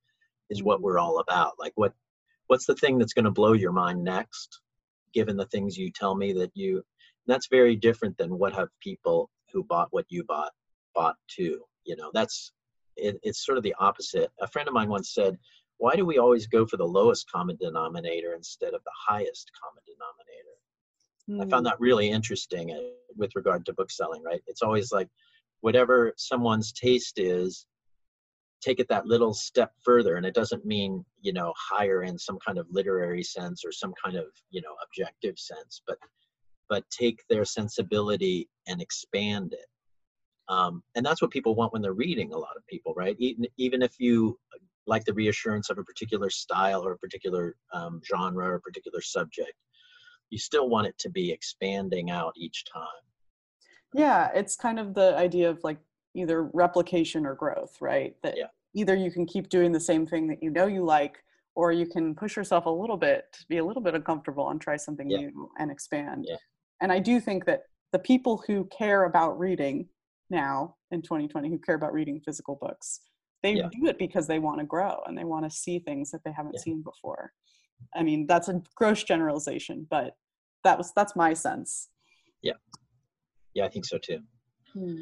Is 0.51 0.61
what 0.61 0.81
we're 0.81 0.99
all 0.99 1.19
about. 1.19 1.53
Like, 1.59 1.73
what 1.75 1.93
what's 2.47 2.65
the 2.67 2.75
thing 2.75 2.99
that's 2.99 3.13
going 3.13 3.25
to 3.25 3.31
blow 3.31 3.53
your 3.53 3.71
mind 3.71 4.03
next? 4.03 4.61
Given 5.13 5.35
the 5.35 5.47
things 5.47 5.77
you 5.77 5.91
tell 5.91 6.13
me 6.15 6.31
that 6.33 6.51
you, 6.53 6.83
that's 7.25 7.47
very 7.47 7.75
different 7.75 8.17
than 8.19 8.37
what 8.37 8.53
have 8.53 8.69
people 8.79 9.31
who 9.51 9.63
bought 9.63 9.87
what 9.91 10.05
you 10.09 10.23
bought 10.23 10.51
bought 10.93 11.15
too. 11.27 11.61
You 11.85 11.95
know, 11.95 12.11
that's 12.13 12.51
it, 12.97 13.19
it's 13.23 13.45
sort 13.45 13.57
of 13.57 13.63
the 13.63 13.75
opposite. 13.79 14.31
A 14.41 14.47
friend 14.47 14.67
of 14.67 14.73
mine 14.73 14.89
once 14.89 15.13
said, 15.13 15.37
"Why 15.77 15.95
do 15.95 16.05
we 16.05 16.17
always 16.17 16.47
go 16.47 16.65
for 16.65 16.77
the 16.77 16.85
lowest 16.85 17.29
common 17.31 17.57
denominator 17.57 18.33
instead 18.33 18.73
of 18.73 18.83
the 18.83 18.91
highest 19.07 19.51
common 19.61 19.83
denominator?" 19.85 20.55
I 21.41 21.49
found 21.49 21.65
that 21.65 21.79
really 21.79 22.09
interesting 22.09 22.71
uh, 22.71 22.81
with 23.15 23.35
regard 23.35 23.65
to 23.65 23.73
book 23.73 23.89
selling, 23.89 24.21
right? 24.23 24.43
It's 24.47 24.61
always 24.61 24.91
like 24.91 25.09
whatever 25.61 26.13
someone's 26.17 26.71
taste 26.71 27.17
is, 27.17 27.65
take 28.61 28.79
it 28.79 28.87
that 28.89 29.07
little 29.07 29.33
step 29.33 29.73
further. 29.83 30.17
And 30.17 30.25
it 30.25 30.35
doesn't 30.35 30.65
mean, 30.65 31.03
you 31.21 31.33
know, 31.33 31.53
higher 31.57 32.03
in 32.03 32.17
some 32.17 32.37
kind 32.45 32.57
of 32.57 32.67
literary 32.69 33.23
sense 33.23 33.63
or 33.65 33.71
some 33.71 33.93
kind 34.03 34.17
of, 34.17 34.25
you 34.51 34.61
know, 34.61 34.75
objective 34.83 35.39
sense, 35.39 35.81
but 35.87 35.97
but 36.67 36.83
take 36.89 37.23
their 37.29 37.45
sensibility 37.45 38.49
and 38.67 38.81
expand 38.81 39.53
it. 39.53 39.67
Um, 40.47 40.83
and 40.95 41.05
that's 41.05 41.21
what 41.21 41.31
people 41.31 41.55
want 41.55 41.73
when 41.73 41.81
they're 41.81 41.93
reading 41.93 42.33
a 42.33 42.37
lot 42.37 42.55
of 42.55 42.65
people, 42.67 42.93
right? 42.95 43.15
Even, 43.19 43.47
even 43.57 43.81
if 43.81 43.93
you 43.99 44.39
like 44.87 45.03
the 45.05 45.13
reassurance 45.13 45.69
of 45.69 45.77
a 45.77 45.83
particular 45.83 46.29
style 46.29 46.85
or 46.85 46.91
a 46.91 46.97
particular 46.97 47.55
um, 47.73 48.01
genre 48.05 48.45
or 48.45 48.55
a 48.55 48.61
particular 48.61 49.01
subject, 49.01 49.53
you 50.29 50.37
still 50.37 50.69
want 50.69 50.87
it 50.87 50.97
to 50.99 51.09
be 51.09 51.31
expanding 51.31 52.11
out 52.11 52.33
each 52.37 52.65
time. 52.71 52.87
Yeah, 53.93 54.29
it's 54.35 54.55
kind 54.55 54.79
of 54.79 54.93
the 54.93 55.15
idea 55.17 55.49
of 55.49 55.63
like 55.63 55.79
either 56.13 56.43
replication 56.53 57.25
or 57.25 57.35
growth, 57.35 57.77
right? 57.81 58.15
That 58.21 58.37
Yeah. 58.37 58.47
either 58.73 58.95
you 58.95 59.11
can 59.11 59.25
keep 59.25 59.49
doing 59.49 59.71
the 59.71 59.79
same 59.79 60.05
thing 60.05 60.27
that 60.27 60.43
you 60.43 60.49
know 60.49 60.67
you 60.67 60.83
like, 60.83 61.23
or 61.55 61.71
you 61.71 61.87
can 61.87 62.13
push 62.13 62.35
yourself 62.35 62.65
a 62.65 62.69
little 62.69 62.97
bit 62.97 63.31
to 63.33 63.45
be 63.47 63.57
a 63.57 63.65
little 63.65 63.81
bit 63.81 63.95
uncomfortable 63.95 64.49
and 64.49 64.59
try 64.59 64.75
something 64.77 65.09
Yeah. 65.09 65.17
new 65.19 65.51
and 65.57 65.71
expand. 65.71 66.25
Yeah. 66.27 66.35
And 66.81 66.91
I 66.91 66.99
do 66.99 67.19
think 67.19 67.45
that 67.45 67.63
the 67.93 67.99
people 67.99 68.43
who 68.45 68.65
care 68.65 69.05
about 69.05 69.39
reading 69.39 69.87
now 70.29 70.75
in 70.91 71.01
2020, 71.01 71.49
who 71.49 71.57
care 71.59 71.75
about 71.75 71.93
reading 71.93 72.19
physical 72.21 72.55
books, 72.55 73.01
they 73.43 73.53
Yeah. 73.53 73.69
do 73.71 73.85
it 73.87 73.97
because 73.97 74.27
they 74.27 74.39
want 74.39 74.59
to 74.59 74.65
grow 74.65 75.01
and 75.05 75.17
they 75.17 75.23
want 75.23 75.45
to 75.45 75.55
see 75.55 75.79
things 75.79 76.11
that 76.11 76.23
they 76.23 76.31
haven't 76.31 76.55
Yeah. 76.55 76.61
seen 76.61 76.81
before. 76.81 77.33
I 77.93 78.03
mean, 78.03 78.25
that's 78.25 78.47
a 78.47 78.61
gross 78.75 79.03
generalization, 79.03 79.85
but 79.89 80.15
that 80.63 80.77
was 80.77 80.91
that's 80.93 81.15
my 81.15 81.33
sense. 81.33 81.89
Yeah, 82.41 82.53
Yeah 83.53 83.65
I 83.65 83.69
think 83.69 83.85
so 83.85 83.97
too. 83.97 84.19
Hmm. 84.73 85.01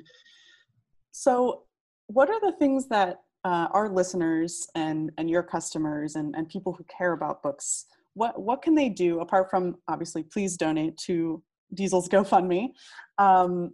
So, 1.11 1.65
what 2.07 2.30
are 2.30 2.39
the 2.41 2.51
things 2.57 2.88
that 2.89 3.21
uh, 3.45 3.67
our 3.71 3.89
listeners 3.89 4.67
and 4.76 5.11
and 5.17 5.30
your 5.30 5.43
customers 5.43 6.15
and 6.15 6.36
and 6.36 6.47
people 6.49 6.74
who 6.74 6.84
care 6.86 7.11
about 7.13 7.43
books 7.43 7.86
what 8.13 8.41
what 8.41 8.61
can 8.61 8.74
they 8.76 8.88
do 8.89 9.19
apart 9.19 9.49
from 9.49 9.76
obviously 9.88 10.24
please 10.24 10.55
donate 10.55 10.95
to 10.97 11.43
Diesel's 11.74 12.07
GoFundMe? 12.13 12.69
Um, 13.17 13.74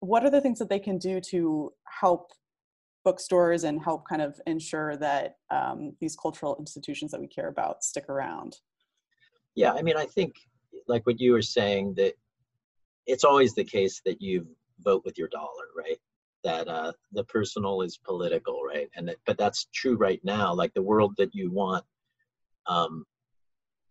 what 0.00 0.24
are 0.24 0.30
the 0.30 0.40
things 0.40 0.58
that 0.58 0.68
they 0.68 0.78
can 0.78 0.98
do 0.98 1.20
to 1.20 1.72
help 2.00 2.32
bookstores 3.04 3.64
and 3.64 3.82
help 3.82 4.06
kind 4.08 4.20
of 4.20 4.40
ensure 4.46 4.96
that 4.96 5.36
um, 5.50 5.94
these 6.00 6.16
cultural 6.16 6.56
institutions 6.58 7.10
that 7.12 7.20
we 7.20 7.26
care 7.26 7.48
about 7.48 7.84
stick 7.84 8.08
around? 8.08 8.56
Yeah, 9.54 9.72
I 9.72 9.82
mean, 9.82 9.96
I 9.96 10.06
think 10.06 10.34
like 10.86 11.06
what 11.06 11.20
you 11.20 11.32
were 11.32 11.42
saying 11.42 11.94
that 11.94 12.14
it's 13.06 13.24
always 13.24 13.54
the 13.54 13.64
case 13.64 14.02
that 14.04 14.20
you 14.20 14.46
vote 14.80 15.02
with 15.04 15.16
your 15.16 15.28
dollar, 15.28 15.66
right? 15.76 15.98
That 16.44 16.68
uh, 16.68 16.92
the 17.12 17.24
personal 17.24 17.82
is 17.82 17.96
political, 17.96 18.62
right? 18.62 18.88
And 18.96 19.08
that, 19.08 19.16
but 19.24 19.38
that's 19.38 19.68
true 19.72 19.96
right 19.96 20.20
now. 20.24 20.52
Like 20.52 20.74
the 20.74 20.82
world 20.82 21.14
that 21.18 21.34
you 21.34 21.50
want, 21.50 21.84
um, 22.66 23.04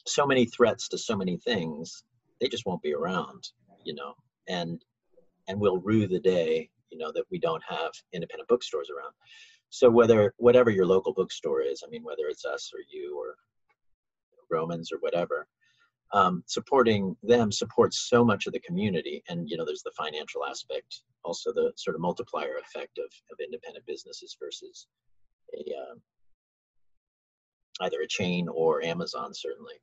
so 0.05 0.27
many 0.27 0.45
threats 0.45 0.87
to 0.89 0.97
so 0.97 1.15
many 1.15 1.37
things, 1.37 2.03
they 2.39 2.47
just 2.47 2.65
won't 2.65 2.81
be 2.81 2.93
around, 2.93 3.49
you 3.83 3.95
know. 3.95 4.13
And 4.47 4.83
and 5.47 5.59
we'll 5.59 5.79
rue 5.79 6.07
the 6.07 6.19
day, 6.19 6.69
you 6.89 6.97
know, 6.97 7.11
that 7.13 7.25
we 7.31 7.39
don't 7.39 7.63
have 7.67 7.91
independent 8.13 8.47
bookstores 8.47 8.89
around. 8.89 9.13
So 9.69 9.89
whether 9.89 10.33
whatever 10.37 10.69
your 10.69 10.85
local 10.85 11.13
bookstore 11.13 11.61
is, 11.61 11.83
I 11.85 11.89
mean, 11.89 12.03
whether 12.03 12.27
it's 12.29 12.45
us 12.45 12.71
or 12.73 12.79
you 12.91 13.17
or 13.19 13.35
Vroman's 14.51 14.91
or 14.91 14.97
whatever, 14.99 15.47
um, 16.13 16.43
supporting 16.45 17.15
them 17.23 17.51
supports 17.51 18.07
so 18.09 18.23
much 18.23 18.47
of 18.47 18.53
the 18.53 18.59
community. 18.59 19.23
And 19.27 19.49
you 19.49 19.57
know, 19.57 19.65
there's 19.65 19.83
the 19.83 19.91
financial 19.97 20.45
aspect, 20.45 21.01
also 21.23 21.51
the 21.51 21.73
sort 21.75 21.95
of 21.95 22.01
multiplier 22.01 22.57
effect 22.61 22.97
of 22.97 23.11
of 23.31 23.39
independent 23.43 23.85
businesses 23.85 24.37
versus 24.39 24.87
a 25.53 25.59
uh, 25.59 25.95
either 27.81 28.01
a 28.01 28.07
chain 28.07 28.47
or 28.47 28.83
Amazon, 28.83 29.33
certainly. 29.33 29.75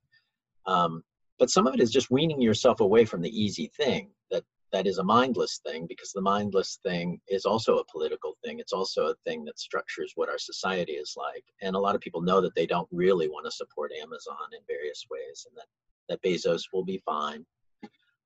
Um, 0.67 1.03
but 1.39 1.51
some 1.51 1.67
of 1.67 1.75
it 1.75 1.81
is 1.81 1.91
just 1.91 2.11
weaning 2.11 2.41
yourself 2.41 2.81
away 2.81 3.05
from 3.05 3.21
the 3.21 3.43
easy 3.43 3.71
thing 3.77 4.11
that 4.31 4.45
that 4.73 4.87
is 4.87 4.99
a 4.99 5.05
mindless 5.05 5.61
thing 5.67 5.87
because 5.87 6.13
the 6.13 6.21
mindless 6.21 6.79
thing 6.83 7.21
is 7.29 7.45
also 7.45 7.79
a 7.79 7.85
political 7.93 8.37
thing. 8.43 8.59
It's 8.59 8.73
also 8.73 9.09
a 9.09 9.15
thing 9.27 9.45
that 9.45 9.59
structures 9.59 10.13
what 10.15 10.31
our 10.31 10.39
society 10.39 10.93
is 10.93 11.15
like. 11.17 11.45
And 11.61 11.77
a 11.77 11.79
lot 11.79 11.95
of 11.95 12.01
people 12.01 12.23
know 12.23 12.41
that 12.41 12.55
they 12.55 12.67
don't 12.67 12.89
really 12.91 13.29
want 13.29 13.45
to 13.45 13.51
support 13.51 13.93
amazon 14.03 14.37
in 14.53 14.61
various 14.67 15.05
ways 15.11 15.47
and 15.49 15.57
that 15.57 15.67
that 16.09 16.23
bezos 16.23 16.63
will 16.73 16.85
be 16.85 17.03
fine. 17.05 17.45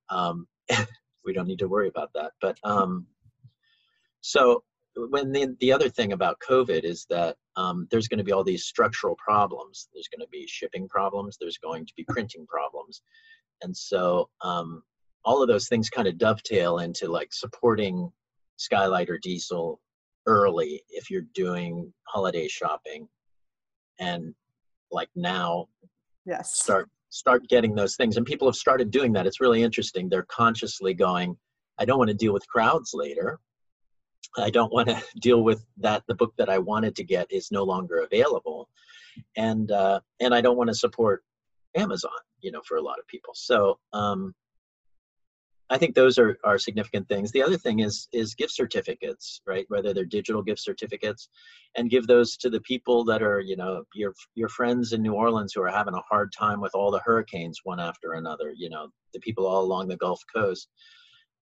Um, 0.08 0.46
we 1.24 1.32
don't 1.32 1.48
need 1.48 1.58
to 1.58 1.68
worry 1.68 1.88
about 1.88 2.10
that. 2.14 2.32
But 2.40 2.58
um, 2.62 3.06
so 4.20 4.62
when 4.94 5.32
the, 5.32 5.54
the 5.60 5.72
other 5.72 5.90
thing 5.90 6.12
about 6.12 6.40
covid 6.48 6.84
is 6.84 7.06
that 7.10 7.36
um, 7.56 7.88
there's 7.90 8.08
going 8.08 8.18
to 8.18 8.24
be 8.24 8.32
all 8.32 8.44
these 8.44 8.66
structural 8.66 9.16
problems. 9.16 9.88
There's 9.92 10.08
going 10.08 10.24
to 10.24 10.30
be 10.30 10.46
shipping 10.46 10.88
problems. 10.88 11.38
There's 11.40 11.58
going 11.58 11.86
to 11.86 11.92
be 11.96 12.04
printing 12.04 12.46
problems. 12.46 13.02
And 13.62 13.76
so 13.76 14.28
um, 14.42 14.82
all 15.26 15.42
of 15.42 15.48
those 15.48 15.68
things 15.68 15.90
kind 15.90 16.06
of 16.06 16.16
dovetail 16.16 16.78
into 16.78 17.08
like 17.08 17.32
supporting 17.32 18.10
skylight 18.56 19.10
or 19.10 19.18
diesel 19.18 19.80
early 20.26 20.82
if 20.88 21.10
you're 21.10 21.26
doing 21.34 21.92
holiday 22.06 22.48
shopping 22.48 23.06
and 23.98 24.34
like 24.90 25.08
now 25.14 25.66
Yes. 26.24 26.54
start 26.54 26.88
start 27.10 27.48
getting 27.48 27.74
those 27.74 27.96
things 27.96 28.16
and 28.16 28.24
people 28.24 28.48
have 28.48 28.56
started 28.56 28.90
doing 28.90 29.12
that. 29.12 29.26
It's 29.26 29.40
really 29.40 29.62
interesting. 29.62 30.08
They're 30.08 30.26
consciously 30.30 30.94
going 30.94 31.36
i 31.78 31.84
don't 31.84 31.98
want 31.98 32.08
to 32.08 32.14
deal 32.14 32.32
with 32.32 32.46
crowds 32.48 32.92
later. 32.94 33.38
I 34.38 34.50
don't 34.50 34.72
want 34.72 34.88
to 34.88 35.02
deal 35.20 35.42
with 35.42 35.64
that. 35.78 36.04
The 36.06 36.14
book 36.14 36.32
that 36.38 36.48
i 36.48 36.58
wanted 36.58 36.94
to 36.96 37.04
get 37.04 37.26
is 37.30 37.50
no 37.50 37.64
longer 37.64 37.98
available. 38.00 38.68
And 39.36 39.70
uh, 39.72 40.00
and 40.20 40.32
i 40.34 40.40
don't 40.40 40.56
want 40.56 40.68
to 40.68 40.74
support 40.74 41.24
amazon 41.76 42.20
you 42.40 42.50
know 42.52 42.62
for 42.64 42.76
a 42.76 42.82
lot 42.82 42.98
of 43.00 43.06
people. 43.08 43.34
So 43.34 43.78
um, 43.92 44.34
I 45.68 45.78
think 45.78 45.94
those 45.94 46.16
are, 46.16 46.38
are 46.44 46.58
significant 46.58 47.08
things. 47.08 47.32
The 47.32 47.42
other 47.42 47.58
thing 47.58 47.80
is 47.80 48.08
is 48.12 48.34
gift 48.34 48.52
certificates, 48.52 49.40
right? 49.46 49.64
Whether 49.68 49.92
they're 49.92 50.04
digital 50.04 50.42
gift 50.42 50.60
certificates, 50.60 51.28
and 51.76 51.90
give 51.90 52.06
those 52.06 52.36
to 52.38 52.50
the 52.50 52.60
people 52.60 53.04
that 53.04 53.22
are, 53.22 53.40
you 53.40 53.56
know, 53.56 53.82
your 53.94 54.14
your 54.34 54.48
friends 54.48 54.92
in 54.92 55.02
New 55.02 55.14
Orleans 55.14 55.52
who 55.52 55.62
are 55.62 55.68
having 55.68 55.94
a 55.94 56.02
hard 56.08 56.32
time 56.32 56.60
with 56.60 56.74
all 56.74 56.90
the 56.90 57.02
hurricanes 57.04 57.60
one 57.64 57.80
after 57.80 58.12
another. 58.12 58.52
You 58.56 58.70
know, 58.70 58.88
the 59.12 59.20
people 59.20 59.46
all 59.46 59.64
along 59.64 59.88
the 59.88 59.96
Gulf 59.96 60.22
Coast. 60.34 60.68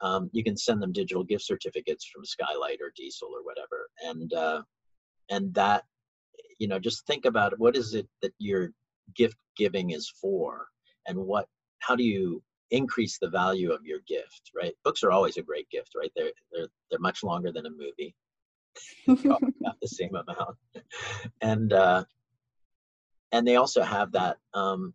Um, 0.00 0.28
you 0.32 0.42
can 0.42 0.56
send 0.56 0.82
them 0.82 0.92
digital 0.92 1.24
gift 1.24 1.44
certificates 1.44 2.06
from 2.06 2.24
Skylight 2.24 2.80
or 2.80 2.92
Diesel 2.96 3.28
or 3.28 3.44
whatever, 3.44 3.88
and 4.04 4.32
uh, 4.32 4.62
and 5.30 5.52
that, 5.54 5.84
you 6.58 6.66
know, 6.66 6.78
just 6.78 7.06
think 7.06 7.26
about. 7.26 7.58
What 7.58 7.76
is 7.76 7.94
it 7.94 8.08
that 8.22 8.32
your 8.38 8.72
gift 9.14 9.36
giving 9.56 9.90
is 9.90 10.10
for, 10.20 10.66
and 11.06 11.18
what? 11.18 11.46
How 11.80 11.94
do 11.94 12.04
you 12.04 12.42
increase 12.74 13.18
the 13.18 13.28
value 13.28 13.70
of 13.72 13.84
your 13.84 14.00
gift 14.06 14.50
right? 14.54 14.74
Books 14.84 15.02
are 15.02 15.10
always 15.10 15.36
a 15.36 15.42
great 15.42 15.68
gift 15.70 15.92
right? 15.96 16.12
They're 16.16 16.32
they're, 16.52 16.68
they're 16.90 17.00
much 17.00 17.22
longer 17.22 17.52
than 17.52 17.66
a 17.66 17.70
movie. 17.70 18.14
About 19.06 19.42
the 19.82 19.88
same 19.88 20.14
amount. 20.14 20.56
And 21.40 21.72
uh 21.72 22.04
and 23.34 23.46
they 23.46 23.56
also 23.56 23.82
have 23.82 24.12
that 24.12 24.36
um, 24.54 24.94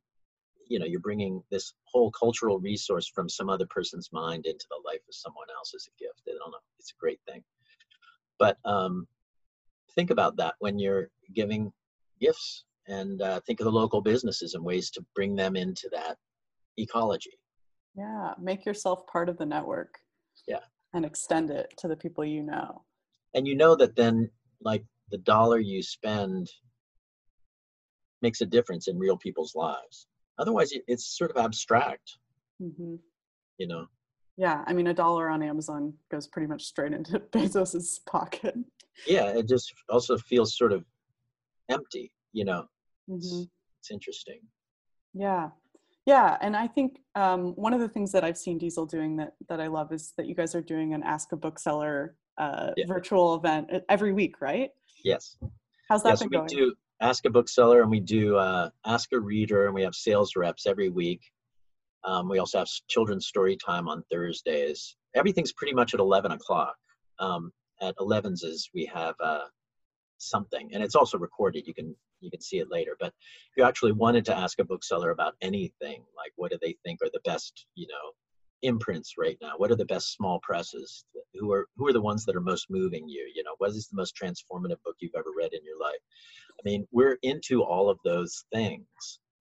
you 0.70 0.80
know 0.80 0.86
you're 0.86 1.02
bringing 1.02 1.44
this 1.52 1.74
whole 1.84 2.10
cultural 2.12 2.60
resource 2.60 3.12
from 3.14 3.28
some 3.28 3.50
other 3.50 3.66
person's 3.66 4.10
mind 4.14 4.46
into 4.46 4.66
the 4.70 4.82
life 4.86 5.02
of 5.08 5.14
someone 5.14 5.48
else 5.56 5.74
as 5.76 5.88
a 5.88 6.04
gift. 6.04 6.22
I 6.28 6.32
don't 6.32 6.52
know 6.52 6.58
it's 6.80 6.92
a 6.92 7.00
great 7.00 7.20
thing. 7.28 7.44
But 8.40 8.58
um, 8.64 9.06
think 9.94 10.10
about 10.10 10.38
that 10.38 10.56
when 10.60 10.80
you're 10.80 11.10
giving 11.36 11.72
gifts 12.22 12.64
and 12.88 13.22
uh, 13.22 13.42
think 13.42 13.60
of 13.60 13.66
the 13.66 13.72
local 13.72 14.02
businesses 14.02 14.54
and 14.54 14.64
ways 14.64 14.90
to 14.92 15.06
bring 15.14 15.36
them 15.36 15.58
into 15.58 15.90
that 15.92 16.18
ecology 16.78 17.39
Yeah, 17.96 18.34
make 18.40 18.66
yourself 18.66 19.06
part 19.08 19.30
of 19.30 19.38
the 19.38 19.46
network. 19.46 20.00
Yeah. 20.48 20.60
And 20.94 21.06
extend 21.06 21.50
it 21.52 21.74
to 21.78 21.88
the 21.88 21.96
people 21.96 22.26
you 22.26 22.44
know. 22.44 22.84
and 23.36 23.48
you 23.48 23.56
know 23.56 23.76
that 23.76 23.96
then 23.96 24.30
like 24.62 24.84
the 25.12 25.18
dollar 25.20 25.60
you 25.60 25.84
spend 25.84 26.50
makes 28.22 28.42
a 28.42 28.46
difference 28.46 28.88
in 28.88 28.98
real 28.98 29.16
people's 29.18 29.54
lives 29.56 30.08
otherwise 30.40 30.72
it's 30.88 31.16
sort 31.18 31.30
of 31.32 31.38
abstract 31.38 32.18
hmm 32.60 32.96
you 33.60 33.68
know 33.68 33.86
Yeah, 34.38 34.64
I 34.66 34.74
mean, 34.74 34.88
a 34.88 34.94
dollar 34.94 35.30
on 35.30 35.44
Amazon 35.44 35.94
goes 36.10 36.28
pretty 36.28 36.48
much 36.48 36.64
straight 36.64 36.94
into 36.94 37.20
Bezos's 37.34 38.00
pocket. 38.08 38.56
yeah 39.06 39.28
it 39.38 39.48
just 39.48 39.72
also 39.90 40.18
feels 40.18 40.58
sort 40.58 40.74
of 40.74 40.84
empty 41.70 42.12
you 42.34 42.46
know 42.46 42.66
hmm 43.08 43.16
it's, 43.18 43.48
it's 43.82 43.92
interesting 43.92 44.40
Yeah. 45.14 45.50
Yeah. 46.10 46.38
And 46.42 46.56
I 46.56 46.66
think 46.66 47.00
um, 47.14 47.54
one 47.56 47.74
of 47.74 47.80
the 47.80 47.88
things 47.88 48.12
that 48.14 48.24
I've 48.24 48.38
seen 48.38 48.58
Diesel 48.58 48.88
doing 48.88 49.16
that, 49.18 49.34
that 49.48 49.62
I 49.62 49.68
love 49.68 49.92
is 49.92 50.14
that 50.18 50.26
you 50.26 50.34
guys 50.34 50.56
are 50.56 50.62
doing 50.62 50.94
an 50.96 51.04
Ask 51.04 51.32
a 51.34 51.38
Bookseller 51.38 52.16
uh, 52.40 52.72
Yeah. 52.78 52.86
virtual 52.88 53.36
event 53.36 53.68
uh, 53.72 53.80
every 53.90 54.14
week, 54.14 54.42
right? 54.42 54.72
yes 55.06 55.38
How's 55.88 56.04
that 56.04 56.10
yes 56.10 56.26
been 56.26 56.42
we 56.42 56.48
do 56.48 56.74
ask 57.00 57.26
a 57.26 57.30
bookseller 57.30 57.82
and 57.84 57.90
we 57.90 58.02
do 58.02 58.36
uh, 58.36 58.70
ask 58.86 59.14
a 59.14 59.20
reader 59.20 59.66
and 59.66 59.74
we 59.74 59.82
have 59.84 59.96
sales 59.96 60.36
reps 60.36 60.66
every 60.66 60.90
week 60.90 61.22
um, 62.04 62.28
we 62.28 62.38
also 62.40 62.58
have 62.60 62.68
children's 62.90 63.28
story 63.28 63.56
time 63.56 63.88
on 63.88 64.04
thursdays 64.12 64.98
everything's 65.16 65.54
pretty 65.54 65.74
much 65.74 65.94
at 65.94 66.02
11 66.02 66.34
o'clock 66.34 66.76
um, 67.20 67.54
at 67.82 67.96
11's 67.98 68.44
is 68.44 68.70
we 68.74 68.84
have 68.86 69.16
uh, 69.24 69.48
something 70.18 70.70
and 70.74 70.84
it's 70.84 70.96
also 70.96 71.18
recorded 71.18 71.66
you 71.66 71.74
can 71.74 71.96
you 72.22 72.32
can 72.32 72.42
see 72.42 72.60
it 72.60 72.72
later. 72.72 72.96
But 73.00 73.14
if 73.18 73.58
you 73.58 73.64
actually 73.64 73.92
wanted 73.92 74.26
to 74.26 74.38
ask 74.38 74.60
a 74.60 74.66
bookseller 74.66 75.12
about 75.12 75.36
anything 75.42 76.04
like 76.16 76.32
what 76.36 76.52
do 76.52 76.58
they 76.62 76.76
think 76.84 77.00
are 77.02 77.10
the 77.14 77.22
best 77.26 77.66
you 77.76 77.88
know 77.88 78.12
imprints 78.62 79.14
right 79.18 79.38
now? 79.42 79.54
What 79.58 79.72
are 79.72 79.76
the 79.76 79.86
best 79.86 80.14
small 80.14 80.40
presses? 80.42 81.06
Who 81.36 81.52
are 81.52 81.68
who 81.78 81.88
are 81.88 81.94
the 81.94 82.02
ones 82.02 82.26
that 82.26 82.36
are 82.36 82.42
most 82.42 82.70
moving 82.70 83.08
you? 83.08 83.30
You 83.34 83.44
know 83.44 83.56
what 83.58 83.72
is 83.72 83.88
the 83.88 83.98
most 83.98 84.16
transformative 84.22 84.82
book 84.84 84.96
you've 85.00 85.16
ever 85.18 85.30
read 85.38 85.54
in 85.54 85.64
your 85.64 85.80
life? 85.80 86.00
I 86.60 86.62
mean 86.66 86.88
we're 86.92 87.18
into 87.24 87.64
all 87.64 87.90
of 87.90 88.00
those 88.04 88.46
things. 88.54 88.86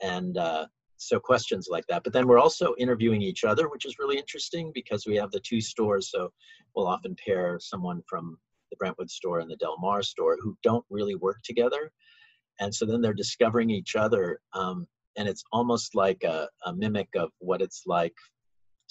And 0.01 0.39
uh, 0.39 0.67
so 0.97 1.19
questions 1.19 1.69
like 1.71 1.87
that. 1.89 2.05
But 2.05 2.13
then 2.13 2.27
we're 2.27 2.39
also 2.39 2.75
interviewing 2.79 3.23
each 3.23 3.45
other 3.45 3.69
which 3.69 3.85
is 3.85 3.99
really 3.99 4.19
interesting 4.19 4.71
because 4.75 5.07
we 5.07 5.17
have 5.17 5.31
the 5.31 5.41
two 5.41 5.61
stores. 5.61 6.11
So 6.11 6.33
we'll 6.75 6.87
often 6.87 7.17
pair 7.25 7.59
someone 7.61 8.03
from 8.09 8.39
the 8.71 8.77
brentwood 8.77 9.11
store 9.11 9.41
and 9.41 9.51
the 9.51 9.57
del 9.57 9.79
mar 9.79 10.03
store 10.03 10.37
who 10.41 10.57
don't 10.63 10.85
really 10.91 11.15
work 11.15 11.39
together 11.43 11.91
and 12.61 12.75
so 12.75 12.85
then 12.85 13.01
they're 13.01 13.13
discovering 13.15 13.71
each 13.71 13.97
other 13.97 14.41
um, 14.55 14.87
and 15.17 15.29
it's 15.29 15.45
almost 15.53 15.95
like 15.95 16.23
a, 16.25 16.49
a 16.67 16.73
mimic 16.75 17.09
of 17.17 17.31
what 17.39 17.61
it's 17.61 17.83
like 17.87 18.15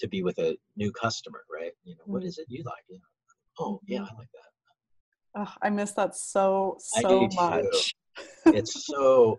to 0.00 0.08
be 0.08 0.22
with 0.22 0.38
a 0.38 0.56
new 0.76 0.92
customer 0.92 1.40
right? 1.52 1.72
You 1.84 1.94
know 1.96 2.04
what 2.06 2.22
Mm. 2.22 2.26
is 2.26 2.38
it 2.38 2.46
you 2.48 2.62
like? 2.64 2.84
You 2.88 2.96
know, 2.98 3.64
oh 3.66 3.80
yeah 3.86 3.98
i 4.00 4.14
like 4.16 4.28
that. 4.32 5.40
Ugh, 5.40 5.48
I 5.62 5.70
miss 5.70 5.92
that 5.92 6.16
so, 6.16 6.76
so 6.78 7.28
much. 7.34 7.94
it's 8.46 8.86
so 8.86 9.38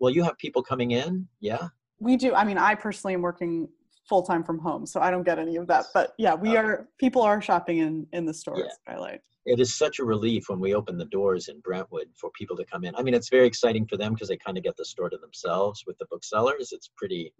well 0.00 0.12
you 0.12 0.22
have 0.22 0.36
people 0.38 0.62
coming 0.62 0.90
in? 0.92 1.28
Yeah? 1.40 1.68
We 2.00 2.16
do. 2.16 2.34
I 2.34 2.44
mean, 2.44 2.58
I 2.58 2.74
personally 2.74 3.14
am 3.14 3.22
working 3.22 3.68
full 4.08 4.22
time 4.22 4.44
from 4.44 4.58
home, 4.58 4.86
so 4.86 5.00
I 5.00 5.10
don't 5.10 5.22
get 5.24 5.38
any 5.38 5.56
of 5.56 5.66
that. 5.68 5.86
But 5.94 6.14
yeah, 6.18 6.34
we 6.34 6.56
are, 6.56 6.86
people 6.98 7.22
are 7.22 7.40
shopping 7.40 7.78
in, 7.78 8.06
in 8.12 8.26
the 8.26 8.34
store 8.34 8.58
Yeah. 8.58 8.66
at 8.66 8.72
Skylight. 8.86 9.20
it 9.46 9.60
is 9.60 9.74
such 9.74 9.98
a 9.98 10.04
relief 10.04 10.48
when 10.48 10.60
we 10.60 10.74
open 10.74 10.96
the 10.98 11.04
doors 11.06 11.48
in 11.48 11.60
Brentwood 11.60 12.08
for 12.16 12.30
people 12.30 12.56
to 12.56 12.64
come 12.64 12.84
in. 12.84 12.94
I 12.96 13.02
mean, 13.02 13.14
it's 13.14 13.28
very 13.30 13.46
exciting 13.46 13.86
for 13.86 13.96
them 13.96 14.12
because 14.14 14.28
they 14.28 14.36
kind 14.36 14.56
of 14.58 14.64
get 14.64 14.76
the 14.76 14.84
store 14.84 15.10
to 15.10 15.18
themselves 15.18 15.84
with 15.86 15.96
the 15.98 16.06
booksellers. 16.10 16.72
It's 16.72 16.90
pretty, 16.96 17.32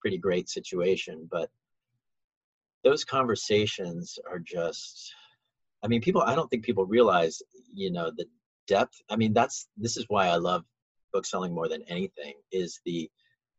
pretty 0.00 0.18
great 0.18 0.48
situation. 0.48 1.28
But 1.30 1.50
those 2.84 3.04
conversations 3.04 4.18
are 4.30 4.38
just, 4.38 5.12
I 5.82 5.88
mean, 5.88 6.00
people, 6.00 6.22
I 6.22 6.34
don't 6.34 6.48
think 6.50 6.64
people 6.64 6.86
realize, 6.86 7.42
you 7.74 7.90
know, 7.90 8.10
the 8.16 8.26
depth. 8.66 9.00
I 9.10 9.16
mean, 9.16 9.32
that's, 9.32 9.68
this 9.76 9.96
is 9.96 10.04
why 10.08 10.28
I 10.28 10.36
love 10.36 10.64
bookselling 11.12 11.54
more 11.54 11.68
than 11.68 11.82
anything 11.88 12.34
is 12.52 12.80
the 12.84 13.10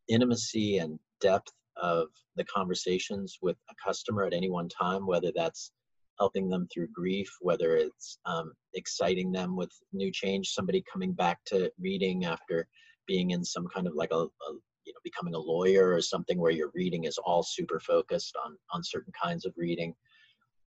intimacy 0.07 0.77
and 0.77 0.99
depth 1.21 1.51
of 1.81 2.07
the 2.35 2.45
conversations 2.45 3.37
with 3.41 3.57
a 3.69 3.75
customer 3.83 4.25
at 4.25 4.33
any 4.33 4.49
one 4.49 4.69
time, 4.69 5.05
whether 5.05 5.31
that's 5.35 5.71
helping 6.19 6.49
them 6.49 6.67
through 6.73 6.87
grief, 6.93 7.29
whether 7.41 7.75
it's 7.75 8.17
um, 8.25 8.53
exciting 8.73 9.31
them 9.31 9.55
with 9.55 9.71
new 9.93 10.11
change, 10.11 10.49
somebody 10.49 10.83
coming 10.91 11.13
back 11.13 11.39
to 11.45 11.71
reading 11.79 12.25
after 12.25 12.67
being 13.07 13.31
in 13.31 13.43
some 13.43 13.67
kind 13.73 13.87
of 13.87 13.95
like 13.95 14.11
a, 14.11 14.15
a 14.15 14.53
you 14.85 14.93
know 14.93 14.99
becoming 15.03 15.35
a 15.35 15.39
lawyer 15.39 15.93
or 15.93 16.01
something 16.01 16.39
where 16.39 16.51
your 16.51 16.71
reading 16.73 17.05
is 17.05 17.17
all 17.25 17.43
super 17.43 17.79
focused 17.79 18.35
on 18.45 18.57
on 18.71 18.83
certain 18.83 19.13
kinds 19.21 19.45
of 19.45 19.53
reading. 19.57 19.93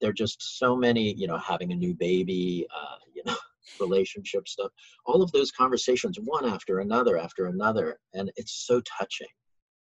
There 0.01 0.11
are 0.11 0.15
just 0.15 0.59
so 0.59 0.77
many, 0.77 1.15
you 1.15 1.27
know, 1.27 1.39
having 1.39 1.73
a 1.73 1.77
new 1.77 1.95
baby, 1.95 2.67
uh, 2.75 2.97
you 3.15 3.23
know, 3.27 3.37
relationship 3.79 4.49
stuff. 4.49 4.71
All 5.07 5.23
of 5.23 5.33
those 5.33 5.51
conversations, 5.51 6.19
one 6.23 6.45
after 6.45 6.81
another 6.81 7.17
after 7.19 7.47
another, 7.47 7.99
and 8.13 8.31
it's 8.37 8.67
so 8.67 8.81
touching. 8.99 9.29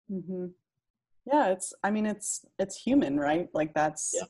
hmm 0.08 0.46
Yeah, 1.26 1.48
it's. 1.48 1.72
I 1.82 1.90
mean, 1.90 2.06
it's 2.06 2.44
it's 2.58 2.76
human, 2.76 3.18
right? 3.18 3.48
Like 3.54 3.74
that's 3.74 4.12
Yeah. 4.14 4.26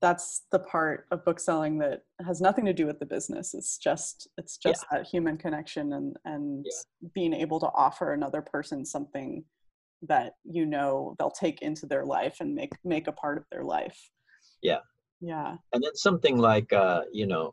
that's 0.00 0.44
the 0.52 0.58
part 0.60 1.06
of 1.10 1.24
book 1.24 1.40
selling 1.40 1.78
that 1.78 2.02
has 2.24 2.40
nothing 2.40 2.64
to 2.66 2.72
do 2.72 2.86
with 2.86 2.98
the 2.98 3.06
business. 3.06 3.54
It's 3.54 3.78
just 3.78 4.28
it's 4.36 4.56
just 4.58 4.84
that 4.90 5.06
human 5.06 5.36
connection 5.38 5.92
and 5.94 6.16
and 6.24 6.66
being 7.14 7.32
able 7.34 7.60
to 7.60 7.70
offer 7.74 8.12
another 8.12 8.42
person 8.42 8.84
something 8.84 9.44
that 10.02 10.34
you 10.44 10.64
know 10.66 11.16
they'll 11.18 11.30
take 11.30 11.62
into 11.62 11.86
their 11.86 12.04
life 12.04 12.36
and 12.40 12.54
make 12.54 12.72
make 12.84 13.08
a 13.08 13.12
part 13.12 13.38
of 13.38 13.44
their 13.50 13.64
life. 13.64 14.10
Yeah. 14.62 14.80
Yeah. 15.20 15.56
and 15.72 15.82
then 15.82 15.96
something 15.96 16.36
like 16.38 16.72
uh, 16.72 17.02
you 17.12 17.26
know 17.26 17.52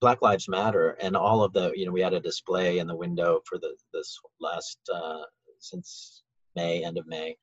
black 0.00 0.22
lives 0.22 0.48
matter 0.48 0.96
and 1.02 1.14
all 1.14 1.42
of 1.44 1.52
the 1.52 1.72
you 1.76 1.84
know 1.84 1.92
we 1.92 2.00
had 2.00 2.14
a 2.14 2.20
display 2.20 2.78
in 2.78 2.86
the 2.86 2.96
window 2.96 3.40
for 3.46 3.58
the 3.58 3.76
this 3.92 4.18
last 4.40 4.78
uh, 4.94 5.20
since 5.58 6.22
may 6.56 6.82
end 6.82 6.96
of 6.96 7.06
may 7.06 7.36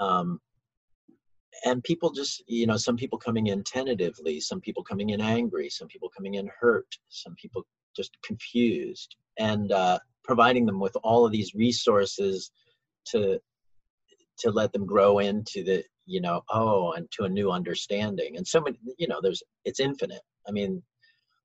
um, 0.00 0.40
and 1.64 1.82
people 1.82 2.10
just 2.10 2.42
you 2.46 2.66
know 2.66 2.76
some 2.76 2.96
people 2.96 3.18
coming 3.18 3.48
in 3.48 3.62
tentatively 3.64 4.38
some 4.40 4.60
people 4.60 4.82
coming 4.82 5.10
in 5.10 5.20
angry 5.20 5.68
some 5.68 5.88
people 5.88 6.08
coming 6.08 6.34
in 6.34 6.48
hurt 6.60 6.86
some 7.08 7.34
people 7.34 7.64
just 7.96 8.16
confused 8.24 9.16
and 9.38 9.72
uh, 9.72 9.98
providing 10.24 10.66
them 10.66 10.78
with 10.78 10.96
all 11.02 11.24
of 11.26 11.32
these 11.32 11.54
resources 11.54 12.50
to 13.06 13.40
to 14.38 14.50
let 14.50 14.72
them 14.72 14.86
grow 14.86 15.18
into 15.18 15.64
the 15.64 15.82
you 16.06 16.20
know 16.20 16.42
oh 16.50 16.92
and 16.92 17.10
to 17.10 17.24
a 17.24 17.28
new 17.28 17.50
understanding. 17.50 18.36
And 18.36 18.46
so 18.46 18.60
many 18.60 18.78
you 18.98 19.08
know 19.08 19.20
there's 19.22 19.42
it's 19.64 19.80
infinite. 19.80 20.22
I 20.46 20.52
mean 20.52 20.82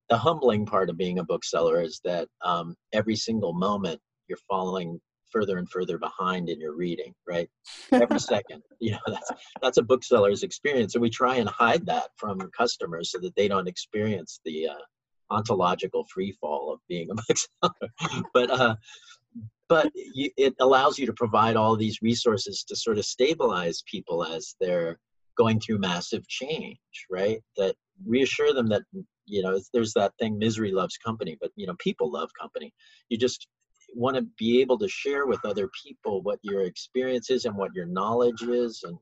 the 0.10 0.18
humbling 0.18 0.66
part 0.66 0.90
of 0.90 0.98
being 0.98 1.20
a 1.20 1.24
bookseller 1.24 1.82
is 1.82 2.02
that 2.04 2.28
um, 2.44 2.76
every 2.92 3.16
single 3.16 3.54
moment 3.54 4.00
you're 4.28 4.38
falling 4.50 5.00
further 5.34 5.58
and 5.58 5.70
further 5.70 5.98
behind 5.98 6.50
in 6.50 6.60
your 6.60 6.76
reading 6.76 7.14
right? 7.28 7.50
Every 7.92 8.20
second 8.34 8.62
you 8.80 8.92
know 8.92 9.00
that's 9.08 9.32
that's 9.62 9.78
a 9.78 9.84
bookseller's 9.84 10.44
experience 10.44 10.96
and 10.96 11.02
we 11.02 11.10
try 11.10 11.36
and 11.36 11.50
hide 11.50 11.86
that 11.88 12.10
from 12.16 12.40
customers 12.58 13.12
so 13.12 13.20
that 13.20 13.36
they 13.36 13.48
don't 13.48 13.68
experience 13.68 14.40
the 14.46 14.68
uh, 14.68 14.84
ontological 15.30 16.06
free 16.14 16.32
fall 16.40 16.74
of 16.74 16.80
being 16.88 17.10
a 17.10 17.16
bookseller. 17.28 18.24
But 18.34 18.50
uh 18.50 18.76
but 19.70 19.92
you, 19.96 20.30
it 20.38 20.54
allows 20.60 21.00
you 21.00 21.06
to 21.08 21.14
provide 21.14 21.56
all 21.56 21.76
these 21.76 22.02
resources 22.02 22.64
to 22.68 22.76
sort 22.76 22.98
of 22.98 23.06
stabilize 23.06 23.82
people 23.90 24.24
as 24.24 24.56
they're 24.60 25.00
going 25.36 25.60
through 25.60 25.80
massive 25.80 26.28
change 26.28 26.78
right? 27.10 27.42
That 27.58 27.76
reassure 28.06 28.54
them 28.54 28.70
that 28.70 28.84
you 29.26 29.42
know 29.42 29.60
there's 29.74 29.94
that 29.94 30.14
thing 30.20 30.38
misery 30.38 30.72
loves 30.72 30.98
company 30.98 31.38
but 31.40 31.50
you 31.56 31.66
know 31.68 31.76
people 31.80 32.12
love 32.12 32.30
company. 32.40 32.74
You 33.10 33.18
just 33.18 33.48
want 33.96 34.16
to 34.16 34.24
be 34.38 34.62
able 34.62 34.78
to 34.78 34.88
share 34.88 35.26
with 35.26 35.44
other 35.46 35.70
people 35.84 36.22
what 36.22 36.40
your 36.42 36.62
experience 36.62 37.30
is 37.30 37.46
and 37.46 37.56
what 37.56 37.74
your 37.76 37.86
knowledge 37.86 38.42
is 38.42 38.84
and 38.84 38.98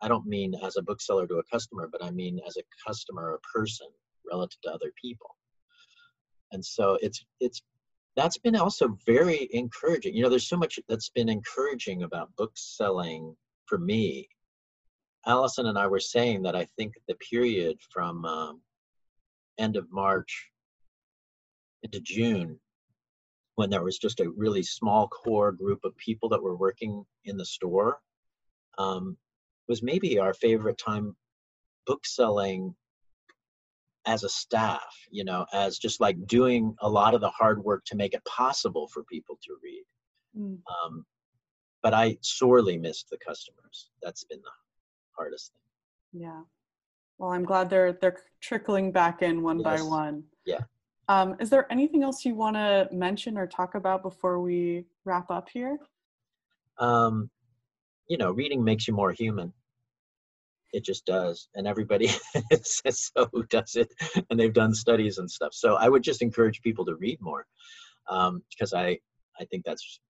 i 0.00 0.08
don't 0.08 0.26
mean 0.26 0.54
as 0.62 0.76
a 0.76 0.82
bookseller 0.82 1.26
to 1.26 1.36
a 1.36 1.44
customer 1.44 1.88
but 1.90 2.04
i 2.04 2.10
mean 2.10 2.40
as 2.46 2.56
a 2.56 2.62
customer 2.86 3.32
or 3.32 3.40
person 3.54 3.88
relative 4.30 4.60
to 4.62 4.70
other 4.70 4.92
people. 5.00 5.36
And 6.52 6.64
so 6.64 6.98
it's 7.00 7.24
it's 7.40 7.62
that's 8.14 8.38
been 8.38 8.56
also 8.56 8.98
very 9.06 9.48
encouraging. 9.52 10.14
You 10.14 10.22
know 10.22 10.28
there's 10.28 10.48
so 10.48 10.56
much 10.56 10.78
that's 10.88 11.08
been 11.10 11.28
encouraging 11.28 12.02
about 12.02 12.34
book 12.36 12.52
selling 12.54 13.36
for 13.66 13.78
me. 13.78 14.28
Allison 15.24 15.66
and 15.66 15.78
i 15.78 15.86
were 15.86 16.00
saying 16.00 16.42
that 16.42 16.56
i 16.56 16.66
think 16.76 16.94
the 17.06 17.14
period 17.30 17.78
from 17.92 18.24
um, 18.24 18.60
end 19.56 19.76
of 19.76 19.86
march 19.92 20.48
into 21.84 22.00
june 22.00 22.58
when 23.56 23.70
there 23.70 23.82
was 23.82 23.98
just 23.98 24.20
a 24.20 24.30
really 24.36 24.62
small 24.62 25.08
core 25.08 25.52
group 25.52 25.80
of 25.84 25.96
people 25.96 26.28
that 26.30 26.42
were 26.42 26.56
working 26.56 27.04
in 27.24 27.36
the 27.36 27.44
store 27.44 27.98
um, 28.78 29.16
was 29.68 29.82
maybe 29.82 30.18
our 30.18 30.34
favorite 30.34 30.78
time 30.78 31.14
book 31.86 32.04
selling 32.06 32.74
as 34.06 34.24
a 34.24 34.28
staff 34.28 34.82
you 35.10 35.24
know 35.24 35.46
as 35.52 35.78
just 35.78 36.00
like 36.00 36.16
doing 36.26 36.74
a 36.80 36.88
lot 36.88 37.14
of 37.14 37.20
the 37.20 37.30
hard 37.30 37.62
work 37.62 37.84
to 37.84 37.96
make 37.96 38.14
it 38.14 38.24
possible 38.24 38.88
for 38.88 39.04
people 39.04 39.38
to 39.42 39.56
read 39.62 39.84
Mm. 40.34 40.60
um, 40.82 41.04
but 41.82 41.92
i 41.92 42.16
sorely 42.22 42.78
missed 42.78 43.10
the 43.10 43.18
customers 43.18 43.90
that's 44.02 44.24
been 44.24 44.40
the 44.40 44.50
hardest 45.14 45.52
thing 45.52 46.22
Yeah. 46.22 46.40
Well, 47.18 47.30
I'm 47.32 47.44
glad 47.44 47.68
they're 47.70 47.92
they're 47.92 48.18
trickling 48.40 48.92
back 48.92 49.22
in 49.22 49.42
one 49.42 49.62
by 49.62 49.76
one. 49.82 50.24
Yeah. 50.44 50.60
Um, 51.12 51.36
is 51.40 51.50
there 51.50 51.70
anything 51.70 52.02
else 52.02 52.24
you 52.24 52.34
want 52.34 52.56
to 52.56 52.88
mention 52.90 53.36
or 53.36 53.46
talk 53.46 53.74
about 53.74 54.02
before 54.02 54.40
we 54.40 54.86
wrap 55.04 55.30
up 55.30 55.48
here? 55.48 55.78
um, 56.78 57.30
you 58.08 58.16
know, 58.16 58.30
reading 58.30 58.64
makes 58.64 58.88
you 58.88 58.94
more 58.94 59.12
human. 59.12 59.52
It 60.72 60.84
just 60.84 61.04
does, 61.04 61.48
and 61.54 61.66
everybody 61.66 62.08
says 62.62 63.10
so 63.14 63.28
who 63.32 63.44
does 63.44 63.76
it, 63.76 63.92
and 64.30 64.40
they've 64.40 64.52
done 64.52 64.74
studies 64.74 65.18
and 65.18 65.30
stuff. 65.30 65.52
So 65.52 65.74
I 65.74 65.88
would 65.88 66.02
just 66.02 66.22
encourage 66.22 66.62
people 66.62 66.84
to 66.86 66.94
read 66.96 67.18
more, 67.20 67.46
um, 68.08 68.42
because 68.50 68.72
I 68.72 68.98
I 69.38 69.44
think 69.50 69.64
that's 69.64 70.00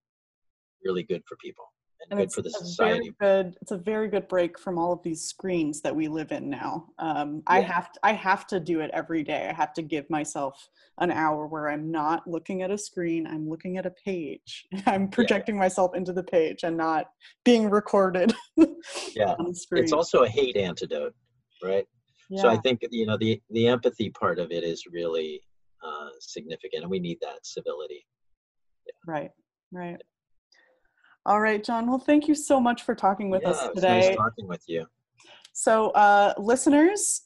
really 0.85 1.03
good 1.03 1.21
for 1.27 1.35
people 1.43 1.65
and, 2.09 2.17
good 2.17 2.23
it's 2.25 2.35
for 2.35 2.41
the 2.41 2.49
a 2.49 2.51
society. 2.51 3.13
Very 3.19 3.43
good. 3.43 3.57
It's 3.61 3.71
a 3.71 3.77
very 3.77 4.07
good 4.07 4.27
break 4.27 4.59
from 4.59 4.77
all 4.77 4.93
of 4.93 5.01
these 5.03 5.21
screens 5.21 5.81
that 5.81 5.95
we 5.95 6.07
live 6.07 6.31
in 6.31 6.49
now. 6.49 6.87
Um, 6.99 7.43
I 7.47 7.61
have 7.61 7.91
to, 7.91 7.99
I 8.03 8.13
have 8.13 8.47
to 8.47 8.59
do 8.59 8.81
it 8.81 8.91
every 8.93 9.23
day. 9.23 9.47
I 9.49 9.53
have 9.53 9.73
to 9.73 9.81
give 9.81 10.09
myself 10.09 10.69
an 10.99 11.11
hour 11.11 11.47
where 11.47 11.69
I'm 11.69 11.91
not 11.91 12.27
looking 12.27 12.61
at 12.61 12.71
a 12.71 12.77
screen. 12.77 13.27
I'm 13.27 13.49
looking 13.49 13.77
at 13.77 13.85
a 13.85 13.91
page. 13.91 14.65
I'm 14.85 15.07
projecting 15.07 15.57
myself 15.57 15.95
into 15.95 16.13
the 16.13 16.23
page 16.23 16.63
and 16.63 16.77
not 16.77 17.07
being 17.43 17.69
recorded. 17.69 18.33
Yeah. 19.15 19.35
on 19.39 19.47
the 19.47 19.55
screen. 19.55 19.83
It's 19.83 19.93
also 19.93 20.23
a 20.23 20.27
hate 20.27 20.57
antidote, 20.57 21.13
right? 21.63 21.87
yeah. 22.29 22.41
So 22.41 22.49
I 22.49 22.57
think 22.57 22.81
you 22.91 23.05
know 23.05 23.17
the 23.17 23.41
the 23.49 23.67
empathy 23.67 24.09
part 24.09 24.39
of 24.39 24.51
it 24.51 24.63
is 24.63 24.83
really 24.91 25.41
uh, 25.83 26.09
significant, 26.19 26.83
and 26.83 26.91
we 26.91 26.99
need 26.99 27.17
that 27.21 27.45
civility. 27.45 28.05
Right, 29.05 29.31
right. 29.71 30.01
All 31.25 31.39
right, 31.39 31.63
John. 31.63 31.87
Well, 31.87 31.99
thank 31.99 32.27
you 32.27 32.35
so 32.35 32.59
much 32.59 32.83
for 32.83 32.95
talking 32.95 33.29
with 33.29 33.43
yeah, 33.43 33.51
us 33.51 33.69
today. 33.73 34.07
nice 34.07 34.15
talking 34.15 34.47
with 34.47 34.63
you. 34.67 34.85
So, 35.53 35.91
uh, 35.91 36.33
listeners, 36.37 37.21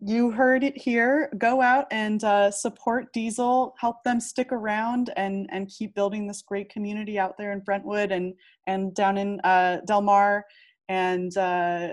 you 0.00 0.30
heard 0.30 0.64
it 0.64 0.76
here. 0.76 1.30
Go 1.36 1.60
out 1.60 1.86
and 1.90 2.22
uh, 2.24 2.50
support 2.50 3.12
Diesel. 3.12 3.74
Help 3.78 4.02
them 4.04 4.20
stick 4.20 4.52
around 4.52 5.12
and 5.16 5.48
and 5.52 5.68
keep 5.68 5.94
building 5.94 6.26
this 6.26 6.42
great 6.42 6.70
community 6.70 7.18
out 7.18 7.36
there 7.36 7.52
in 7.52 7.60
Brentwood 7.60 8.10
and 8.10 8.34
and 8.66 8.94
down 8.94 9.18
in 9.18 9.38
uh, 9.40 9.78
Del 9.86 10.00
Mar, 10.00 10.44
and 10.88 11.36
uh, 11.36 11.88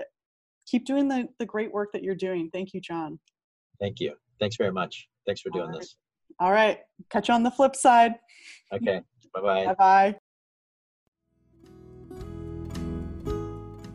keep 0.66 0.86
doing 0.86 1.08
the 1.08 1.28
the 1.38 1.46
great 1.46 1.72
work 1.72 1.92
that 1.92 2.02
you're 2.02 2.14
doing. 2.14 2.48
Thank 2.52 2.72
you, 2.72 2.80
John. 2.80 3.18
Thank 3.80 4.00
you. 4.00 4.14
Thanks 4.38 4.56
very 4.56 4.72
much. 4.72 5.08
Thanks 5.26 5.42
for 5.42 5.50
doing 5.50 5.66
Alright. 5.66 5.80
this. 5.80 5.96
All 6.38 6.52
right, 6.52 6.78
catch 7.10 7.28
you 7.28 7.34
on 7.34 7.42
the 7.42 7.50
flip 7.50 7.76
side. 7.76 8.14
Okay. 8.72 9.02
Bye 9.34 9.40
bye. 9.42 9.66
Bye 9.66 9.74
bye. 9.74 10.18